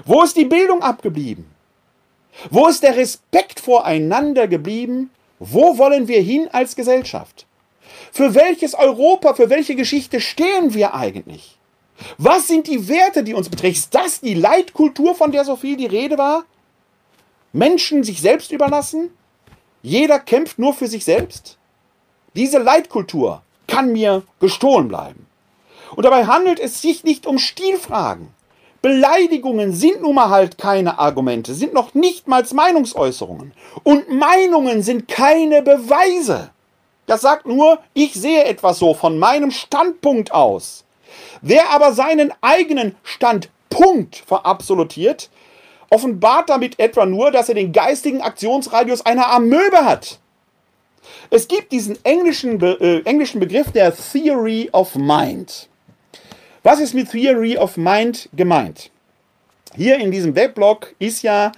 Wo 0.05 0.22
ist 0.22 0.38
die 0.38 0.45
Bildung 0.45 0.84
abgeblieben? 0.84 1.45
Wo 2.51 2.68
ist 2.68 2.84
der 2.84 2.95
Respekt 2.95 3.60
voreinander 3.60 4.47
geblieben? 4.47 5.10
Wo 5.39 5.78
wollen 5.78 6.08
wir 6.08 6.22
hin 6.22 6.47
als 6.51 6.76
Gesellschaft? 6.76 7.45
Für 8.12 8.36
welches 8.36 8.74
Europa, 8.76 9.34
für 9.34 9.49
welche 9.49 9.76
Geschichte 9.76 10.20
stehen 10.20 10.74
wir 10.74 10.93
eigentlich? 10.93 11.57
Was 12.17 12.47
sind 12.47 12.67
die 12.67 12.87
Werte, 12.87 13.23
die 13.23 13.33
uns 13.33 13.49
betreffen? 13.49 13.73
Ist 13.73 13.93
das 13.95 14.21
die 14.21 14.33
Leitkultur, 14.33 15.15
von 15.15 15.31
der 15.31 15.45
so 15.45 15.55
viel 15.55 15.77
die 15.77 15.85
Rede 15.85 16.17
war? 16.17 16.45
Menschen 17.53 18.03
sich 18.03 18.21
selbst 18.21 18.51
überlassen? 18.51 19.09
Jeder 19.81 20.19
kämpft 20.19 20.59
nur 20.59 20.73
für 20.73 20.87
sich 20.87 21.05
selbst? 21.05 21.57
Diese 22.35 22.59
Leitkultur 22.59 23.41
kann 23.67 23.91
mir 23.91 24.23
gestohlen 24.39 24.87
bleiben. 24.87 25.25
Und 25.95 26.03
dabei 26.03 26.25
handelt 26.25 26.59
es 26.59 26.81
sich 26.81 27.03
nicht 27.03 27.25
um 27.25 27.39
Stilfragen. 27.39 28.29
Beleidigungen 28.81 29.73
sind 29.73 30.01
nun 30.01 30.15
mal 30.15 30.29
halt 30.29 30.57
keine 30.57 30.99
Argumente, 30.99 31.53
sind 31.53 31.73
noch 31.73 31.93
nicht 31.93 32.27
mal 32.27 32.45
Meinungsäußerungen. 32.53 33.53
Und 33.83 34.09
Meinungen 34.09 34.83
sind 34.83 35.07
keine 35.07 35.61
Beweise. 35.61 36.51
Das 37.07 37.21
sagt 37.21 37.45
nur, 37.45 37.79
ich 37.93 38.13
sehe 38.13 38.43
etwas 38.43 38.79
so 38.79 38.93
von 38.93 39.17
meinem 39.17 39.51
Standpunkt 39.51 40.31
aus. 40.31 40.83
Wer 41.41 41.69
aber 41.69 41.93
seinen 41.93 42.33
eigenen 42.41 42.95
Standpunkt 43.03 44.15
verabsolutiert, 44.15 45.29
offenbart 45.89 46.49
damit 46.49 46.79
etwa 46.79 47.05
nur, 47.05 47.31
dass 47.31 47.49
er 47.49 47.55
den 47.55 47.71
geistigen 47.71 48.21
Aktionsradius 48.21 49.05
einer 49.05 49.31
Amöbe 49.31 49.85
hat. 49.85 50.19
Es 51.29 51.47
gibt 51.47 51.71
diesen 51.71 52.03
englischen, 52.03 52.61
äh, 52.61 52.99
englischen 53.01 53.39
Begriff 53.39 53.71
der 53.71 53.93
Theory 53.95 54.69
of 54.71 54.95
Mind. 54.95 55.69
Was 56.63 56.79
ist 56.79 56.93
mit 56.93 57.11
Theory 57.11 57.57
of 57.57 57.77
Mind 57.77 58.29
gemeint? 58.33 58.91
Hier 59.75 59.97
in 59.99 60.11
diesem 60.11 60.35
Weblog 60.35 60.95
ist 60.99 61.21
ja 61.21 61.51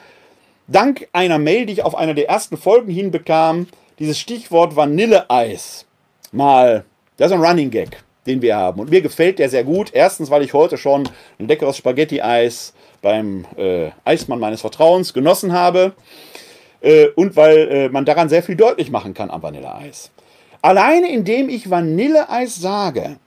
dank 0.67 1.07
einer 1.13 1.39
Mail, 1.39 1.65
die 1.65 1.73
ich 1.73 1.83
auf 1.83 1.95
einer 1.95 2.13
der 2.13 2.29
ersten 2.29 2.57
Folgen 2.57 2.91
hinbekam, 2.91 3.67
dieses 3.97 4.19
Stichwort 4.19 4.75
Vanilleeis 4.75 5.85
mal, 6.31 6.85
das 7.17 7.31
ist 7.31 7.37
ein 7.37 7.43
Running 7.43 7.71
Gag 7.71 8.03
den 8.25 8.41
wir 8.41 8.55
haben. 8.55 8.79
Und 8.79 8.89
mir 8.89 9.01
gefällt 9.01 9.39
der 9.39 9.49
sehr 9.49 9.63
gut. 9.63 9.91
Erstens, 9.93 10.29
weil 10.29 10.43
ich 10.43 10.53
heute 10.53 10.77
schon 10.77 11.09
ein 11.39 11.47
leckeres 11.47 11.77
Spaghetti-Eis 11.77 12.73
beim 13.01 13.45
äh, 13.57 13.91
Eismann 14.05 14.39
meines 14.39 14.61
Vertrauens 14.61 15.13
genossen 15.13 15.53
habe. 15.53 15.93
Äh, 16.81 17.07
und 17.15 17.35
weil 17.35 17.57
äh, 17.69 17.89
man 17.89 18.05
daran 18.05 18.29
sehr 18.29 18.43
viel 18.43 18.55
deutlich 18.55 18.91
machen 18.91 19.13
kann 19.13 19.29
am 19.29 19.41
Vanilleeis. 19.41 20.11
Alleine 20.61 21.11
indem 21.11 21.49
ich 21.49 21.69
Vanilleeis 21.69 22.55
sage, 22.55 23.17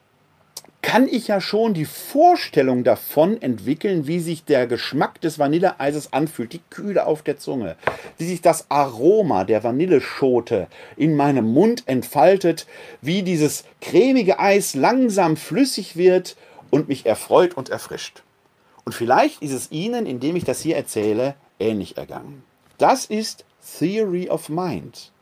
kann 0.83 1.09
ich 1.09 1.29
ja 1.29 1.41
schon 1.41 1.75
die 1.75 1.85
Vorstellung 1.85 2.85
davon 2.85 3.41
entwickeln, 3.41 4.07
wie 4.07 4.19
sich 4.19 4.45
der 4.45 4.67
Geschmack 4.67 5.21
des 5.21 5.39
Vanilleeises 5.39 6.13
anfühlt, 6.13 6.53
die 6.53 6.61
Kühle 6.71 7.07
auf 7.07 7.23
der 7.23 7.39
Zunge, 7.39 7.77
wie 8.19 8.27
sich 8.27 8.43
das 8.43 8.71
Aroma 8.71 9.45
der 9.45 9.63
Vanilleschote 9.65 10.67
in 10.97 11.17
meinem 11.17 11.47
Mund 11.53 11.85
entfaltet, 11.87 12.67
wie 13.01 13.23
dieses 13.23 13.65
cremige 13.81 14.41
Eis 14.41 14.75
langsam 14.75 15.37
flüssig 15.37 15.97
wird 15.97 16.37
und 16.71 16.89
mich 16.89 17.07
erfreut 17.07 17.55
und 17.57 17.71
erfrischt. 17.71 18.23
Und 18.85 18.95
vielleicht 18.95 19.41
ist 19.41 19.53
es 19.53 19.71
Ihnen, 19.71 20.07
indem 20.07 20.35
ich 20.35 20.45
das 20.45 20.61
hier 20.61 20.77
erzähle, 20.77 21.37
ähnlich 21.61 21.97
ergangen. 21.97 22.43
Das 22.79 23.07
ist 23.07 23.45
Theory 23.79 24.29
of 24.29 24.49
Mind. 24.49 25.13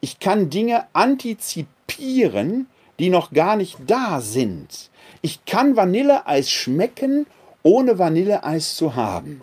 Ich 0.00 0.18
kann 0.18 0.50
Dinge 0.50 0.86
antizipieren, 0.92 2.66
die 2.98 3.10
noch 3.10 3.30
gar 3.30 3.56
nicht 3.56 3.78
da 3.86 4.20
sind. 4.20 4.90
Ich 5.26 5.44
kann 5.44 5.74
Vanilleeis 5.74 6.48
schmecken, 6.48 7.26
ohne 7.64 7.98
Vanilleeis 7.98 8.76
zu 8.76 8.94
haben. 8.94 9.40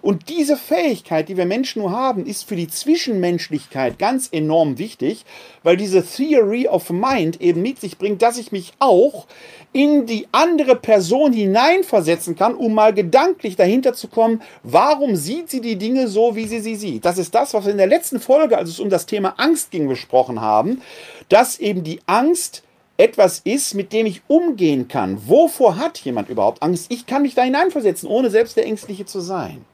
Und 0.00 0.28
diese 0.28 0.56
Fähigkeit, 0.56 1.28
die 1.28 1.36
wir 1.36 1.44
Menschen 1.44 1.82
nur 1.82 1.90
haben, 1.90 2.24
ist 2.24 2.44
für 2.44 2.54
die 2.54 2.68
Zwischenmenschlichkeit 2.68 3.98
ganz 3.98 4.28
enorm 4.30 4.78
wichtig, 4.78 5.24
weil 5.64 5.76
diese 5.76 6.06
Theory 6.06 6.68
of 6.68 6.90
Mind 6.90 7.40
eben 7.40 7.62
mit 7.62 7.80
sich 7.80 7.98
bringt, 7.98 8.22
dass 8.22 8.38
ich 8.38 8.52
mich 8.52 8.74
auch 8.78 9.26
in 9.72 10.06
die 10.06 10.28
andere 10.30 10.76
Person 10.76 11.32
hineinversetzen 11.32 12.36
kann, 12.36 12.54
um 12.54 12.72
mal 12.72 12.94
gedanklich 12.94 13.56
dahinter 13.56 13.92
zu 13.92 14.06
kommen, 14.06 14.40
warum 14.62 15.16
sieht 15.16 15.50
sie 15.50 15.60
die 15.60 15.74
Dinge 15.74 16.06
so, 16.06 16.36
wie 16.36 16.46
sie 16.46 16.60
sie 16.60 16.76
sieht. 16.76 17.04
Das 17.04 17.18
ist 17.18 17.34
das, 17.34 17.54
was 17.54 17.64
wir 17.64 17.72
in 17.72 17.78
der 17.78 17.88
letzten 17.88 18.20
Folge, 18.20 18.56
als 18.56 18.68
es 18.68 18.78
um 18.78 18.88
das 18.88 19.06
Thema 19.06 19.34
Angst 19.38 19.72
ging, 19.72 19.88
besprochen 19.88 20.40
haben, 20.40 20.80
dass 21.28 21.58
eben 21.58 21.82
die 21.82 21.98
Angst 22.06 22.62
etwas 22.96 23.40
ist, 23.44 23.74
mit 23.74 23.92
dem 23.92 24.06
ich 24.06 24.22
umgehen 24.28 24.88
kann. 24.88 25.28
Wovor 25.28 25.76
hat 25.76 25.98
jemand 25.98 26.28
überhaupt 26.28 26.62
Angst? 26.62 26.86
Ich 26.90 27.06
kann 27.06 27.22
mich 27.22 27.34
da 27.34 27.42
hineinversetzen, 27.42 28.08
ohne 28.08 28.30
selbst 28.30 28.56
der 28.56 28.66
Ängstliche 28.66 29.04
zu 29.04 29.20
sein. 29.20 29.64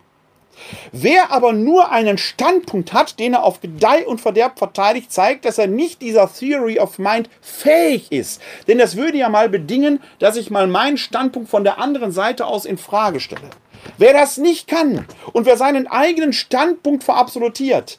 Wer 0.92 1.30
aber 1.30 1.52
nur 1.52 1.90
einen 1.90 2.18
Standpunkt 2.18 2.92
hat, 2.92 3.18
den 3.18 3.34
er 3.34 3.44
auf 3.44 3.60
Gedeih 3.60 4.06
und 4.06 4.20
Verderb 4.20 4.58
verteidigt, 4.58 5.12
zeigt, 5.12 5.44
dass 5.44 5.58
er 5.58 5.66
nicht 5.66 6.02
dieser 6.02 6.30
Theory 6.32 6.78
of 6.78 6.98
Mind 6.98 7.30
fähig 7.40 8.12
ist. 8.12 8.42
Denn 8.68 8.78
das 8.78 8.96
würde 8.96 9.18
ja 9.18 9.28
mal 9.28 9.48
bedingen, 9.48 10.00
dass 10.18 10.36
ich 10.36 10.50
mal 10.50 10.66
meinen 10.66 10.98
Standpunkt 10.98 11.48
von 11.48 11.64
der 11.64 11.78
anderen 11.78 12.12
Seite 12.12 12.46
aus 12.46 12.64
in 12.64 12.78
Frage 12.78 13.20
stelle. 13.20 13.50
Wer 13.96 14.12
das 14.12 14.36
nicht 14.36 14.68
kann 14.68 15.06
und 15.32 15.46
wer 15.46 15.56
seinen 15.56 15.86
eigenen 15.86 16.32
Standpunkt 16.32 17.04
verabsolutiert, 17.04 17.98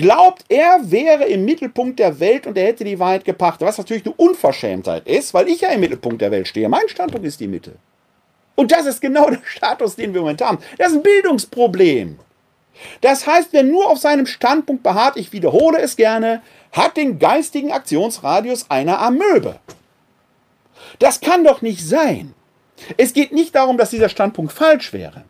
glaubt, 0.00 0.44
er 0.48 0.90
wäre 0.90 1.24
im 1.24 1.44
Mittelpunkt 1.44 1.98
der 1.98 2.20
Welt 2.20 2.46
und 2.46 2.56
er 2.56 2.66
hätte 2.66 2.84
die 2.84 2.98
Wahrheit 2.98 3.24
gepachtet. 3.24 3.66
Was 3.66 3.78
natürlich 3.78 4.04
eine 4.04 4.14
Unverschämtheit 4.14 5.06
ist, 5.06 5.34
weil 5.34 5.48
ich 5.48 5.60
ja 5.62 5.70
im 5.70 5.80
Mittelpunkt 5.80 6.20
der 6.20 6.30
Welt 6.30 6.48
stehe. 6.48 6.68
Mein 6.68 6.88
Standpunkt 6.88 7.26
ist 7.26 7.40
die 7.40 7.48
Mitte. 7.48 7.72
Und 8.54 8.72
das 8.72 8.86
ist 8.86 9.00
genau 9.00 9.30
der 9.30 9.40
Status, 9.44 9.96
den 9.96 10.12
wir 10.12 10.18
im 10.18 10.24
Moment 10.24 10.42
haben. 10.42 10.58
Das 10.78 10.88
ist 10.88 10.96
ein 10.96 11.02
Bildungsproblem. 11.02 12.18
Das 13.00 13.26
heißt, 13.26 13.48
wer 13.52 13.62
nur 13.62 13.88
auf 13.88 13.98
seinem 13.98 14.26
Standpunkt 14.26 14.82
beharrt, 14.82 15.16
ich 15.16 15.32
wiederhole 15.32 15.78
es 15.80 15.96
gerne, 15.96 16.42
hat 16.72 16.96
den 16.96 17.18
geistigen 17.18 17.72
Aktionsradius 17.72 18.70
einer 18.70 19.00
Amöbe. 19.00 19.56
Das 20.98 21.20
kann 21.20 21.44
doch 21.44 21.62
nicht 21.62 21.86
sein. 21.86 22.34
Es 22.96 23.12
geht 23.12 23.32
nicht 23.32 23.54
darum, 23.54 23.76
dass 23.76 23.90
dieser 23.90 24.08
Standpunkt 24.08 24.52
falsch 24.52 24.92
wäre. 24.92 25.24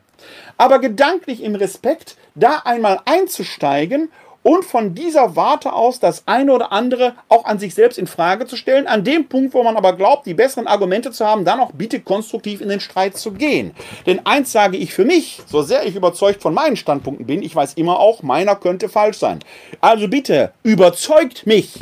Aber 0.56 0.78
gedanklich 0.78 1.42
im 1.42 1.54
Respekt 1.54 2.16
da 2.34 2.62
einmal 2.64 3.00
einzusteigen 3.04 4.10
und 4.42 4.64
von 4.64 4.94
dieser 4.94 5.36
Warte 5.36 5.72
aus 5.72 6.00
das 6.00 6.22
eine 6.26 6.52
oder 6.52 6.72
andere 6.72 7.14
auch 7.28 7.44
an 7.44 7.58
sich 7.58 7.74
selbst 7.74 7.98
in 7.98 8.06
Frage 8.06 8.46
zu 8.46 8.56
stellen. 8.56 8.86
An 8.86 9.04
dem 9.04 9.28
Punkt, 9.28 9.52
wo 9.52 9.62
man 9.62 9.76
aber 9.76 9.94
glaubt, 9.94 10.26
die 10.26 10.34
besseren 10.34 10.66
Argumente 10.66 11.10
zu 11.12 11.26
haben, 11.26 11.44
dann 11.44 11.60
auch 11.60 11.72
bitte 11.72 12.00
konstruktiv 12.00 12.60
in 12.60 12.70
den 12.70 12.80
Streit 12.80 13.16
zu 13.16 13.32
gehen. 13.32 13.72
Denn 14.06 14.24
eins 14.24 14.52
sage 14.52 14.78
ich 14.78 14.94
für 14.94 15.04
mich, 15.04 15.42
so 15.46 15.62
sehr 15.62 15.84
ich 15.84 15.94
überzeugt 15.94 16.40
von 16.40 16.54
meinen 16.54 16.76
Standpunkten 16.76 17.26
bin, 17.26 17.42
ich 17.42 17.54
weiß 17.54 17.74
immer 17.74 17.98
auch, 17.98 18.22
meiner 18.22 18.56
könnte 18.56 18.88
falsch 18.88 19.18
sein. 19.18 19.40
Also 19.80 20.08
bitte, 20.08 20.52
überzeugt 20.62 21.46
mich, 21.46 21.80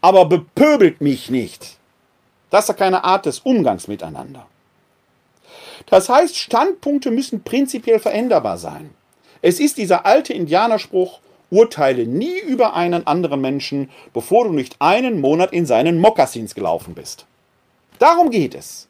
aber 0.00 0.24
bepöbelt 0.26 1.00
mich 1.00 1.30
nicht. 1.30 1.78
Das 2.50 2.64
ist 2.64 2.68
ja 2.68 2.74
keine 2.74 3.04
Art 3.04 3.26
des 3.26 3.40
Umgangs 3.40 3.88
miteinander. 3.88 4.46
Das 5.86 6.08
heißt, 6.08 6.36
Standpunkte 6.36 7.10
müssen 7.10 7.42
prinzipiell 7.42 7.98
veränderbar 7.98 8.58
sein. 8.58 8.90
Es 9.42 9.60
ist 9.60 9.78
dieser 9.78 10.06
alte 10.06 10.32
Indianerspruch, 10.32 11.20
Urteile 11.50 12.06
nie 12.06 12.38
über 12.40 12.74
einen 12.74 13.06
anderen 13.06 13.40
Menschen, 13.40 13.90
bevor 14.12 14.44
du 14.44 14.52
nicht 14.52 14.76
einen 14.80 15.20
Monat 15.20 15.52
in 15.52 15.66
seinen 15.66 16.00
Mokassins 16.00 16.54
gelaufen 16.54 16.94
bist. 16.94 17.26
Darum 17.98 18.30
geht 18.30 18.54
es. 18.54 18.88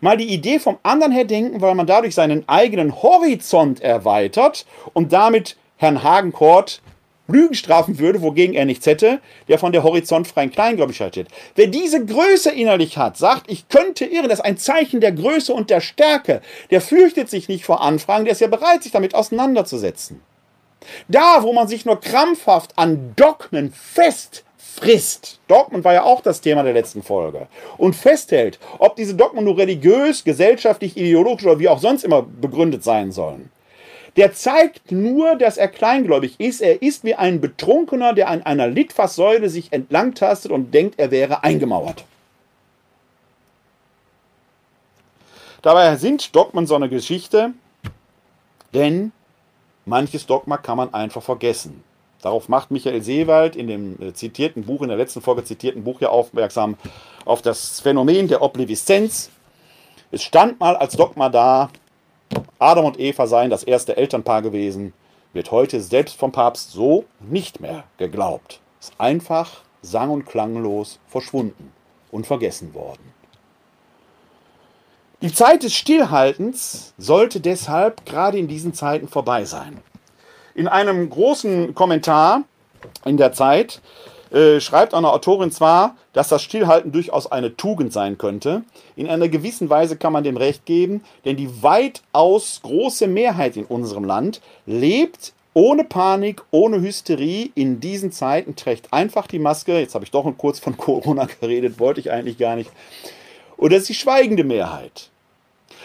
Mal 0.00 0.16
die 0.16 0.32
Idee 0.32 0.58
vom 0.58 0.78
anderen 0.82 1.12
her 1.12 1.24
denken, 1.24 1.60
weil 1.60 1.74
man 1.74 1.86
dadurch 1.86 2.14
seinen 2.14 2.48
eigenen 2.48 3.02
Horizont 3.02 3.80
erweitert 3.80 4.66
und 4.94 5.12
damit 5.12 5.56
Herrn 5.76 6.02
Hagenkort 6.02 6.80
Lügen 7.28 7.54
strafen 7.54 7.98
würde, 7.98 8.22
wogegen 8.22 8.54
er 8.54 8.64
nichts 8.64 8.86
hätte, 8.86 9.20
der 9.48 9.58
von 9.58 9.72
der 9.72 9.82
horizontfreien 9.82 10.52
Kleingläubigkeit 10.52 11.12
steht. 11.12 11.28
Wer 11.56 11.66
diese 11.66 12.04
Größe 12.04 12.50
innerlich 12.50 12.98
hat, 12.98 13.16
sagt, 13.16 13.50
ich 13.50 13.68
könnte 13.68 14.04
irren, 14.04 14.28
das 14.28 14.38
ist 14.38 14.44
ein 14.44 14.58
Zeichen 14.58 15.00
der 15.00 15.12
Größe 15.12 15.52
und 15.52 15.68
der 15.68 15.80
Stärke, 15.80 16.40
der 16.70 16.80
fürchtet 16.80 17.28
sich 17.28 17.48
nicht 17.48 17.64
vor 17.64 17.80
Anfragen, 17.82 18.24
der 18.24 18.32
ist 18.32 18.40
ja 18.40 18.46
bereit, 18.46 18.84
sich 18.84 18.92
damit 18.92 19.14
auseinanderzusetzen. 19.14 20.20
Da, 21.08 21.42
wo 21.42 21.52
man 21.52 21.68
sich 21.68 21.84
nur 21.84 22.00
krampfhaft 22.00 22.72
an 22.76 23.14
Dogmen 23.16 23.72
festfrisst, 23.72 25.40
Dogmen 25.48 25.84
war 25.84 25.94
ja 25.94 26.02
auch 26.04 26.20
das 26.20 26.40
Thema 26.40 26.62
der 26.62 26.72
letzten 26.72 27.02
Folge, 27.02 27.48
und 27.78 27.94
festhält, 27.94 28.58
ob 28.78 28.96
diese 28.96 29.14
Dogmen 29.14 29.44
nur 29.44 29.58
religiös, 29.58 30.24
gesellschaftlich, 30.24 30.96
ideologisch 30.96 31.44
oder 31.44 31.58
wie 31.58 31.68
auch 31.68 31.80
sonst 31.80 32.04
immer 32.04 32.22
begründet 32.22 32.84
sein 32.84 33.12
sollen, 33.12 33.50
der 34.16 34.32
zeigt 34.32 34.90
nur, 34.90 35.36
dass 35.36 35.58
er 35.58 35.68
kleingläubig 35.68 36.40
ist. 36.40 36.62
Er 36.62 36.80
ist 36.80 37.04
wie 37.04 37.14
ein 37.14 37.40
Betrunkener, 37.40 38.14
der 38.14 38.28
an 38.28 38.42
einer 38.42 38.66
Litfaßsäule 38.66 39.50
sich 39.50 39.72
entlangtastet 39.72 40.52
und 40.52 40.72
denkt, 40.72 40.98
er 40.98 41.10
wäre 41.10 41.44
eingemauert. 41.44 42.04
Dabei 45.60 45.96
sind 45.96 46.34
Dogmen 46.34 46.66
so 46.66 46.76
eine 46.76 46.88
Geschichte, 46.88 47.52
denn 48.72 49.12
Manches 49.88 50.26
Dogma 50.26 50.56
kann 50.56 50.76
man 50.76 50.92
einfach 50.92 51.22
vergessen. 51.22 51.84
Darauf 52.20 52.48
macht 52.48 52.72
Michael 52.72 53.02
Seewald 53.02 53.54
in 53.54 53.68
dem 53.68 54.02
äh, 54.02 54.12
zitierten 54.12 54.64
Buch, 54.64 54.82
in 54.82 54.88
der 54.88 54.96
letzten 54.96 55.20
Folge 55.20 55.44
zitierten 55.44 55.84
Buch 55.84 56.00
ja 56.00 56.08
aufmerksam 56.08 56.76
auf 57.24 57.40
das 57.40 57.80
Phänomen 57.80 58.26
der 58.26 58.42
Obliviszenz. 58.42 59.30
Es 60.10 60.24
stand 60.24 60.58
mal 60.58 60.74
als 60.74 60.96
Dogma 60.96 61.28
da, 61.28 61.70
Adam 62.58 62.84
und 62.84 62.98
Eva 62.98 63.28
seien 63.28 63.48
das 63.48 63.62
erste 63.62 63.96
Elternpaar 63.96 64.42
gewesen, 64.42 64.92
wird 65.32 65.52
heute 65.52 65.80
selbst 65.80 66.16
vom 66.16 66.32
Papst 66.32 66.72
so 66.72 67.04
nicht 67.20 67.60
mehr 67.60 67.84
geglaubt. 67.96 68.58
Ist 68.80 68.92
einfach 68.98 69.62
sang- 69.82 70.10
und 70.10 70.26
klanglos 70.26 70.98
verschwunden 71.06 71.72
und 72.10 72.26
vergessen 72.26 72.74
worden. 72.74 73.12
Die 75.26 75.32
Zeit 75.32 75.64
des 75.64 75.74
Stillhaltens 75.74 76.94
sollte 76.98 77.40
deshalb 77.40 78.06
gerade 78.06 78.38
in 78.38 78.46
diesen 78.46 78.74
Zeiten 78.74 79.08
vorbei 79.08 79.44
sein. 79.44 79.78
In 80.54 80.68
einem 80.68 81.10
großen 81.10 81.74
Kommentar 81.74 82.44
in 83.04 83.16
der 83.16 83.32
Zeit 83.32 83.80
äh, 84.30 84.60
schreibt 84.60 84.94
eine 84.94 85.10
Autorin 85.10 85.50
zwar, 85.50 85.96
dass 86.12 86.28
das 86.28 86.44
Stillhalten 86.44 86.92
durchaus 86.92 87.26
eine 87.32 87.56
Tugend 87.56 87.92
sein 87.92 88.18
könnte. 88.18 88.62
In 88.94 89.08
einer 89.08 89.28
gewissen 89.28 89.68
Weise 89.68 89.96
kann 89.96 90.12
man 90.12 90.22
dem 90.22 90.36
recht 90.36 90.64
geben, 90.64 91.02
denn 91.24 91.36
die 91.36 91.60
weitaus 91.60 92.60
große 92.62 93.08
Mehrheit 93.08 93.56
in 93.56 93.64
unserem 93.64 94.04
Land 94.04 94.40
lebt 94.64 95.32
ohne 95.54 95.82
Panik, 95.82 96.44
ohne 96.52 96.80
Hysterie 96.80 97.50
in 97.56 97.80
diesen 97.80 98.12
Zeiten, 98.12 98.54
trägt 98.54 98.92
einfach 98.92 99.26
die 99.26 99.40
Maske. 99.40 99.76
Jetzt 99.76 99.96
habe 99.96 100.04
ich 100.04 100.12
doch 100.12 100.32
kurz 100.38 100.60
von 100.60 100.76
Corona 100.76 101.26
geredet, 101.40 101.80
wollte 101.80 101.98
ich 101.98 102.12
eigentlich 102.12 102.38
gar 102.38 102.54
nicht. 102.54 102.70
Und 103.56 103.72
das 103.72 103.80
ist 103.80 103.88
die 103.88 103.94
schweigende 103.94 104.44
Mehrheit. 104.44 105.10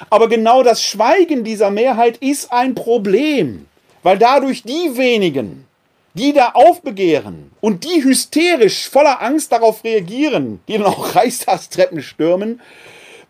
Aber 0.09 0.27
genau 0.27 0.63
das 0.63 0.83
Schweigen 0.83 1.43
dieser 1.43 1.69
Mehrheit 1.69 2.17
ist 2.17 2.51
ein 2.51 2.75
Problem, 2.75 3.67
weil 4.03 4.17
dadurch 4.17 4.63
die 4.63 4.97
wenigen, 4.97 5.67
die 6.13 6.33
da 6.33 6.49
aufbegehren 6.49 7.51
und 7.61 7.83
die 7.83 8.03
hysterisch 8.03 8.89
voller 8.89 9.21
Angst 9.21 9.51
darauf 9.51 9.83
reagieren, 9.83 10.61
die 10.67 10.77
dann 10.77 10.87
auch 10.87 11.15
Reichstagstreppen 11.15 12.01
stürmen, 12.01 12.61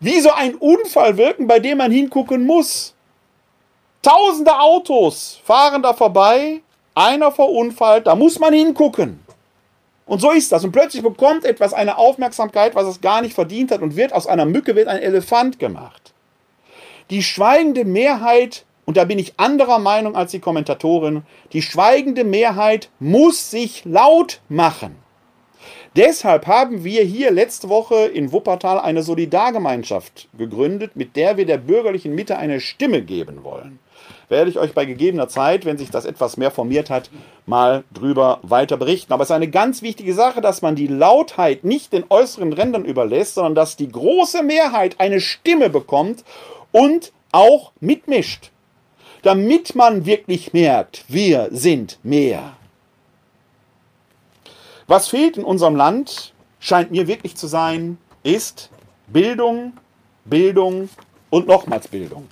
wie 0.00 0.20
so 0.20 0.32
ein 0.32 0.56
Unfall 0.56 1.16
wirken, 1.16 1.46
bei 1.46 1.60
dem 1.60 1.78
man 1.78 1.92
hingucken 1.92 2.44
muss. 2.44 2.94
Tausende 4.02 4.58
Autos 4.58 5.40
fahren 5.44 5.82
da 5.82 5.92
vorbei, 5.92 6.60
einer 6.94 7.30
verunfallt, 7.30 8.08
da 8.08 8.16
muss 8.16 8.40
man 8.40 8.52
hingucken. 8.52 9.20
Und 10.06 10.20
so 10.20 10.32
ist 10.32 10.50
das. 10.50 10.64
Und 10.64 10.72
plötzlich 10.72 11.02
bekommt 11.02 11.44
etwas 11.44 11.72
eine 11.72 11.96
Aufmerksamkeit, 11.96 12.74
was 12.74 12.86
es 12.86 13.00
gar 13.00 13.22
nicht 13.22 13.34
verdient 13.34 13.70
hat 13.70 13.80
und 13.80 13.94
wird 13.94 14.12
aus 14.12 14.26
einer 14.26 14.44
Mücke 14.44 14.74
wird 14.74 14.88
ein 14.88 14.98
Elefant 14.98 15.60
gemacht. 15.60 16.01
Die 17.10 17.22
schweigende 17.22 17.84
Mehrheit, 17.84 18.64
und 18.84 18.96
da 18.96 19.04
bin 19.04 19.18
ich 19.18 19.38
anderer 19.38 19.78
Meinung 19.78 20.16
als 20.16 20.30
die 20.30 20.40
Kommentatorin, 20.40 21.22
die 21.52 21.62
schweigende 21.62 22.24
Mehrheit 22.24 22.90
muss 22.98 23.50
sich 23.50 23.84
laut 23.84 24.40
machen. 24.48 24.96
Deshalb 25.94 26.46
haben 26.46 26.84
wir 26.84 27.02
hier 27.02 27.30
letzte 27.30 27.68
Woche 27.68 28.06
in 28.06 28.32
Wuppertal 28.32 28.80
eine 28.80 29.02
Solidargemeinschaft 29.02 30.26
gegründet, 30.38 30.92
mit 30.96 31.16
der 31.16 31.36
wir 31.36 31.44
der 31.44 31.58
bürgerlichen 31.58 32.14
Mitte 32.14 32.38
eine 32.38 32.60
Stimme 32.60 33.02
geben 33.02 33.44
wollen. 33.44 33.78
Werde 34.30 34.48
ich 34.48 34.58
euch 34.58 34.72
bei 34.72 34.86
gegebener 34.86 35.28
Zeit, 35.28 35.66
wenn 35.66 35.76
sich 35.76 35.90
das 35.90 36.06
etwas 36.06 36.38
mehr 36.38 36.50
formiert 36.50 36.88
hat, 36.88 37.10
mal 37.44 37.84
drüber 37.92 38.38
weiter 38.42 38.78
berichten. 38.78 39.12
Aber 39.12 39.22
es 39.22 39.28
ist 39.28 39.36
eine 39.36 39.50
ganz 39.50 39.82
wichtige 39.82 40.14
Sache, 40.14 40.40
dass 40.40 40.62
man 40.62 40.76
die 40.76 40.86
Lautheit 40.86 41.62
nicht 41.62 41.92
den 41.92 42.04
äußeren 42.08 42.54
Rändern 42.54 42.86
überlässt, 42.86 43.34
sondern 43.34 43.54
dass 43.54 43.76
die 43.76 43.92
große 43.92 44.42
Mehrheit 44.42 44.98
eine 44.98 45.20
Stimme 45.20 45.68
bekommt 45.68 46.24
und 46.72 47.12
auch 47.30 47.72
mitmischt. 47.80 48.50
Damit 49.22 49.76
man 49.76 50.04
wirklich 50.04 50.52
merkt, 50.52 51.04
wir 51.08 51.48
sind 51.52 51.98
mehr. 52.02 52.54
Was 54.88 55.08
fehlt 55.08 55.36
in 55.36 55.44
unserem 55.44 55.76
Land, 55.76 56.34
scheint 56.58 56.90
mir 56.90 57.06
wirklich 57.06 57.36
zu 57.36 57.46
sein, 57.46 57.98
ist 58.24 58.70
Bildung, 59.06 59.74
Bildung 60.24 60.88
und 61.30 61.46
nochmals 61.46 61.88
Bildung. 61.88 62.28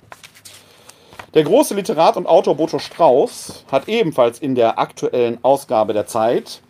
Der 1.33 1.43
große 1.43 1.75
Literat 1.75 2.17
und 2.17 2.27
Autor 2.27 2.55
Boto 2.55 2.77
Strauß 2.77 3.65
hat 3.71 3.87
ebenfalls 3.87 4.39
in 4.39 4.53
der 4.53 4.77
aktuellen 4.77 5.37
Ausgabe 5.43 5.93
der 5.93 6.05
Zeit 6.05 6.61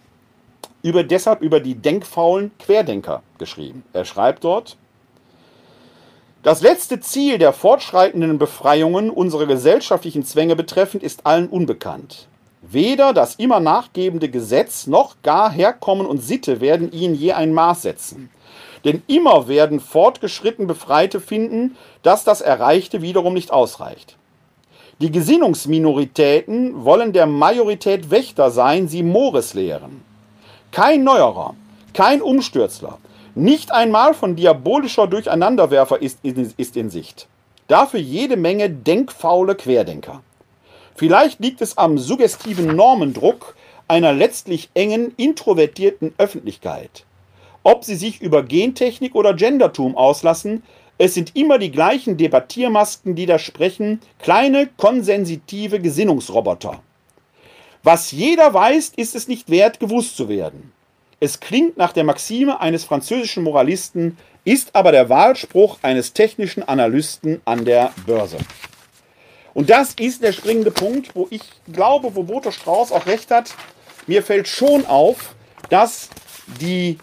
über, 0.83 1.03
deshalb 1.03 1.41
über 1.41 1.59
die 1.59 1.75
denkfaulen 1.75 2.51
Querdenker 2.59 3.23
geschrieben. 3.39 3.83
Er 3.91 4.05
schreibt 4.05 4.43
dort, 4.43 4.77
das 6.43 6.61
letzte 6.61 6.99
Ziel 6.99 7.37
der 7.37 7.53
fortschreitenden 7.53 8.39
Befreiungen 8.39 9.11
unserer 9.11 9.45
gesellschaftlichen 9.45 10.25
Zwänge 10.25 10.55
betreffend 10.55 11.03
ist 11.03 11.25
allen 11.25 11.47
unbekannt. 11.47 12.27
Weder 12.63 13.13
das 13.13 13.35
immer 13.35 13.59
nachgebende 13.59 14.29
Gesetz 14.29 14.87
noch 14.87 15.15
gar 15.21 15.51
Herkommen 15.51 16.07
und 16.07 16.23
Sitte 16.23 16.59
werden 16.59 16.91
ihnen 16.91 17.13
je 17.13 17.33
ein 17.33 17.53
Maß 17.53 17.83
setzen. 17.83 18.29
Denn 18.85 19.03
immer 19.05 19.47
werden 19.47 19.79
fortgeschritten 19.79 20.65
Befreite 20.65 21.19
finden, 21.19 21.77
dass 22.01 22.23
das 22.23 22.41
Erreichte 22.41 23.03
wiederum 23.03 23.35
nicht 23.35 23.51
ausreicht. 23.51 24.15
Die 24.99 25.11
Gesinnungsminoritäten 25.11 26.83
wollen 26.85 27.13
der 27.13 27.27
Majorität 27.27 28.09
Wächter 28.09 28.49
sein, 28.49 28.87
sie 28.87 29.03
Mores 29.03 29.53
lehren. 29.53 30.03
Kein 30.71 31.03
Neuerer, 31.03 31.55
kein 31.93 32.21
Umstürzler, 32.21 32.97
nicht 33.35 33.71
einmal 33.71 34.13
von 34.13 34.35
diabolischer 34.35 35.07
Durcheinanderwerfer 35.07 36.01
ist, 36.01 36.19
ist 36.23 36.77
in 36.77 36.89
Sicht. 36.89 37.27
Dafür 37.67 37.99
jede 37.99 38.37
Menge 38.37 38.69
denkfaule 38.69 39.55
Querdenker. 39.55 40.21
Vielleicht 40.95 41.39
liegt 41.39 41.61
es 41.61 41.77
am 41.77 41.97
suggestiven 41.97 42.75
Normendruck 42.75 43.55
einer 43.87 44.13
letztlich 44.13 44.69
engen, 44.73 45.13
introvertierten 45.17 46.13
Öffentlichkeit. 46.17 47.05
Ob 47.63 47.83
sie 47.83 47.95
sich 47.95 48.21
über 48.21 48.43
Gentechnik 48.43 49.15
oder 49.15 49.33
Gendertum 49.33 49.95
auslassen, 49.95 50.63
es 50.97 51.13
sind 51.13 51.35
immer 51.35 51.57
die 51.57 51.71
gleichen 51.71 52.17
Debattiermasken, 52.17 53.15
die 53.15 53.25
da 53.25 53.39
sprechen, 53.39 54.01
kleine, 54.19 54.69
konsensitive 54.77 55.79
Gesinnungsroboter. 55.79 56.81
Was 57.83 58.11
jeder 58.11 58.53
weiß, 58.53 58.93
ist 58.95 59.15
es 59.15 59.27
nicht 59.27 59.49
wert, 59.49 59.79
gewusst 59.79 60.15
zu 60.15 60.29
werden. 60.29 60.71
Es 61.23 61.39
klingt 61.39 61.77
nach 61.77 61.93
der 61.93 62.03
Maxime 62.03 62.59
eines 62.61 62.83
französischen 62.83 63.43
Moralisten, 63.43 64.17
ist 64.43 64.75
aber 64.75 64.91
der 64.91 65.07
Wahlspruch 65.07 65.77
eines 65.83 66.13
technischen 66.13 66.63
Analysten 66.63 67.41
an 67.45 67.63
der 67.63 67.93
Börse. 68.07 68.39
Und 69.53 69.69
das 69.69 69.93
ist 69.93 70.23
der 70.23 70.31
springende 70.31 70.71
Punkt, 70.71 71.15
wo 71.15 71.27
ich 71.29 71.43
glaube, 71.71 72.15
wo 72.15 72.23
Boto 72.23 72.49
Strauß 72.49 72.91
auch 72.91 73.05
recht 73.05 73.29
hat. 73.29 73.53
Mir 74.07 74.23
fällt 74.23 74.47
schon 74.47 74.87
auf, 74.87 75.35
dass 75.69 76.09
die 76.59 76.97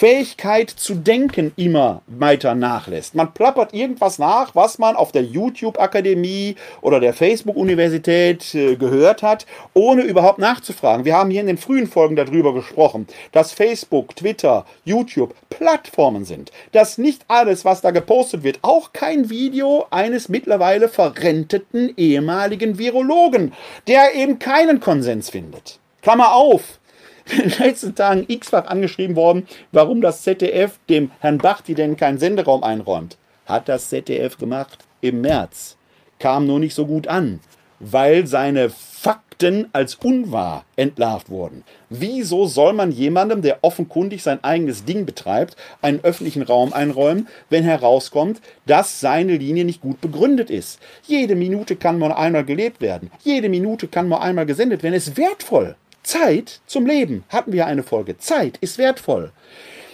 Fähigkeit 0.00 0.70
zu 0.70 0.94
denken 0.94 1.52
immer 1.56 2.00
weiter 2.06 2.54
nachlässt. 2.54 3.14
Man 3.14 3.34
plappert 3.34 3.74
irgendwas 3.74 4.18
nach, 4.18 4.54
was 4.54 4.78
man 4.78 4.96
auf 4.96 5.12
der 5.12 5.24
YouTube-Akademie 5.24 6.56
oder 6.80 7.00
der 7.00 7.12
Facebook-Universität 7.12 8.54
äh, 8.54 8.76
gehört 8.76 9.22
hat, 9.22 9.44
ohne 9.74 10.00
überhaupt 10.04 10.38
nachzufragen. 10.38 11.04
Wir 11.04 11.16
haben 11.18 11.30
hier 11.30 11.42
in 11.42 11.48
den 11.48 11.58
frühen 11.58 11.86
Folgen 11.86 12.16
darüber 12.16 12.54
gesprochen, 12.54 13.08
dass 13.32 13.52
Facebook, 13.52 14.16
Twitter, 14.16 14.64
YouTube 14.86 15.34
Plattformen 15.50 16.24
sind. 16.24 16.50
Dass 16.72 16.96
nicht 16.96 17.26
alles, 17.28 17.66
was 17.66 17.82
da 17.82 17.90
gepostet 17.90 18.42
wird, 18.42 18.60
auch 18.62 18.94
kein 18.94 19.28
Video 19.28 19.84
eines 19.90 20.30
mittlerweile 20.30 20.88
verrenteten 20.88 21.92
ehemaligen 21.98 22.78
Virologen, 22.78 23.52
der 23.86 24.14
eben 24.14 24.38
keinen 24.38 24.80
Konsens 24.80 25.28
findet. 25.28 25.78
Klammer 26.00 26.32
auf, 26.32 26.79
in 27.30 27.48
den 27.48 27.58
letzten 27.58 27.94
Tagen 27.94 28.24
x-fach 28.28 28.66
angeschrieben 28.66 29.16
worden, 29.16 29.46
warum 29.72 30.00
das 30.00 30.22
ZDF 30.22 30.78
dem 30.88 31.10
Herrn 31.20 31.38
Bachti 31.38 31.74
denn 31.74 31.96
keinen 31.96 32.18
Senderaum 32.18 32.62
einräumt. 32.62 33.18
Hat 33.46 33.68
das 33.68 33.88
ZDF 33.88 34.38
gemacht 34.38 34.78
im 35.00 35.20
März. 35.20 35.76
Kam 36.18 36.46
nur 36.46 36.58
nicht 36.58 36.74
so 36.74 36.86
gut 36.86 37.08
an, 37.08 37.40
weil 37.78 38.26
seine 38.26 38.70
Fakten 38.70 39.70
als 39.72 39.94
unwahr 39.94 40.66
entlarvt 40.76 41.30
wurden. 41.30 41.64
Wieso 41.88 42.46
soll 42.46 42.74
man 42.74 42.92
jemandem, 42.92 43.40
der 43.40 43.60
offenkundig 43.62 44.22
sein 44.22 44.44
eigenes 44.44 44.84
Ding 44.84 45.06
betreibt, 45.06 45.56
einen 45.80 46.00
öffentlichen 46.04 46.42
Raum 46.42 46.74
einräumen, 46.74 47.26
wenn 47.48 47.64
herauskommt, 47.64 48.42
dass 48.66 49.00
seine 49.00 49.38
Linie 49.38 49.64
nicht 49.64 49.80
gut 49.80 50.02
begründet 50.02 50.50
ist? 50.50 50.78
Jede 51.06 51.34
Minute 51.34 51.76
kann 51.76 51.98
nur 51.98 52.18
einmal 52.18 52.44
gelebt 52.44 52.82
werden. 52.82 53.10
Jede 53.24 53.48
Minute 53.48 53.88
kann 53.88 54.10
nur 54.10 54.20
einmal 54.20 54.44
gesendet 54.44 54.82
werden. 54.82 54.94
Es 54.94 55.08
ist 55.08 55.16
wertvoll. 55.16 55.76
Zeit 56.02 56.60
zum 56.66 56.86
Leben 56.86 57.24
hatten 57.28 57.52
wir 57.52 57.66
eine 57.66 57.82
Folge. 57.82 58.18
Zeit 58.18 58.58
ist 58.60 58.78
wertvoll. 58.78 59.32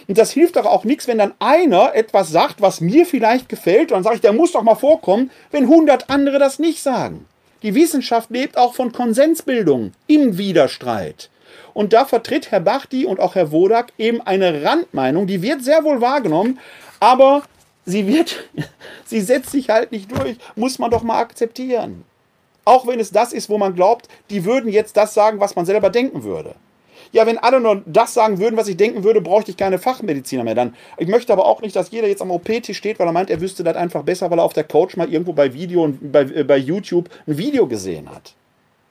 Und 0.07 0.17
das 0.17 0.31
hilft 0.31 0.55
doch 0.55 0.65
auch 0.65 0.85
nichts, 0.85 1.07
wenn 1.07 1.17
dann 1.17 1.33
einer 1.39 1.93
etwas 1.93 2.29
sagt, 2.29 2.61
was 2.61 2.79
mir 2.79 3.05
vielleicht 3.05 3.49
gefällt. 3.49 3.91
Und 3.91 3.97
dann 3.97 4.03
sage 4.03 4.15
ich, 4.15 4.21
der 4.21 4.33
muss 4.33 4.53
doch 4.53 4.63
mal 4.63 4.75
vorkommen, 4.75 5.31
wenn 5.51 5.67
hundert 5.67 6.09
andere 6.09 6.39
das 6.39 6.59
nicht 6.59 6.81
sagen. 6.81 7.25
Die 7.63 7.75
Wissenschaft 7.75 8.29
lebt 8.29 8.57
auch 8.57 8.73
von 8.73 8.91
Konsensbildung 8.91 9.91
im 10.07 10.37
Widerstreit. 10.37 11.29
Und 11.73 11.93
da 11.93 12.05
vertritt 12.05 12.51
Herr 12.51 12.59
Bachti 12.59 13.05
und 13.05 13.19
auch 13.19 13.35
Herr 13.35 13.51
Wodak 13.51 13.91
eben 13.97 14.21
eine 14.21 14.63
Randmeinung, 14.63 15.27
die 15.27 15.41
wird 15.41 15.63
sehr 15.63 15.83
wohl 15.83 16.01
wahrgenommen, 16.01 16.59
aber 16.99 17.43
sie 17.85 18.07
wird, 18.07 18.49
sie 19.05 19.21
setzt 19.21 19.51
sich 19.51 19.69
halt 19.69 19.91
nicht 19.91 20.11
durch, 20.11 20.37
muss 20.55 20.79
man 20.79 20.91
doch 20.91 21.03
mal 21.03 21.19
akzeptieren. 21.19 22.03
Auch 22.67 22.85
wenn 22.85 22.99
es 22.99 23.11
das 23.11 23.31
ist, 23.31 23.49
wo 23.49 23.57
man 23.57 23.75
glaubt, 23.75 24.09
die 24.29 24.43
würden 24.43 24.69
jetzt 24.69 24.97
das 24.97 25.13
sagen, 25.13 25.39
was 25.39 25.55
man 25.55 25.65
selber 25.65 25.89
denken 25.89 26.23
würde. 26.23 26.53
Ja, 27.13 27.25
wenn 27.25 27.37
alle 27.37 27.61
nur 27.61 27.81
das 27.85 28.13
sagen 28.13 28.39
würden, 28.39 28.57
was 28.57 28.67
ich 28.67 28.75
denken 28.75 29.05
würde, 29.05 29.21
bräuchte 29.21 29.51
ich 29.51 29.55
keine 29.55 29.79
Fachmediziner 29.79 30.43
mehr. 30.43 30.53
Dann, 30.53 30.75
ich 30.97 31.07
möchte 31.07 31.31
aber 31.31 31.45
auch 31.45 31.61
nicht, 31.61 31.77
dass 31.77 31.91
jeder 31.91 32.09
jetzt 32.09 32.21
am 32.21 32.29
OP-Tisch 32.29 32.77
steht, 32.77 32.99
weil 32.99 33.07
er 33.07 33.13
meint, 33.13 33.29
er 33.29 33.39
wüsste 33.39 33.63
das 33.63 33.77
einfach 33.77 34.03
besser, 34.03 34.29
weil 34.29 34.39
er 34.39 34.43
auf 34.43 34.51
der 34.51 34.65
Couch 34.65 34.97
mal 34.97 35.09
irgendwo 35.09 35.31
bei 35.31 35.53
Video 35.53 35.93
bei, 36.01 36.23
äh, 36.23 36.43
bei 36.43 36.57
YouTube 36.57 37.09
ein 37.25 37.37
Video 37.37 37.67
gesehen 37.67 38.09
hat. 38.09 38.33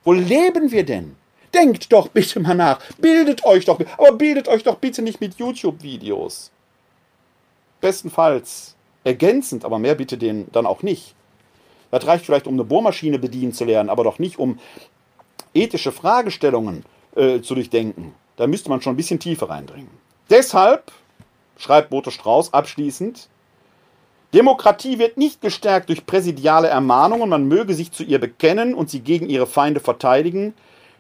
Wo 0.05 0.15
leben 0.15 0.71
wir 0.71 0.87
denn? 0.87 1.15
Denkt 1.53 1.93
doch 1.93 2.09
bitte 2.09 2.41
mal 2.41 2.55
nach. 2.55 2.81
Bildet 2.97 3.45
euch 3.45 3.67
doch. 3.67 3.79
Aber 3.99 4.13
bildet 4.13 4.49
euch 4.49 4.63
doch 4.63 4.77
bitte 4.77 5.03
nicht 5.03 5.21
mit 5.21 5.35
YouTube-Videos. 5.35 6.51
Bestenfalls 7.83 8.75
ergänzend, 9.05 9.67
aber 9.67 9.79
mehr 9.79 9.97
bitte 9.97 10.17
den 10.17 10.51
dann 10.53 10.65
auch 10.65 10.83
nicht. 10.83 11.15
Das 11.91 12.07
reicht 12.07 12.27
vielleicht, 12.27 12.47
um 12.47 12.55
eine 12.55 12.65
Bohrmaschine 12.65 13.19
bedienen 13.19 13.53
zu 13.53 13.65
lernen, 13.65 13.91
aber 13.91 14.05
doch 14.05 14.19
nicht, 14.19 14.39
um 14.39 14.59
ethische 15.55 15.93
Fragestellungen 15.93 16.85
äh, 17.15 17.41
zu 17.41 17.55
durchdenken. 17.55 18.15
Da 18.37 18.47
müsste 18.47 18.69
man 18.69 18.83
schon 18.83 18.95
ein 18.95 18.97
bisschen 18.97 19.19
tiefer 19.21 19.49
reindringen. 19.49 19.91
Deshalb, 20.29 20.93
schreibt 21.57 21.91
Boto 21.91 22.11
Strauß 22.11 22.53
abschließend, 22.53 23.29
Demokratie 24.35 24.99
wird 24.99 25.17
nicht 25.17 25.41
gestärkt 25.41 25.89
durch 25.89 26.05
präsidiale 26.05 26.69
Ermahnungen, 26.69 27.29
man 27.29 27.49
möge 27.49 27.75
sich 27.75 27.93
zu 27.93 28.03
ihr 28.03 28.19
bekennen 28.19 28.75
und 28.75 28.91
sie 28.91 29.01
gegen 29.01 29.29
ihre 29.29 29.47
Feinde 29.47 29.81
verteidigen. 29.81 30.53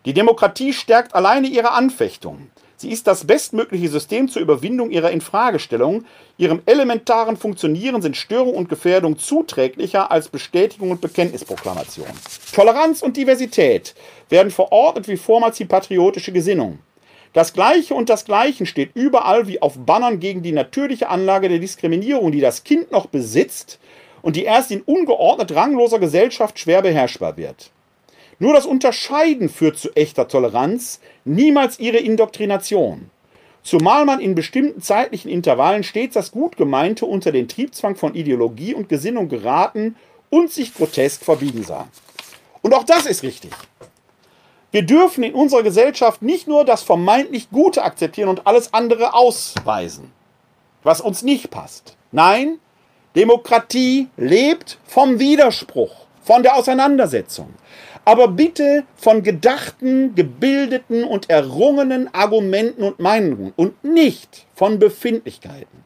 Die 0.06 0.14
Demokratie 0.14 0.72
stärkt 0.72 1.14
alleine 1.14 1.48
ihre 1.48 1.72
Anfechtung. 1.72 2.50
Sie 2.78 2.90
ist 2.90 3.06
das 3.06 3.26
bestmögliche 3.26 3.88
System 3.88 4.28
zur 4.28 4.42
Überwindung 4.42 4.90
ihrer 4.90 5.10
Infragestellung. 5.10 6.04
Ihrem 6.36 6.60
elementaren 6.66 7.38
Funktionieren 7.38 8.02
sind 8.02 8.18
Störung 8.18 8.54
und 8.54 8.68
Gefährdung 8.68 9.18
zuträglicher 9.18 10.10
als 10.10 10.28
Bestätigung 10.28 10.90
und 10.90 11.00
Bekenntnisproklamation. 11.00 12.06
Toleranz 12.54 13.00
und 13.00 13.16
Diversität 13.16 13.94
werden 14.28 14.50
verordnet 14.50 15.08
wie 15.08 15.16
vormals 15.16 15.56
die 15.56 15.64
patriotische 15.64 16.32
Gesinnung. 16.32 16.78
Das 17.32 17.54
Gleiche 17.54 17.94
und 17.94 18.10
das 18.10 18.24
Gleichen 18.26 18.66
steht 18.66 18.90
überall 18.94 19.46
wie 19.46 19.60
auf 19.60 19.74
Bannern 19.78 20.20
gegen 20.20 20.42
die 20.42 20.52
natürliche 20.52 21.08
Anlage 21.08 21.48
der 21.48 21.58
Diskriminierung, 21.58 22.30
die 22.30 22.40
das 22.40 22.64
Kind 22.64 22.92
noch 22.92 23.06
besitzt 23.06 23.78
und 24.20 24.36
die 24.36 24.44
erst 24.44 24.70
in 24.70 24.82
ungeordnet 24.82 25.54
rangloser 25.54 25.98
Gesellschaft 25.98 26.58
schwer 26.58 26.82
beherrschbar 26.82 27.36
wird. 27.36 27.70
Nur 28.38 28.52
das 28.52 28.66
Unterscheiden 28.66 29.48
führt 29.48 29.78
zu 29.78 29.94
echter 29.96 30.28
Toleranz, 30.28 31.00
niemals 31.24 31.78
ihre 31.78 31.98
Indoktrination. 31.98 33.10
Zumal 33.62 34.04
man 34.04 34.20
in 34.20 34.34
bestimmten 34.34 34.80
zeitlichen 34.80 35.30
Intervallen 35.30 35.82
stets 35.82 36.14
das 36.14 36.30
Gutgemeinte 36.30 37.06
unter 37.06 37.32
den 37.32 37.48
Triebzwang 37.48 37.96
von 37.96 38.14
Ideologie 38.14 38.74
und 38.74 38.88
Gesinnung 38.88 39.28
geraten 39.28 39.96
und 40.30 40.52
sich 40.52 40.74
grotesk 40.74 41.24
verbiegen 41.24 41.64
sah. 41.64 41.88
Und 42.62 42.74
auch 42.74 42.84
das 42.84 43.06
ist 43.06 43.22
richtig. 43.22 43.50
Wir 44.70 44.82
dürfen 44.82 45.24
in 45.24 45.34
unserer 45.34 45.62
Gesellschaft 45.62 46.20
nicht 46.22 46.46
nur 46.46 46.64
das 46.64 46.82
vermeintlich 46.82 47.50
Gute 47.50 47.82
akzeptieren 47.82 48.28
und 48.28 48.46
alles 48.46 48.74
andere 48.74 49.14
ausweisen, 49.14 50.12
was 50.82 51.00
uns 51.00 51.22
nicht 51.22 51.50
passt. 51.50 51.96
Nein, 52.12 52.58
Demokratie 53.14 54.08
lebt 54.16 54.78
vom 54.84 55.18
Widerspruch, 55.18 56.06
von 56.22 56.42
der 56.42 56.56
Auseinandersetzung. 56.56 57.54
Aber 58.06 58.28
bitte 58.28 58.84
von 58.94 59.24
gedachten, 59.24 60.14
gebildeten 60.14 61.02
und 61.02 61.28
errungenen 61.28 62.08
Argumenten 62.14 62.84
und 62.84 63.00
Meinungen 63.00 63.52
und 63.56 63.82
nicht 63.82 64.46
von 64.54 64.78
Befindlichkeiten. 64.78 65.84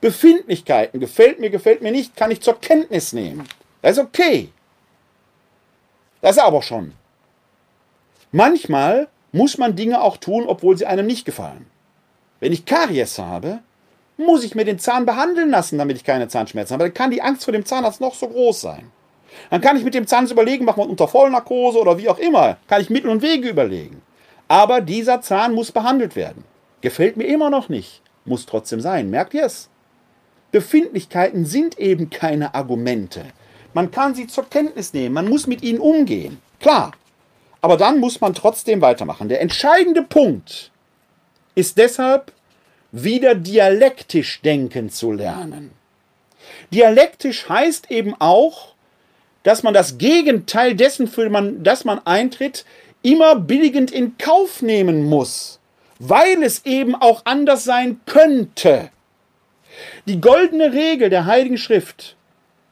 Befindlichkeiten 0.00 1.00
gefällt 1.00 1.40
mir, 1.40 1.50
gefällt 1.50 1.82
mir 1.82 1.90
nicht, 1.90 2.14
kann 2.14 2.30
ich 2.30 2.40
zur 2.40 2.60
Kenntnis 2.60 3.12
nehmen. 3.12 3.48
Das 3.82 3.98
ist 3.98 4.04
okay. 4.04 4.50
Das 6.20 6.36
ist 6.36 6.42
aber 6.42 6.62
schon. 6.62 6.92
Manchmal 8.30 9.08
muss 9.32 9.58
man 9.58 9.74
Dinge 9.74 10.02
auch 10.02 10.18
tun, 10.18 10.44
obwohl 10.46 10.78
sie 10.78 10.86
einem 10.86 11.06
nicht 11.06 11.24
gefallen. 11.24 11.66
Wenn 12.38 12.52
ich 12.52 12.64
Karies 12.64 13.18
habe, 13.18 13.58
muss 14.16 14.44
ich 14.44 14.54
mir 14.54 14.64
den 14.64 14.78
Zahn 14.78 15.04
behandeln 15.04 15.50
lassen, 15.50 15.78
damit 15.78 15.96
ich 15.96 16.04
keine 16.04 16.28
Zahnschmerzen 16.28 16.74
habe. 16.74 16.84
Dann 16.84 16.94
kann 16.94 17.10
die 17.10 17.22
Angst 17.22 17.42
vor 17.42 17.52
dem 17.52 17.66
Zahnarzt 17.66 18.00
noch 18.00 18.14
so 18.14 18.28
groß 18.28 18.60
sein. 18.60 18.92
Dann 19.50 19.60
kann 19.60 19.76
ich 19.76 19.84
mit 19.84 19.94
dem 19.94 20.06
Zahnarzt 20.06 20.32
überlegen, 20.32 20.64
machen 20.64 20.82
wir 20.82 20.88
unter 20.88 21.08
Vollnarkose 21.08 21.78
oder 21.78 21.98
wie 21.98 22.08
auch 22.08 22.18
immer. 22.18 22.56
Kann 22.68 22.80
ich 22.80 22.90
Mittel 22.90 23.10
und 23.10 23.22
Wege 23.22 23.48
überlegen. 23.48 24.02
Aber 24.48 24.80
dieser 24.80 25.20
Zahn 25.20 25.54
muss 25.54 25.72
behandelt 25.72 26.16
werden. 26.16 26.44
Gefällt 26.80 27.16
mir 27.16 27.24
immer 27.24 27.50
noch 27.50 27.68
nicht. 27.68 28.02
Muss 28.24 28.46
trotzdem 28.46 28.80
sein. 28.80 29.10
Merkt 29.10 29.34
ihr 29.34 29.44
es? 29.44 29.68
Befindlichkeiten 30.52 31.44
sind 31.44 31.78
eben 31.78 32.10
keine 32.10 32.54
Argumente. 32.54 33.24
Man 33.74 33.90
kann 33.90 34.14
sie 34.14 34.26
zur 34.26 34.48
Kenntnis 34.48 34.92
nehmen. 34.92 35.14
Man 35.14 35.28
muss 35.28 35.46
mit 35.46 35.62
ihnen 35.62 35.80
umgehen. 35.80 36.40
Klar. 36.60 36.92
Aber 37.60 37.76
dann 37.76 37.98
muss 37.98 38.20
man 38.20 38.34
trotzdem 38.34 38.80
weitermachen. 38.80 39.28
Der 39.28 39.40
entscheidende 39.40 40.02
Punkt 40.02 40.70
ist 41.54 41.78
deshalb, 41.78 42.32
wieder 42.92 43.34
dialektisch 43.34 44.40
denken 44.42 44.90
zu 44.90 45.12
lernen. 45.12 45.72
Dialektisch 46.72 47.48
heißt 47.48 47.90
eben 47.90 48.14
auch, 48.18 48.75
dass 49.46 49.62
man 49.62 49.74
das 49.74 49.96
Gegenteil 49.96 50.74
dessen, 50.74 51.06
für 51.06 51.30
man, 51.30 51.62
das 51.62 51.84
man 51.84 52.04
eintritt, 52.04 52.64
immer 53.02 53.36
billigend 53.36 53.92
in 53.92 54.18
Kauf 54.18 54.60
nehmen 54.60 55.04
muss, 55.04 55.60
weil 56.00 56.42
es 56.42 56.66
eben 56.66 56.96
auch 56.96 57.22
anders 57.26 57.62
sein 57.62 58.00
könnte. 58.06 58.90
Die 60.06 60.20
goldene 60.20 60.72
Regel 60.72 61.10
der 61.10 61.26
Heiligen 61.26 61.58
Schrift, 61.58 62.16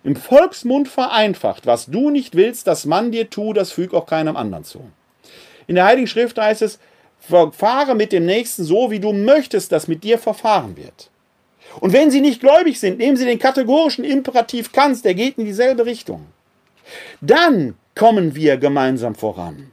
im 0.02 0.16
Volksmund 0.16 0.88
vereinfacht, 0.88 1.64
was 1.64 1.86
du 1.86 2.10
nicht 2.10 2.34
willst, 2.34 2.66
dass 2.66 2.86
man 2.86 3.12
dir 3.12 3.30
tut, 3.30 3.56
das 3.56 3.70
füg 3.70 3.94
auch 3.94 4.06
keinem 4.06 4.36
anderen 4.36 4.64
zu. 4.64 4.80
In 5.68 5.76
der 5.76 5.84
Heiligen 5.84 6.08
Schrift 6.08 6.36
heißt 6.38 6.62
es, 6.62 6.80
verfahre 7.20 7.94
mit 7.94 8.10
dem 8.10 8.26
Nächsten 8.26 8.64
so, 8.64 8.90
wie 8.90 8.98
du 8.98 9.12
möchtest, 9.12 9.70
dass 9.70 9.86
mit 9.86 10.02
dir 10.02 10.18
verfahren 10.18 10.76
wird. 10.76 11.08
Und 11.78 11.92
wenn 11.92 12.10
sie 12.10 12.20
nicht 12.20 12.40
gläubig 12.40 12.80
sind, 12.80 12.98
nehmen 12.98 13.16
sie 13.16 13.26
den 13.26 13.38
kategorischen 13.38 14.04
Imperativ 14.04 14.72
Kants, 14.72 15.02
der 15.02 15.14
geht 15.14 15.38
in 15.38 15.44
dieselbe 15.44 15.86
Richtung. 15.86 16.33
Dann 17.20 17.74
kommen 17.94 18.34
wir 18.34 18.56
gemeinsam 18.56 19.14
voran. 19.14 19.70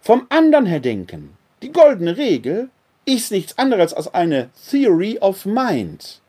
Vom 0.00 0.26
anderen 0.28 0.66
her 0.66 0.80
denken. 0.80 1.36
Die 1.62 1.72
goldene 1.72 2.16
Regel 2.16 2.70
ist 3.04 3.30
nichts 3.32 3.58
anderes 3.58 3.92
als 3.92 4.12
eine 4.14 4.50
Theory 4.70 5.18
of 5.20 5.44
Mind. 5.44 6.20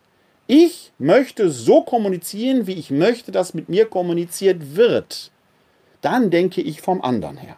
Ich 0.48 0.92
möchte 0.98 1.50
so 1.52 1.82
kommunizieren, 1.84 2.66
wie 2.66 2.74
ich 2.74 2.90
möchte, 2.90 3.32
dass 3.32 3.54
mit 3.54 3.70
mir 3.70 3.86
kommuniziert 3.86 4.76
wird. 4.76 5.32
Dann 6.02 6.32
denke 6.32 6.62
ich 6.62 6.82
vom 6.82 7.02
anderen 7.02 7.38
her. 7.38 7.58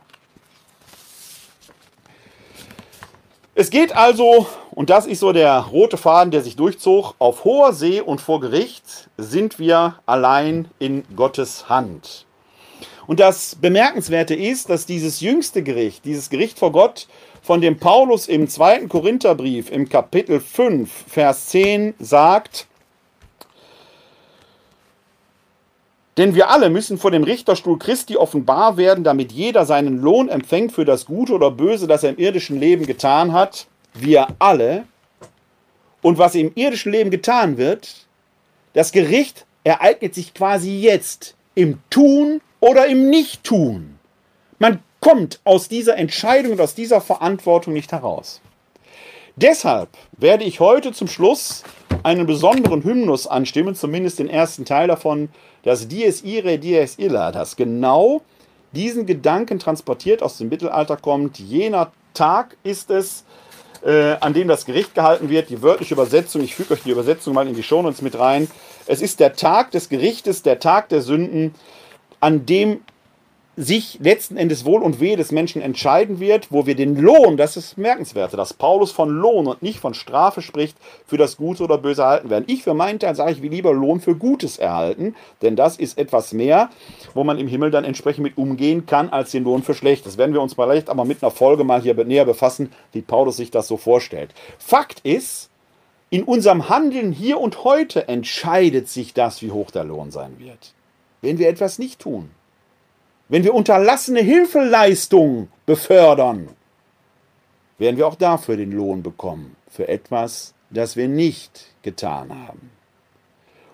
Es 3.62 3.70
geht 3.70 3.96
also, 3.96 4.48
und 4.72 4.90
das 4.90 5.06
ist 5.06 5.20
so 5.20 5.34
der 5.34 5.56
rote 5.60 5.96
Faden, 5.96 6.32
der 6.32 6.42
sich 6.42 6.56
durchzog, 6.56 7.14
auf 7.20 7.44
hoher 7.44 7.74
See 7.74 8.02
und 8.02 8.20
vor 8.20 8.40
Gericht 8.40 9.08
sind 9.20 9.60
wir 9.60 10.00
allein 10.08 10.68
in 10.80 11.04
Gottes 11.16 11.70
Hand. 11.70 12.26
Und 13.06 13.20
das 13.20 13.54
Bemerkenswerte 13.54 14.34
ist, 14.34 14.72
dass 14.72 14.88
dieses 14.88 15.22
jüngste 15.22 15.62
Gericht, 15.62 16.06
dieses 16.06 16.32
Gericht 16.32 16.58
vor 16.58 16.72
Gott, 16.72 17.08
von 17.44 17.62
dem 17.62 17.78
Paulus 17.78 18.28
im 18.28 18.48
zweiten 18.48 18.90
Korintherbrief 18.90 19.70
im 19.70 19.88
Kapitel 19.88 20.40
5, 20.40 20.90
Vers 21.08 21.50
10 21.50 21.94
sagt, 22.00 22.66
Denn 26.18 26.36
wir 26.36 26.50
alle 26.50 26.70
müssen 26.70 26.98
vor 26.98 27.12
dem 27.12 27.24
Richterstuhl 27.24 27.80
Christi 27.80 28.18
offenbar 28.18 28.78
werden, 28.78 29.04
damit 29.04 29.32
jeder 29.32 29.66
seinen 29.66 30.02
Lohn 30.02 30.28
empfängt 30.28 30.74
für 30.74 30.86
das 30.86 31.06
Gute 31.06 31.34
oder 31.34 31.52
Böse, 31.52 31.88
das 31.88 32.04
er 32.04 32.12
im 32.12 32.18
irdischen 32.18 32.60
Leben 32.60 32.86
getan 32.86 33.32
hat. 33.32 33.68
Wir 33.94 34.28
alle. 34.40 34.84
Und 36.02 36.18
was 36.18 36.36
im 36.36 36.52
irdischen 36.56 36.92
Leben 36.92 37.12
getan 37.12 37.58
wird, 37.58 38.08
das 38.74 38.92
Gericht 38.92 39.46
ereignet 39.64 40.16
sich 40.16 40.34
quasi 40.34 40.80
jetzt 40.80 41.36
im 41.56 41.80
Tun 41.90 42.42
oder 42.60 42.88
im 42.88 43.10
Nicht-Tun. 43.10 43.98
Man 44.60 44.80
kommt 45.00 45.40
aus 45.44 45.68
dieser 45.68 45.98
Entscheidung 45.98 46.54
und 46.54 46.62
aus 46.62 46.76
dieser 46.76 47.02
Verantwortung 47.02 47.74
nicht 47.74 47.92
heraus. 47.92 48.42
Deshalb 49.36 49.90
werde 50.18 50.44
ich 50.44 50.60
heute 50.60 50.92
zum 50.92 51.08
Schluss 51.08 51.64
einen 52.04 52.26
besonderen 52.26 52.84
Hymnus 52.84 53.28
anstimmen, 53.28 53.76
zumindest 53.76 54.20
den 54.20 54.30
ersten 54.30 54.66
Teil 54.66 54.88
davon, 54.88 55.30
das 55.64 55.88
Dies 55.88 56.24
Ire, 56.24 56.58
Dies 56.58 56.98
Illa, 56.98 57.32
das 57.32 57.56
genau 57.56 58.22
diesen 58.72 59.06
Gedanken 59.06 59.60
transportiert 59.60 60.24
aus 60.24 60.38
dem 60.38 60.50
Mittelalter 60.50 60.98
kommt. 60.98 61.40
Jener 61.40 61.92
Tag 62.14 62.58
ist 62.64 62.90
es, 62.90 63.26
äh, 63.86 64.16
an 64.20 64.34
dem 64.34 64.48
das 64.48 64.66
Gericht 64.66 64.96
gehalten 64.96 65.30
wird. 65.30 65.50
Die 65.50 65.62
wörtliche 65.62 65.94
Übersetzung, 65.94 66.42
ich 66.42 66.56
füge 66.56 66.74
euch 66.74 66.84
die 66.84 66.92
Übersetzung 66.92 67.34
mal 67.34 67.48
in 67.48 67.56
die 67.56 67.64
Shownotes 67.64 68.02
mit 68.02 68.18
rein. 68.18 68.50
Es 68.86 69.02
ist 69.02 69.20
der 69.20 69.34
Tag 69.36 69.72
des 69.72 69.90
Gerichtes, 69.90 70.42
der 70.42 70.60
Tag 70.60 70.90
der 70.90 71.02
Sünden, 71.02 71.54
an 72.20 72.46
dem 72.46 72.82
sich 73.58 74.00
letzten 74.02 74.38
Endes 74.38 74.64
Wohl 74.64 74.82
und 74.82 75.02
Wehe 75.02 75.18
des 75.18 75.32
Menschen 75.32 75.62
entscheiden 75.62 76.22
wird, 76.22 76.52
wo 76.52 76.66
wir 76.66 76.76
den 76.76 76.96
Lohn, 76.96 77.36
das 77.36 77.58
ist 77.58 77.78
merkenswert, 77.78 78.34
dass 78.34 78.54
Paulus 78.54 78.92
von 78.92 79.10
Lohn 79.10 79.46
und 79.46 79.62
nicht 79.62 79.80
von 79.80 79.94
Strafe 79.94 80.42
spricht, 80.42 80.78
für 81.06 81.18
das 81.18 81.36
Gute 81.36 81.64
oder 81.64 81.78
Böse 81.78 82.02
erhalten 82.02 82.30
werden. 82.30 82.46
Ich 82.48 82.64
für 82.64 82.74
meinen 82.74 83.00
Teil 83.00 83.16
sage 83.16 83.34
ich, 83.34 83.42
wie 83.42 83.50
lieber 83.50 83.74
Lohn 83.74 84.00
für 84.00 84.16
Gutes 84.16 84.58
erhalten, 84.58 85.16
denn 85.42 85.58
das 85.58 85.78
ist 85.78 85.98
etwas 85.98 86.32
mehr, 86.32 86.70
wo 87.14 87.26
man 87.26 87.38
im 87.38 87.48
Himmel 87.48 87.72
dann 87.72 87.84
entsprechend 87.84 88.24
mit 88.24 88.38
umgehen 88.38 88.86
kann, 88.86 89.10
als 89.10 89.32
den 89.32 89.44
Lohn 89.44 89.64
für 89.64 89.74
Schlechtes. 89.74 90.18
Werden 90.18 90.34
wir 90.34 90.42
uns 90.42 90.56
mal 90.56 90.66
leicht 90.66 90.90
aber 90.90 91.04
mit 91.04 91.22
einer 91.22 91.32
Folge 91.32 91.66
mal 91.66 91.82
hier 91.82 91.94
näher 92.06 92.26
befassen, 92.26 92.72
wie 92.94 93.02
Paulus 93.02 93.38
sich 93.38 93.52
das 93.52 93.68
so 93.68 93.76
vorstellt. 93.76 94.34
Fakt 94.60 95.02
ist, 95.02 95.50
in 96.10 96.24
unserem 96.24 96.70
Handeln 96.70 97.12
hier 97.12 97.40
und 97.40 97.64
heute 97.64 98.08
entscheidet 98.08 98.88
sich 98.88 99.14
das, 99.14 99.42
wie 99.42 99.52
hoch 99.52 99.72
der 99.72 99.84
Lohn 99.84 100.12
sein 100.12 100.40
wird. 100.40 100.74
Wenn 101.22 101.38
wir 101.38 101.48
etwas 101.48 101.80
nicht 101.80 102.00
tun, 102.00 102.32
wenn 103.32 103.46
wir 103.46 103.54
unterlassene 103.54 104.20
Hilfeleistung 104.20 105.48
befördern, 105.66 106.50
werden 107.78 107.96
wir 107.96 108.06
auch 108.06 108.16
dafür 108.16 108.58
den 108.58 108.74
Lohn 108.74 109.04
bekommen, 109.04 109.56
für 109.70 109.88
etwas, 109.88 110.54
das 110.70 110.98
wir 110.98 111.08
nicht 111.08 111.68
getan 111.82 112.30
haben. 112.30 112.72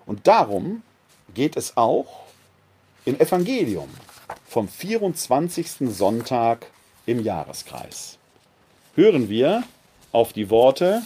Und 0.06 0.28
darum 0.28 0.82
geht 1.34 1.56
es 1.56 1.76
auch 1.76 2.06
im 3.04 3.18
Evangelium 3.18 3.88
vom 4.46 4.68
24. 4.68 5.90
Sonntag 5.90 6.66
im 7.06 7.24
Jahreskreis. 7.24 8.16
Hören 8.94 9.28
wir 9.28 9.64
auf 10.12 10.32
die 10.32 10.50
Worte 10.50 11.02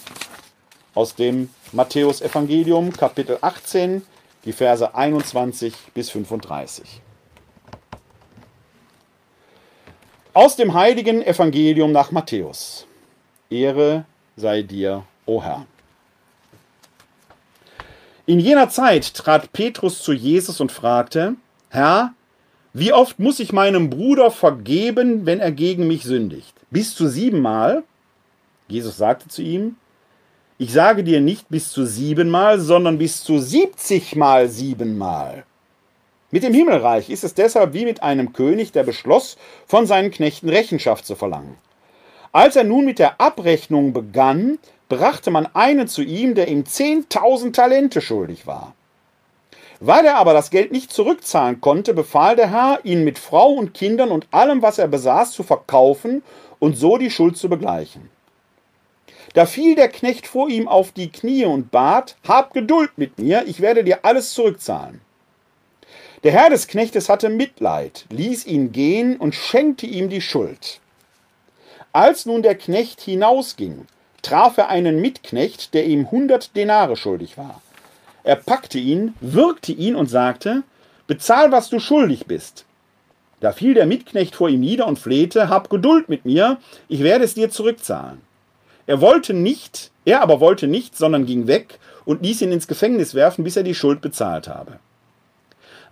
aus 0.95 1.15
dem 1.15 1.49
Matthäus-Evangelium, 1.73 2.93
Kapitel 2.93 3.39
18, 3.41 4.03
die 4.45 4.53
Verse 4.53 4.95
21 4.95 5.73
bis 5.95 6.11
35. 6.11 7.01
Aus 10.35 10.57
dem 10.57 10.73
heiligen 10.73 11.21
Evangelium 11.23 11.93
nach 11.93 12.11
Matthäus. 12.11 12.87
Ehre 13.51 14.07
sei 14.35 14.63
dir, 14.63 15.05
o 15.27 15.43
Herr. 15.43 15.67
In 18.25 18.41
jener 18.41 18.71
Zeit 18.71 19.13
trat 19.13 19.53
Petrus 19.53 20.03
zu 20.03 20.15
Jesus 20.15 20.59
und 20.63 20.73
fragte, 20.73 21.35
Herr, 21.69 22.15
wie 22.73 22.95
oft 22.95 23.19
muss 23.19 23.41
ich 23.41 23.53
meinem 23.53 23.91
Bruder 23.91 24.31
vergeben, 24.31 25.27
wenn 25.27 25.39
er 25.39 25.53
gegen 25.53 25.87
mich 25.87 26.05
sündigt? 26.05 26.55
Bis 26.71 26.95
zu 26.95 27.09
siebenmal? 27.09 27.83
Jesus 28.69 28.97
sagte 28.97 29.29
zu 29.29 29.43
ihm, 29.43 29.77
ich 30.57 30.73
sage 30.73 31.05
dir 31.05 31.21
nicht 31.21 31.51
bis 31.51 31.71
zu 31.71 31.85
siebenmal, 31.85 32.59
sondern 32.59 32.97
bis 32.97 33.23
zu 33.23 33.39
siebzigmal 33.39 34.49
siebenmal. 34.49 35.45
Mit 36.35 36.45
dem 36.45 36.55
Himmelreich 36.55 37.11
ist 37.11 37.25
es 37.25 37.35
deshalb 37.35 37.75
wie 37.75 37.85
mit 37.85 38.03
einem 38.03 38.33
König, 38.33 38.73
der 38.73 38.85
beschloss, 38.85 39.37
von 39.67 39.87
seinen 39.87 40.11
Knechten 40.11 40.49
Rechenschaft 40.49 41.05
zu 41.05 41.15
verlangen. 41.15 41.59
Als 42.33 42.57
er 42.57 42.65
nun 42.65 42.87
mit 42.87 42.99
der 42.99 43.21
Abrechnung 43.21 43.93
begann, 43.93 44.59
brachte 44.89 45.31
man 45.31 45.47
einen 45.53 45.89
zu 45.89 46.01
ihm, 46.01 46.35
der 46.35 46.49
ihm 46.49 46.65
zehntausend 46.65 47.55
Talente 47.55 48.01
schuldig 48.01 48.47
war. 48.47 48.73
Weil 49.79 50.07
er 50.07 50.17
aber 50.17 50.33
das 50.33 50.49
Geld 50.49 50.73
nicht 50.73 50.91
zurückzahlen 50.91 51.61
konnte, 51.61 51.93
befahl 51.93 52.35
der 52.35 52.51
Herr, 52.51 52.81
ihn 52.83 53.05
mit 53.05 53.19
Frau 53.19 53.53
und 53.53 53.75
Kindern 53.75 54.11
und 54.11 54.27
allem, 54.31 54.63
was 54.63 54.79
er 54.79 54.89
besaß, 54.89 55.33
zu 55.33 55.43
verkaufen 55.43 56.23
und 56.59 56.79
so 56.79 56.97
die 56.97 57.11
Schuld 57.11 57.37
zu 57.37 57.51
begleichen. 57.51 58.09
Da 59.35 59.45
fiel 59.45 59.75
der 59.75 59.89
Knecht 59.89 60.27
vor 60.27 60.49
ihm 60.49 60.67
auf 60.67 60.93
die 60.93 61.13
Knie 61.13 61.45
und 61.45 61.71
bat, 61.71 62.17
Hab 62.27 62.55
Geduld 62.55 62.93
mit 62.97 63.19
mir, 63.19 63.45
ich 63.47 63.61
werde 63.61 63.85
dir 63.85 64.03
alles 64.03 64.33
zurückzahlen. 64.33 65.03
Der 66.23 66.31
Herr 66.31 66.51
des 66.51 66.69
Knechtes 66.69 67.09
hatte 67.09 67.29
Mitleid, 67.29 68.05
ließ 68.11 68.47
ihn 68.47 68.71
gehen 68.71 69.17
und 69.17 69.35
schenkte 69.35 69.87
ihm 69.87 70.09
die 70.09 70.21
Schuld. 70.21 70.81
Als 71.93 72.27
nun 72.27 72.43
der 72.43 72.55
Knecht 72.55 73.01
hinausging, 73.01 73.87
traf 74.23 74.57
er 74.57 74.69
einen 74.69 75.01
Mitknecht, 75.01 75.75
der 75.75 75.85
ihm 75.85 76.13
hundert 76.13 76.55
Denare 76.55 76.97
schuldig 76.97 77.37
war. 77.37 77.61
Er 78.23 78.37
packte 78.37 78.79
ihn, 78.79 79.15
würgte 79.21 79.73
ihn 79.73 79.97
und 79.97 80.09
sagte, 80.09 80.63
Bezahl, 81.09 81.51
was 81.51 81.71
du 81.71 81.81
schuldig 81.81 82.27
bist. 82.27 82.67
Da 83.41 83.51
fiel 83.51 83.75
der 83.75 83.87
Mitknecht 83.87 84.37
vor 84.37 84.49
ihm 84.49 84.61
nieder 84.61 84.87
und 84.87 85.01
flehte, 85.01 85.49
Hab 85.49 85.71
Geduld 85.71 86.09
mit 86.09 86.25
mir, 86.25 86.59
ich 86.89 87.03
werde 87.03 87.25
es 87.25 87.35
dir 87.35 87.51
zurückzahlen. 87.51 88.21
Er 88.87 89.01
wollte 89.01 89.35
nicht, 89.35 89.91
er 90.05 90.23
aber 90.23 90.39
wollte 90.39 90.69
nicht, 90.69 90.97
sondern 90.97 91.27
ging 91.27 91.49
weg 91.49 91.81
und 92.05 92.23
ließ 92.23 92.43
ihn 92.43 92.53
ins 92.53 92.69
Gefängnis 92.69 93.15
werfen, 93.15 93.43
bis 93.43 93.57
er 93.57 93.65
die 93.65 93.75
Schuld 93.75 94.01
bezahlt 94.01 94.47
habe. 94.47 94.79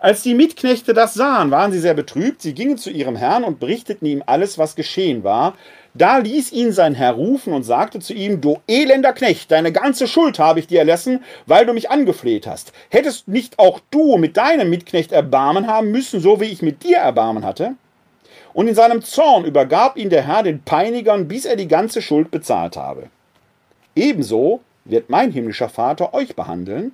Als 0.03 0.22
die 0.22 0.34
Mitknechte 0.34 0.94
das 0.94 1.12
sahen, 1.12 1.51
waren 1.51 1.72
sie 1.72 1.78
sehr 1.78 1.92
betrübt. 1.92 2.40
Sie 2.40 2.55
gingen 2.55 2.78
zu 2.78 2.88
ihrem 2.88 3.16
Herrn 3.16 3.44
und 3.44 3.61
berichteten 3.61 4.07
ihm 4.07 4.22
alles, 4.24 4.57
was 4.57 4.74
geschehen 4.74 5.24
war. 5.24 5.55
Da 5.92 6.18
ließ 6.18 6.53
ihn 6.53 6.72
sein 6.72 6.94
Herr 6.94 7.12
rufen 7.12 7.53
und 7.53 7.64
sagte 7.64 7.98
zu 7.98 8.14
ihm, 8.14 8.40
du 8.40 8.61
elender 8.66 9.12
Knecht, 9.12 9.51
deine 9.51 9.72
ganze 9.72 10.09
Schuld 10.09 10.38
habe 10.38 10.59
ich 10.59 10.68
dir 10.68 10.78
erlassen, 10.78 11.22
weil 11.46 11.66
du 11.66 11.74
mich 11.74 11.90
angefleht 11.90 12.46
hast. 12.46 12.72
Hättest 12.88 13.28
nicht 13.28 13.59
auch 13.59 13.80
du 13.90 14.16
mit 14.16 14.38
deinem 14.38 14.70
Mitknecht 14.70 15.12
Erbarmen 15.12 15.66
haben 15.66 15.90
müssen, 15.90 16.20
so 16.20 16.40
wie 16.40 16.46
ich 16.46 16.62
mit 16.62 16.82
dir 16.82 16.98
Erbarmen 16.98 17.44
hatte? 17.44 17.74
Und 18.55 18.68
in 18.68 18.74
seinem 18.74 19.03
Zorn 19.03 19.44
übergab 19.44 19.98
ihn 19.98 20.09
der 20.09 20.26
Herr 20.26 20.42
den 20.42 20.62
Peinigern, 20.62 21.28
bis 21.28 21.44
er 21.44 21.57
die 21.57 21.68
ganze 21.68 22.01
Schuld 22.01 22.30
bezahlt 22.30 22.76
habe. 22.76 23.11
Ebenso 23.94 24.61
wird 24.86 25.11
mein 25.11 25.30
himmlischer 25.30 25.68
Vater 25.68 26.14
euch 26.14 26.34
behandeln, 26.34 26.92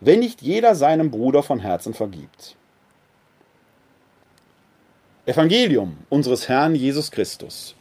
wenn 0.00 0.20
nicht 0.20 0.42
jeder 0.42 0.74
seinem 0.74 1.10
Bruder 1.10 1.42
von 1.42 1.58
Herzen 1.58 1.94
vergibt. 1.94 2.56
Evangelium 5.26 5.98
unseres 6.08 6.48
Herrn 6.48 6.74
Jesus 6.74 7.10
Christus. 7.10 7.74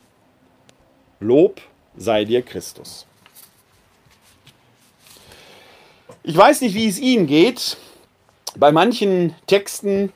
Lob 1.19 1.61
sei 1.95 2.25
dir 2.25 2.41
Christus. 2.41 3.05
Ich 6.23 6.35
weiß 6.35 6.61
nicht, 6.61 6.75
wie 6.75 6.87
es 6.87 6.99
Ihnen 6.99 7.25
geht. 7.25 7.77
Bei 8.57 8.71
manchen 8.71 9.33
Texten 9.45 10.11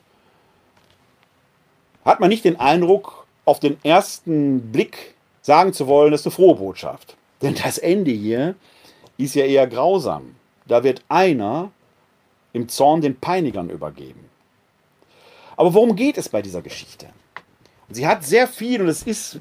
hat 2.04 2.20
man 2.20 2.30
nicht 2.30 2.44
den 2.44 2.60
Eindruck, 2.60 3.26
auf 3.46 3.60
den 3.60 3.78
ersten 3.84 4.72
Blick 4.72 5.16
sagen 5.42 5.74
zu 5.74 5.88
wollen, 5.88 6.12
das 6.12 6.22
ist 6.22 6.28
eine 6.28 6.36
frohe 6.36 6.56
Botschaft. 6.56 7.16
Denn 7.42 7.56
das 7.56 7.78
Ende 7.78 8.12
hier 8.12 8.56
ist 9.18 9.36
ja 9.36 9.46
eher 9.46 9.68
grausam. 9.68 10.36
Da 10.68 10.84
wird 10.84 11.04
einer 11.10 11.72
im 12.54 12.68
Zorn 12.70 13.02
den 13.02 13.20
Peinigern 13.20 13.70
übergeben. 13.70 14.26
Aber 15.58 15.74
worum 15.74 15.96
geht 15.96 16.18
es 16.18 16.30
bei 16.30 16.42
dieser 16.42 16.62
Geschichte? 16.62 17.08
Sie 17.94 18.08
hat 18.08 18.24
sehr 18.24 18.48
viel 18.48 18.82
und 18.82 18.88
es 18.88 19.04
ist 19.04 19.40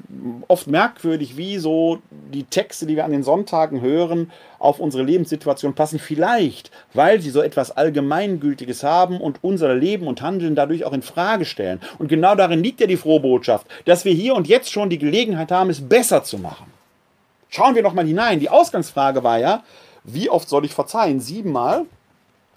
oft 0.49 0.67
merkwürdig, 0.67 1.37
wie 1.37 1.57
so 1.57 1.99
die 2.33 2.43
Texte, 2.43 2.85
die 2.85 2.97
wir 2.97 3.05
an 3.05 3.11
den 3.11 3.23
Sonntagen 3.23 3.79
hören, 3.79 4.29
auf 4.59 4.79
unsere 4.79 5.03
Lebenssituation 5.03 5.73
passen. 5.73 5.99
Vielleicht, 5.99 6.69
weil 6.93 7.21
sie 7.21 7.29
so 7.29 7.41
etwas 7.41 7.71
Allgemeingültiges 7.71 8.83
haben 8.83 9.21
und 9.21 9.39
unser 9.41 9.73
Leben 9.73 10.05
und 10.05 10.21
Handeln 10.21 10.55
dadurch 10.55 10.83
auch 10.83 10.91
in 10.91 11.01
Frage 11.01 11.45
stellen. 11.45 11.79
Und 11.97 12.09
genau 12.09 12.35
darin 12.35 12.61
liegt 12.61 12.81
ja 12.81 12.87
die 12.87 12.97
frohe 12.97 13.21
Botschaft, 13.21 13.67
dass 13.85 14.03
wir 14.03 14.13
hier 14.13 14.35
und 14.35 14.49
jetzt 14.49 14.69
schon 14.69 14.89
die 14.89 14.99
Gelegenheit 14.99 15.51
haben, 15.51 15.69
es 15.69 15.87
besser 15.87 16.23
zu 16.25 16.37
machen. 16.37 16.67
Schauen 17.47 17.75
wir 17.75 17.83
noch 17.83 17.93
mal 17.93 18.05
hinein. 18.05 18.41
Die 18.41 18.49
Ausgangsfrage 18.49 19.23
war 19.23 19.39
ja, 19.39 19.63
wie 20.03 20.29
oft 20.29 20.49
soll 20.49 20.65
ich 20.65 20.73
verzeihen? 20.73 21.21
Siebenmal? 21.21 21.85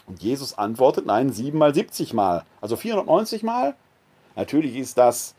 Und 0.06 0.22
Jesus 0.22 0.56
antwortet, 0.58 1.06
nein, 1.06 1.32
siebenmal, 1.32 1.74
siebzig 1.74 2.12
Mal. 2.12 2.44
Also 2.60 2.76
490 2.76 3.42
Mal? 3.42 3.74
Natürlich 4.36 4.76
ist 4.76 4.98
das 4.98 5.34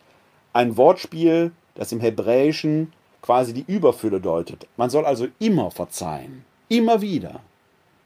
ein 0.53 0.77
Wortspiel, 0.77 1.51
das 1.75 1.91
im 1.91 1.99
Hebräischen 1.99 2.93
quasi 3.21 3.53
die 3.53 3.65
Überfülle 3.67 4.21
deutet. 4.21 4.67
Man 4.77 4.89
soll 4.89 5.05
also 5.05 5.27
immer 5.39 5.71
verzeihen. 5.71 6.45
Immer 6.69 7.01
wieder. 7.01 7.41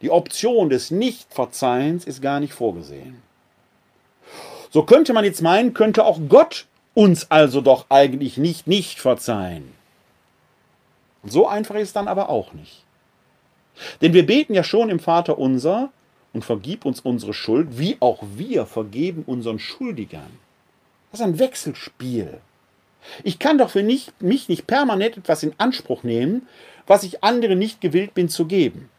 Die 0.01 0.11
Option 0.11 0.69
des 0.69 0.91
Nichtverzeihens 0.91 2.05
ist 2.05 2.21
gar 2.21 2.39
nicht 2.39 2.53
vorgesehen. 2.53 3.21
So 4.69 4.83
könnte 4.83 5.13
man 5.13 5.25
jetzt 5.25 5.41
meinen, 5.41 5.73
könnte 5.73 6.05
auch 6.05 6.19
Gott 6.29 6.67
uns 6.93 7.29
also 7.29 7.61
doch 7.61 7.85
eigentlich 7.89 8.37
nicht 8.37 8.67
nicht 8.67 8.99
verzeihen. 8.99 9.73
So 11.23 11.47
einfach 11.47 11.75
ist 11.75 11.89
es 11.89 11.93
dann 11.93 12.07
aber 12.07 12.29
auch 12.29 12.53
nicht. 12.53 12.83
Denn 14.01 14.13
wir 14.13 14.25
beten 14.25 14.53
ja 14.53 14.63
schon 14.63 14.89
im 14.89 14.99
Vater 14.99 15.37
unser, 15.37 15.89
und 16.33 16.45
vergib 16.45 16.85
uns 16.85 16.99
unsere 16.99 17.33
Schuld, 17.33 17.77
wie 17.77 17.97
auch 17.99 18.23
wir 18.35 18.65
vergeben 18.65 19.23
unseren 19.25 19.59
Schuldigern. 19.59 20.39
Das 21.11 21.19
ist 21.19 21.25
ein 21.25 21.39
Wechselspiel. 21.39 22.39
Ich 23.23 23.39
kann 23.39 23.57
doch 23.57 23.71
für 23.71 23.83
nicht, 23.83 24.21
mich 24.21 24.49
nicht 24.49 24.67
permanent 24.67 25.17
etwas 25.17 25.43
in 25.43 25.53
Anspruch 25.57 26.03
nehmen, 26.03 26.47
was 26.85 27.03
ich 27.03 27.23
anderen 27.23 27.57
nicht 27.57 27.81
gewillt 27.81 28.13
bin 28.13 28.29
zu 28.29 28.45
geben. 28.45 28.89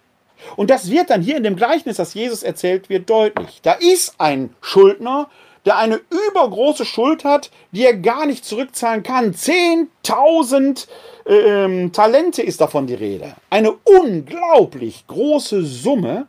Und 0.57 0.71
das 0.71 0.91
wird 0.91 1.11
dann 1.11 1.23
hier 1.23 1.37
in 1.37 1.43
dem 1.43 1.57
Gleichnis, 1.57 1.97
das 1.97 2.15
Jesus 2.15 2.43
erzählt 2.43 2.89
wird, 2.89 3.11
deutlich. 3.11 3.61
Da 3.63 3.73
ist 3.73 4.15
ein 4.19 4.55
Schuldner, 4.61 5.29
der 5.67 5.77
eine 5.77 6.01
übergroße 6.31 6.87
Schuld 6.87 7.25
hat, 7.25 7.51
die 7.73 7.85
er 7.85 7.95
gar 7.95 8.25
nicht 8.27 8.45
zurückzahlen 8.45 9.03
kann. 9.03 9.35
Zehntausend 9.35 10.89
äh, 11.27 11.89
Talente 11.91 12.43
ist 12.43 12.61
davon 12.61 12.87
die 12.87 12.95
Rede. 12.95 13.37
Eine 13.51 13.73
unglaublich 13.73 15.07
große 15.07 15.63
Summe, 15.65 16.27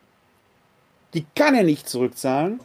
die 1.14 1.26
kann 1.36 1.56
er 1.56 1.64
nicht 1.64 1.90
zurückzahlen. 1.90 2.60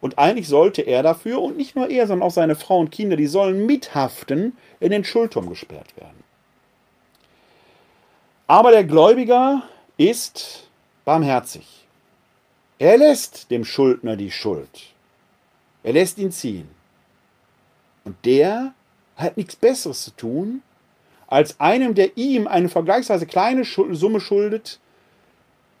Und 0.00 0.18
eigentlich 0.18 0.48
sollte 0.48 0.82
er 0.82 1.02
dafür, 1.02 1.42
und 1.42 1.56
nicht 1.56 1.76
nur 1.76 1.90
er, 1.90 2.06
sondern 2.06 2.26
auch 2.26 2.32
seine 2.32 2.56
Frau 2.56 2.78
und 2.78 2.90
Kinder, 2.90 3.16
die 3.16 3.26
sollen 3.26 3.66
mithaften, 3.66 4.56
in 4.80 4.90
den 4.90 5.04
Schuldturm 5.04 5.48
gesperrt 5.50 5.94
werden. 5.96 6.24
Aber 8.46 8.70
der 8.70 8.84
Gläubiger 8.84 9.62
ist 9.98 10.68
barmherzig. 11.04 11.86
Er 12.78 12.96
lässt 12.96 13.50
dem 13.50 13.64
Schuldner 13.64 14.16
die 14.16 14.30
Schuld. 14.30 14.94
Er 15.82 15.92
lässt 15.92 16.18
ihn 16.18 16.32
ziehen. 16.32 16.68
Und 18.04 18.16
der 18.24 18.72
hat 19.16 19.36
nichts 19.36 19.54
Besseres 19.54 20.02
zu 20.02 20.10
tun, 20.12 20.62
als 21.26 21.60
einem, 21.60 21.94
der 21.94 22.16
ihm 22.16 22.48
eine 22.48 22.68
vergleichsweise 22.70 23.26
kleine 23.26 23.64
Summe 23.64 24.18
schuldet, 24.18 24.80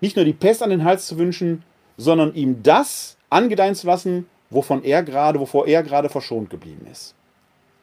nicht 0.00 0.16
nur 0.16 0.24
die 0.24 0.32
Pest 0.34 0.62
an 0.62 0.70
den 0.70 0.84
Hals 0.84 1.06
zu 1.06 1.18
wünschen, 1.18 1.64
sondern 2.00 2.34
ihm 2.34 2.62
das 2.62 3.16
angedeihen 3.28 3.74
zu 3.74 3.86
lassen, 3.86 4.26
wovon 4.48 4.82
er 4.82 5.02
gerade, 5.02 5.38
wovor 5.38 5.66
er 5.66 5.82
gerade 5.82 6.08
verschont 6.08 6.48
geblieben 6.48 6.86
ist. 6.90 7.14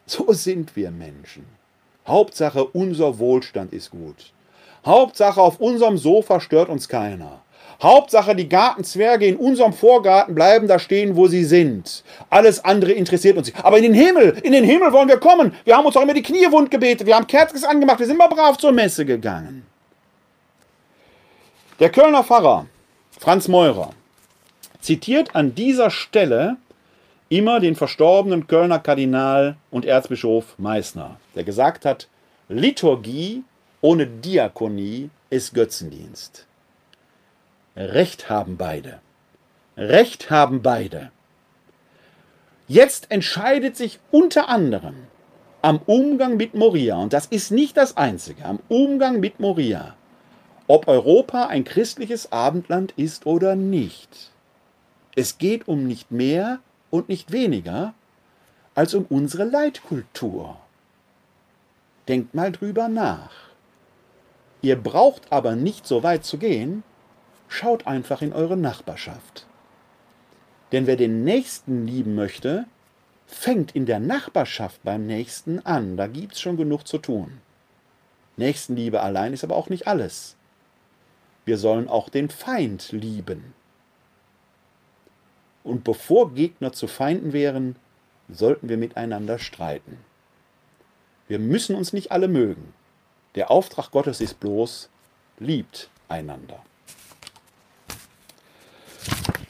So 0.06 0.32
sind 0.32 0.74
wir 0.74 0.90
Menschen. 0.90 1.46
Hauptsache, 2.06 2.64
unser 2.64 3.18
Wohlstand 3.18 3.72
ist 3.72 3.90
gut. 3.90 4.32
Hauptsache, 4.84 5.40
auf 5.40 5.60
unserem 5.60 5.98
Sofa 5.98 6.40
stört 6.40 6.68
uns 6.68 6.88
keiner. 6.88 7.42
Hauptsache, 7.80 8.34
die 8.34 8.48
Gartenzwerge 8.48 9.26
in 9.26 9.36
unserem 9.36 9.72
Vorgarten 9.72 10.34
bleiben 10.34 10.66
da 10.66 10.80
stehen, 10.80 11.14
wo 11.14 11.28
sie 11.28 11.44
sind. 11.44 12.02
Alles 12.28 12.64
andere 12.64 12.92
interessiert 12.92 13.36
uns 13.36 13.46
nicht. 13.46 13.64
Aber 13.64 13.76
in 13.76 13.84
den 13.84 13.94
Himmel, 13.94 14.36
in 14.42 14.52
den 14.52 14.64
Himmel 14.64 14.92
wollen 14.92 15.08
wir 15.08 15.18
kommen. 15.18 15.54
Wir 15.64 15.76
haben 15.76 15.86
uns 15.86 15.96
auch 15.96 16.02
immer 16.02 16.14
die 16.14 16.22
Knie 16.22 16.50
wund 16.50 16.72
gebetet. 16.72 17.06
Wir 17.06 17.14
haben 17.14 17.26
Kerzkes 17.26 17.62
angemacht. 17.62 18.00
Wir 18.00 18.06
sind 18.06 18.16
immer 18.16 18.28
brav 18.28 18.56
zur 18.56 18.72
Messe 18.72 19.04
gegangen. 19.04 19.64
Der 21.78 21.90
Kölner 21.90 22.24
Pfarrer 22.24 22.66
Franz 23.20 23.46
Meurer 23.46 23.90
zitiert 24.80 25.34
an 25.34 25.54
dieser 25.54 25.90
Stelle 25.90 26.56
immer 27.28 27.60
den 27.60 27.76
verstorbenen 27.76 28.46
Kölner 28.46 28.78
Kardinal 28.78 29.56
und 29.70 29.84
Erzbischof 29.84 30.58
Meißner, 30.58 31.18
der 31.34 31.44
gesagt 31.44 31.84
hat, 31.84 32.08
Liturgie 32.48 33.44
ohne 33.80 34.06
Diakonie 34.06 35.10
ist 35.30 35.54
Götzendienst. 35.54 36.46
Recht 37.76 38.30
haben 38.30 38.56
beide. 38.56 39.00
Recht 39.76 40.30
haben 40.30 40.62
beide. 40.62 41.12
Jetzt 42.66 43.10
entscheidet 43.10 43.76
sich 43.76 44.00
unter 44.10 44.48
anderem 44.48 44.94
am 45.62 45.80
Umgang 45.86 46.36
mit 46.36 46.54
Moria, 46.54 46.96
und 46.96 47.12
das 47.12 47.26
ist 47.26 47.50
nicht 47.50 47.76
das 47.76 47.96
Einzige, 47.96 48.44
am 48.44 48.60
Umgang 48.68 49.20
mit 49.20 49.40
Moria, 49.40 49.94
ob 50.66 50.86
Europa 50.88 51.46
ein 51.46 51.64
christliches 51.64 52.32
Abendland 52.32 52.92
ist 52.96 53.26
oder 53.26 53.56
nicht. 53.56 54.27
Es 55.14 55.38
geht 55.38 55.68
um 55.68 55.86
nicht 55.86 56.10
mehr 56.10 56.60
und 56.90 57.08
nicht 57.08 57.32
weniger 57.32 57.94
als 58.74 58.94
um 58.94 59.06
unsere 59.08 59.44
Leitkultur. 59.44 60.56
Denkt 62.06 62.34
mal 62.34 62.52
drüber 62.52 62.88
nach. 62.88 63.32
Ihr 64.62 64.76
braucht 64.76 65.32
aber 65.32 65.56
nicht 65.56 65.86
so 65.86 66.02
weit 66.02 66.24
zu 66.24 66.38
gehen, 66.38 66.82
schaut 67.48 67.86
einfach 67.86 68.22
in 68.22 68.32
eure 68.32 68.56
Nachbarschaft. 68.56 69.46
Denn 70.72 70.86
wer 70.86 70.96
den 70.96 71.24
Nächsten 71.24 71.86
lieben 71.86 72.14
möchte, 72.14 72.66
fängt 73.26 73.74
in 73.74 73.86
der 73.86 74.00
Nachbarschaft 74.00 74.82
beim 74.82 75.06
Nächsten 75.06 75.64
an. 75.64 75.96
Da 75.96 76.06
gibt 76.06 76.34
es 76.34 76.40
schon 76.40 76.56
genug 76.56 76.86
zu 76.86 76.98
tun. 76.98 77.40
Nächstenliebe 78.36 79.00
allein 79.00 79.32
ist 79.32 79.44
aber 79.44 79.56
auch 79.56 79.68
nicht 79.68 79.86
alles. 79.86 80.36
Wir 81.44 81.58
sollen 81.58 81.88
auch 81.88 82.08
den 82.08 82.28
Feind 82.28 82.92
lieben. 82.92 83.54
Und 85.64 85.84
bevor 85.84 86.34
Gegner 86.34 86.72
zu 86.72 86.86
Feinden 86.86 87.32
wären, 87.32 87.76
sollten 88.28 88.68
wir 88.68 88.76
miteinander 88.76 89.38
streiten. 89.38 89.98
Wir 91.28 91.38
müssen 91.38 91.76
uns 91.76 91.92
nicht 91.92 92.10
alle 92.10 92.28
mögen. 92.28 92.72
Der 93.34 93.50
Auftrag 93.50 93.90
Gottes 93.90 94.20
ist 94.20 94.40
bloß, 94.40 94.88
liebt 95.38 95.90
einander. 96.08 96.62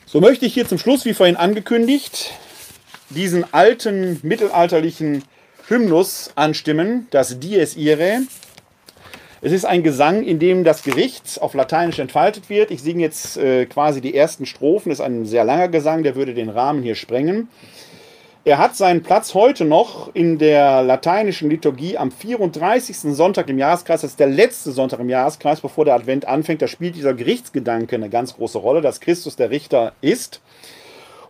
So 0.07 0.21
möchte 0.21 0.47
ich 0.47 0.55
hier 0.55 0.67
zum 0.67 0.79
Schluss, 0.79 1.05
wie 1.05 1.15
vorhin 1.15 1.37
angekündigt, 1.37 2.33
diesen 3.11 3.53
alten 3.53 4.19
mittelalterlichen 4.23 5.23
Hymnus 5.69 6.31
anstimmen, 6.35 7.07
das 7.11 7.39
Dies 7.39 7.77
Irae. 7.77 8.21
Es 9.41 9.53
ist 9.53 9.65
ein 9.65 9.85
Gesang, 9.85 10.25
in 10.25 10.41
dem 10.41 10.65
das 10.65 10.83
Gericht 10.83 11.41
auf 11.41 11.55
Lateinisch 11.55 12.01
entfaltet 12.01 12.51
wird. 12.51 12.73
Ich 12.73 12.83
singe 12.83 13.03
jetzt 13.03 13.37
äh, 13.37 13.67
quasi 13.67 14.01
die 14.01 14.17
ersten 14.17 14.47
Strophen. 14.47 14.91
Das 14.91 14.99
ist 14.99 15.05
ein 15.05 15.27
sehr 15.27 15.45
langer 15.45 15.69
Gesang, 15.69 16.03
der 16.03 16.17
würde 16.17 16.35
den 16.35 16.49
Rahmen 16.49 16.83
hier 16.83 16.97
sprengen. 16.97 17.49
Er 18.45 18.59
hat 18.59 18.77
seinen 18.77 19.03
Platz 19.05 19.35
heute 19.35 19.65
noch 19.65 20.13
in 20.13 20.39
der 20.39 20.83
lateinischen 20.83 21.51
Liturgie 21.51 21.97
am 21.97 22.11
34. 22.11 23.15
Sonntag 23.15 23.49
im 23.49 23.59
Jahreskreis. 23.59 24.01
Das 24.01 24.13
ist 24.13 24.21
der 24.21 24.27
letzte 24.27 24.73
Sonntag 24.73 24.99
im 24.99 25.09
Jahreskreis, 25.09 25.61
bevor 25.61 25.85
der 25.85 25.95
Advent 25.95 26.27
anfängt. 26.27 26.61
Da 26.61 26.67
spielt 26.67 26.97
dieser 26.97 27.15
Gerichtsgedanke 27.15 27.95
eine 27.95 28.09
ganz 28.09 28.35
große 28.35 28.59
Rolle, 28.59 28.81
dass 28.81 29.01
Christus 29.01 29.37
der 29.37 29.51
Richter 29.51 29.93
ist. 30.01 30.41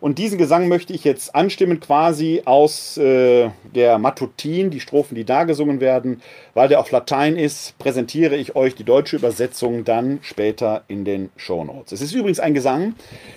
Und 0.00 0.18
diesen 0.18 0.38
Gesang 0.38 0.68
möchte 0.68 0.92
ich 0.92 1.04
jetzt 1.04 1.34
anstimmen, 1.34 1.80
quasi 1.80 2.42
aus 2.44 2.96
äh, 2.98 3.50
der 3.74 3.98
Matutin, 3.98 4.70
die 4.70 4.80
Strophen, 4.80 5.14
die 5.14 5.24
da 5.24 5.44
gesungen 5.44 5.80
werden. 5.80 6.22
Weil 6.54 6.68
der 6.68 6.80
auf 6.80 6.90
Latein 6.90 7.36
ist, 7.36 7.76
präsentiere 7.78 8.36
ich 8.36 8.56
euch 8.56 8.74
die 8.74 8.84
deutsche 8.84 9.16
Übersetzung 9.16 9.84
dann 9.84 10.18
später 10.22 10.84
in 10.88 11.04
den 11.04 11.30
Shownotes. 11.36 11.92
Es 11.92 12.00
ist 12.00 12.14
übrigens 12.14 12.40
ein 12.40 12.54
Gesang, 12.54 12.94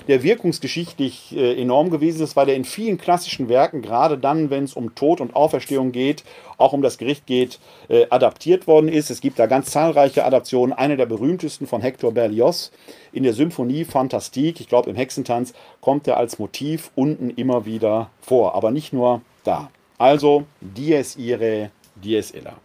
der 0.08 0.24
wirkungsgeschichtlich 0.24 1.36
äh, 1.36 1.60
enorm 1.60 1.90
gewesen 1.90 2.24
ist, 2.24 2.36
weil 2.36 2.50
er 2.50 2.56
in 2.56 2.66
vielen 2.66 2.98
klassischen 2.98 3.50
Werken, 3.50 3.82
gerade 3.82 4.18
dann, 4.18 4.50
wenn 4.50 4.64
es 4.64 4.74
um 4.74 4.96
Tod 4.96 5.22
und 5.22 5.36
Auferstehung 5.36 5.92
geht, 5.92 6.24
auch 6.58 6.74
um 6.74 6.82
das 6.82 6.98
Gericht 6.98 7.26
geht, 7.26 7.60
äh, 7.90 8.06
adaptiert 8.10 8.68
worden 8.68 8.88
ist. 8.88 9.10
Es 9.10 9.22
gibt 9.22 9.40
da 9.40 9.48
ganz 9.48 9.72
zahlreiche 9.72 10.26
Adaptionen. 10.26 10.74
Eine 10.74 10.96
der 10.96 11.08
berühmtesten 11.08 11.68
von 11.68 11.82
Hector 11.82 12.14
Berlioz 12.14 12.72
in 13.14 13.24
der 13.24 13.34
Symphonie 13.34 13.86
Fantastique, 13.86 14.62
ich 14.62 14.68
glaube 14.68 14.90
im 14.90 14.96
Hexentanz, 14.96 15.54
kommt 15.82 16.08
er 16.08 16.18
als 16.18 16.40
Motiv 16.40 16.92
unten 16.96 17.30
immer 17.30 17.66
wieder 17.66 18.10
vor, 18.22 18.56
aber 18.56 18.72
nicht 18.72 18.94
nur 18.94 19.22
da. 19.44 19.70
Also 19.98 20.46
Dies 20.62 21.16
Irae, 21.16 21.72
Dies 21.96 22.32
Illa. 22.32 22.56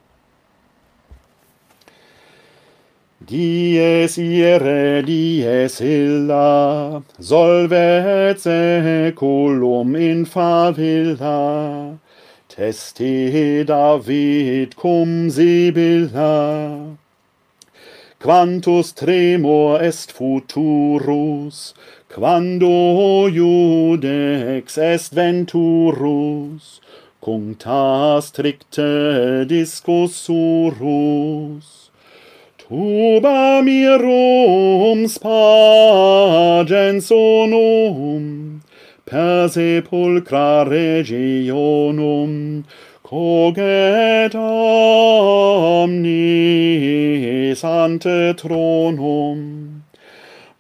Dies 3.19 4.19
ire, 4.19 5.03
dies 5.03 5.81
illa, 5.81 7.03
solvet 7.19 8.39
seculum 8.39 9.95
in 9.97 10.27
favilla, 10.27 11.99
teste 12.47 13.65
David 13.65 14.77
cum 14.77 15.31
sibilla. 15.31 16.99
quantus 18.19 18.93
tremor 18.93 19.83
est 19.83 20.11
futurus, 20.11 21.75
quando 22.09 23.29
judex 23.29 24.79
est 24.79 25.13
venturus, 25.13 26.81
cum 27.21 27.55
ta 27.55 28.21
stricte 28.21 29.47
discussurus. 29.47 31.91
Tuba 32.59 33.63
mirum 33.63 35.07
spagens 35.07 37.11
onum, 37.13 38.63
per 39.05 39.49
sepulcra 39.49 40.65
regionum, 40.69 42.65
Coget 43.07 44.35
omnis 44.35 44.83
ante 47.63 48.35
tronum, 48.35 49.83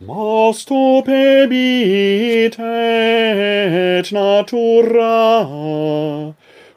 Mosto 0.01 1.03
pebit 1.03 2.57
et 2.57 4.13
natura, 4.13 5.35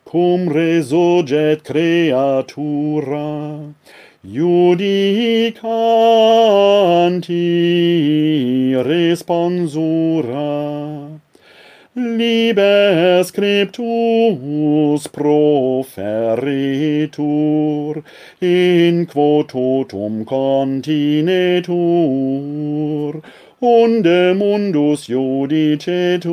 Cum 0.05 0.49
resurget 0.49 1.63
creatura, 1.63 3.59
Judicanti 4.26 5.70
responsura, 8.84 10.39
libe 12.00 13.24
scriptus 13.26 15.08
proferitur 15.08 15.84
in 18.41 19.06
quo 19.06 19.43
totum 19.43 20.26
continetur 20.26 21.72
unde 23.62 24.34
mundus 24.34 25.08
judicetur. 25.08 26.30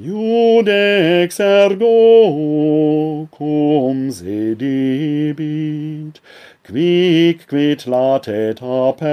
Iudex 0.00 1.40
ergo 1.40 3.28
cum 3.36 4.10
sedibit 4.10 6.20
quic 6.64 7.46
quid 7.48 7.86
latet 7.86 8.60
aperebit, 8.60 9.08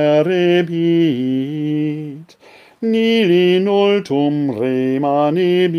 nil 2.82 3.32
in 3.32 3.68
ultum 3.68 4.52
remanebit. 4.52 5.78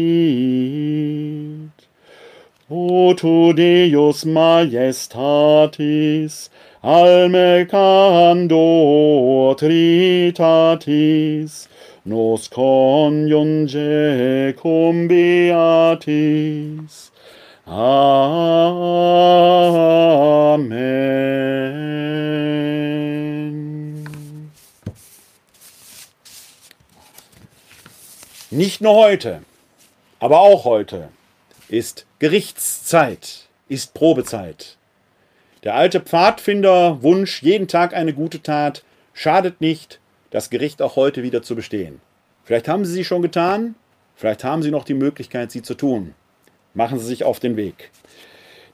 O 2.70 3.14
tu 3.14 3.54
Deus 3.54 4.24
majestatis, 4.24 6.50
almecando 6.82 8.58
tritatis, 9.56 11.68
nos 12.04 12.48
coniunge 12.48 14.54
cum 14.56 15.08
beatis. 15.08 17.10
Amen. 17.66 18.78
Nicht 28.50 28.80
nur 28.80 28.94
heute, 28.94 29.42
aber 30.20 30.40
auch 30.40 30.64
heute 30.64 31.10
ist 31.68 32.06
Gerichtszeit, 32.18 33.46
ist 33.68 33.92
Probezeit. 33.92 34.78
Der 35.64 35.74
alte 35.74 36.00
Pfadfinder 36.00 37.02
Wunsch, 37.02 37.42
jeden 37.42 37.68
Tag 37.68 37.92
eine 37.92 38.14
gute 38.14 38.42
Tat, 38.42 38.84
schadet 39.12 39.60
nicht, 39.60 40.00
das 40.30 40.48
Gericht 40.48 40.80
auch 40.80 40.96
heute 40.96 41.22
wieder 41.22 41.42
zu 41.42 41.56
bestehen. 41.56 42.00
Vielleicht 42.42 42.68
haben 42.68 42.86
Sie 42.86 42.92
sie 42.94 43.04
schon 43.04 43.20
getan, 43.20 43.74
vielleicht 44.16 44.44
haben 44.44 44.62
Sie 44.62 44.70
noch 44.70 44.84
die 44.84 44.94
Möglichkeit, 44.94 45.50
sie 45.50 45.60
zu 45.60 45.74
tun. 45.74 46.14
Machen 46.72 46.98
Sie 46.98 47.06
sich 47.06 47.24
auf 47.24 47.40
den 47.40 47.58
Weg. 47.58 47.90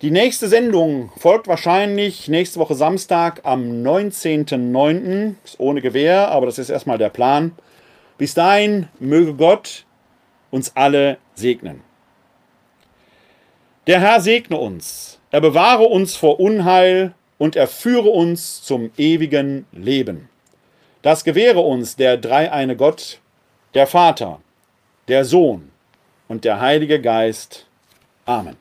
Die 0.03 0.13
nächste 0.13 0.47
Sendung 0.47 1.11
folgt 1.17 1.49
wahrscheinlich 1.49 2.29
nächste 2.29 2.61
Woche 2.61 2.77
Samstag 2.77 3.41
am 3.43 3.83
19.09. 3.83 5.35
Ist 5.45 5.59
ohne 5.59 5.81
Gewehr, 5.81 6.29
aber 6.29 6.47
das 6.47 6.61
ist 6.61 6.71
erstmal 6.71 6.99
der 6.99 7.09
Plan. 7.09 7.51
Bis 8.19 8.35
dahin 8.35 8.89
möge 8.99 9.35
Gott 9.35 9.85
uns 10.51 10.75
alle 10.77 11.19
segnen. 11.35 11.83
Der 13.87 14.01
Herr 14.01 14.21
segne 14.21 14.57
uns, 14.57 15.19
er 15.31 15.41
bewahre 15.41 15.85
uns 15.85 16.17
vor 16.17 16.41
Unheil 16.41 17.15
und 17.39 17.57
er 17.57 17.67
führe 17.67 18.09
uns 18.09 18.63
zum 18.63 18.91
ewigen 18.97 19.67
Leben. 19.73 20.29
Das 21.03 21.25
gewähre 21.25 21.61
uns 21.61 21.97
der 21.97 22.17
dreieine 22.17 22.77
Gott, 22.77 23.21
der 23.75 23.87
Vater, 23.87 24.41
der 25.09 25.25
Sohn 25.25 25.71
und 26.29 26.45
der 26.45 26.61
Heilige 26.61 27.01
Geist. 27.01 27.67
Amen. 28.25 28.57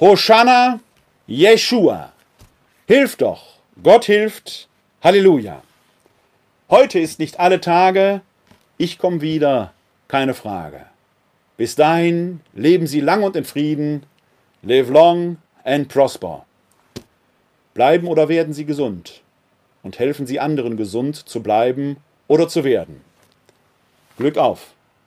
Hosanna, 0.00 0.80
Jeshua. 1.26 2.12
Hilf 2.88 3.16
doch, 3.16 3.58
Gott 3.82 4.06
hilft. 4.06 4.68
Halleluja. 5.02 5.62
Heute 6.76 6.98
ist 6.98 7.20
nicht 7.20 7.38
alle 7.38 7.60
Tage, 7.60 8.20
ich 8.78 8.98
komme 8.98 9.20
wieder, 9.20 9.72
keine 10.08 10.34
Frage. 10.34 10.80
Bis 11.56 11.76
dahin 11.76 12.40
leben 12.52 12.88
Sie 12.88 12.98
lang 12.98 13.22
und 13.22 13.36
in 13.36 13.44
Frieden. 13.44 14.02
Live 14.60 14.88
long 14.88 15.36
and 15.62 15.86
prosper. 15.86 16.44
Bleiben 17.74 18.08
oder 18.08 18.28
werden 18.28 18.52
Sie 18.52 18.64
gesund 18.64 19.22
und 19.84 20.00
helfen 20.00 20.26
Sie 20.26 20.40
anderen 20.40 20.76
gesund 20.76 21.14
zu 21.14 21.44
bleiben 21.44 21.98
oder 22.26 22.48
zu 22.48 22.64
werden. 22.64 23.02
Glück 24.18 24.36
auf! 24.36 24.73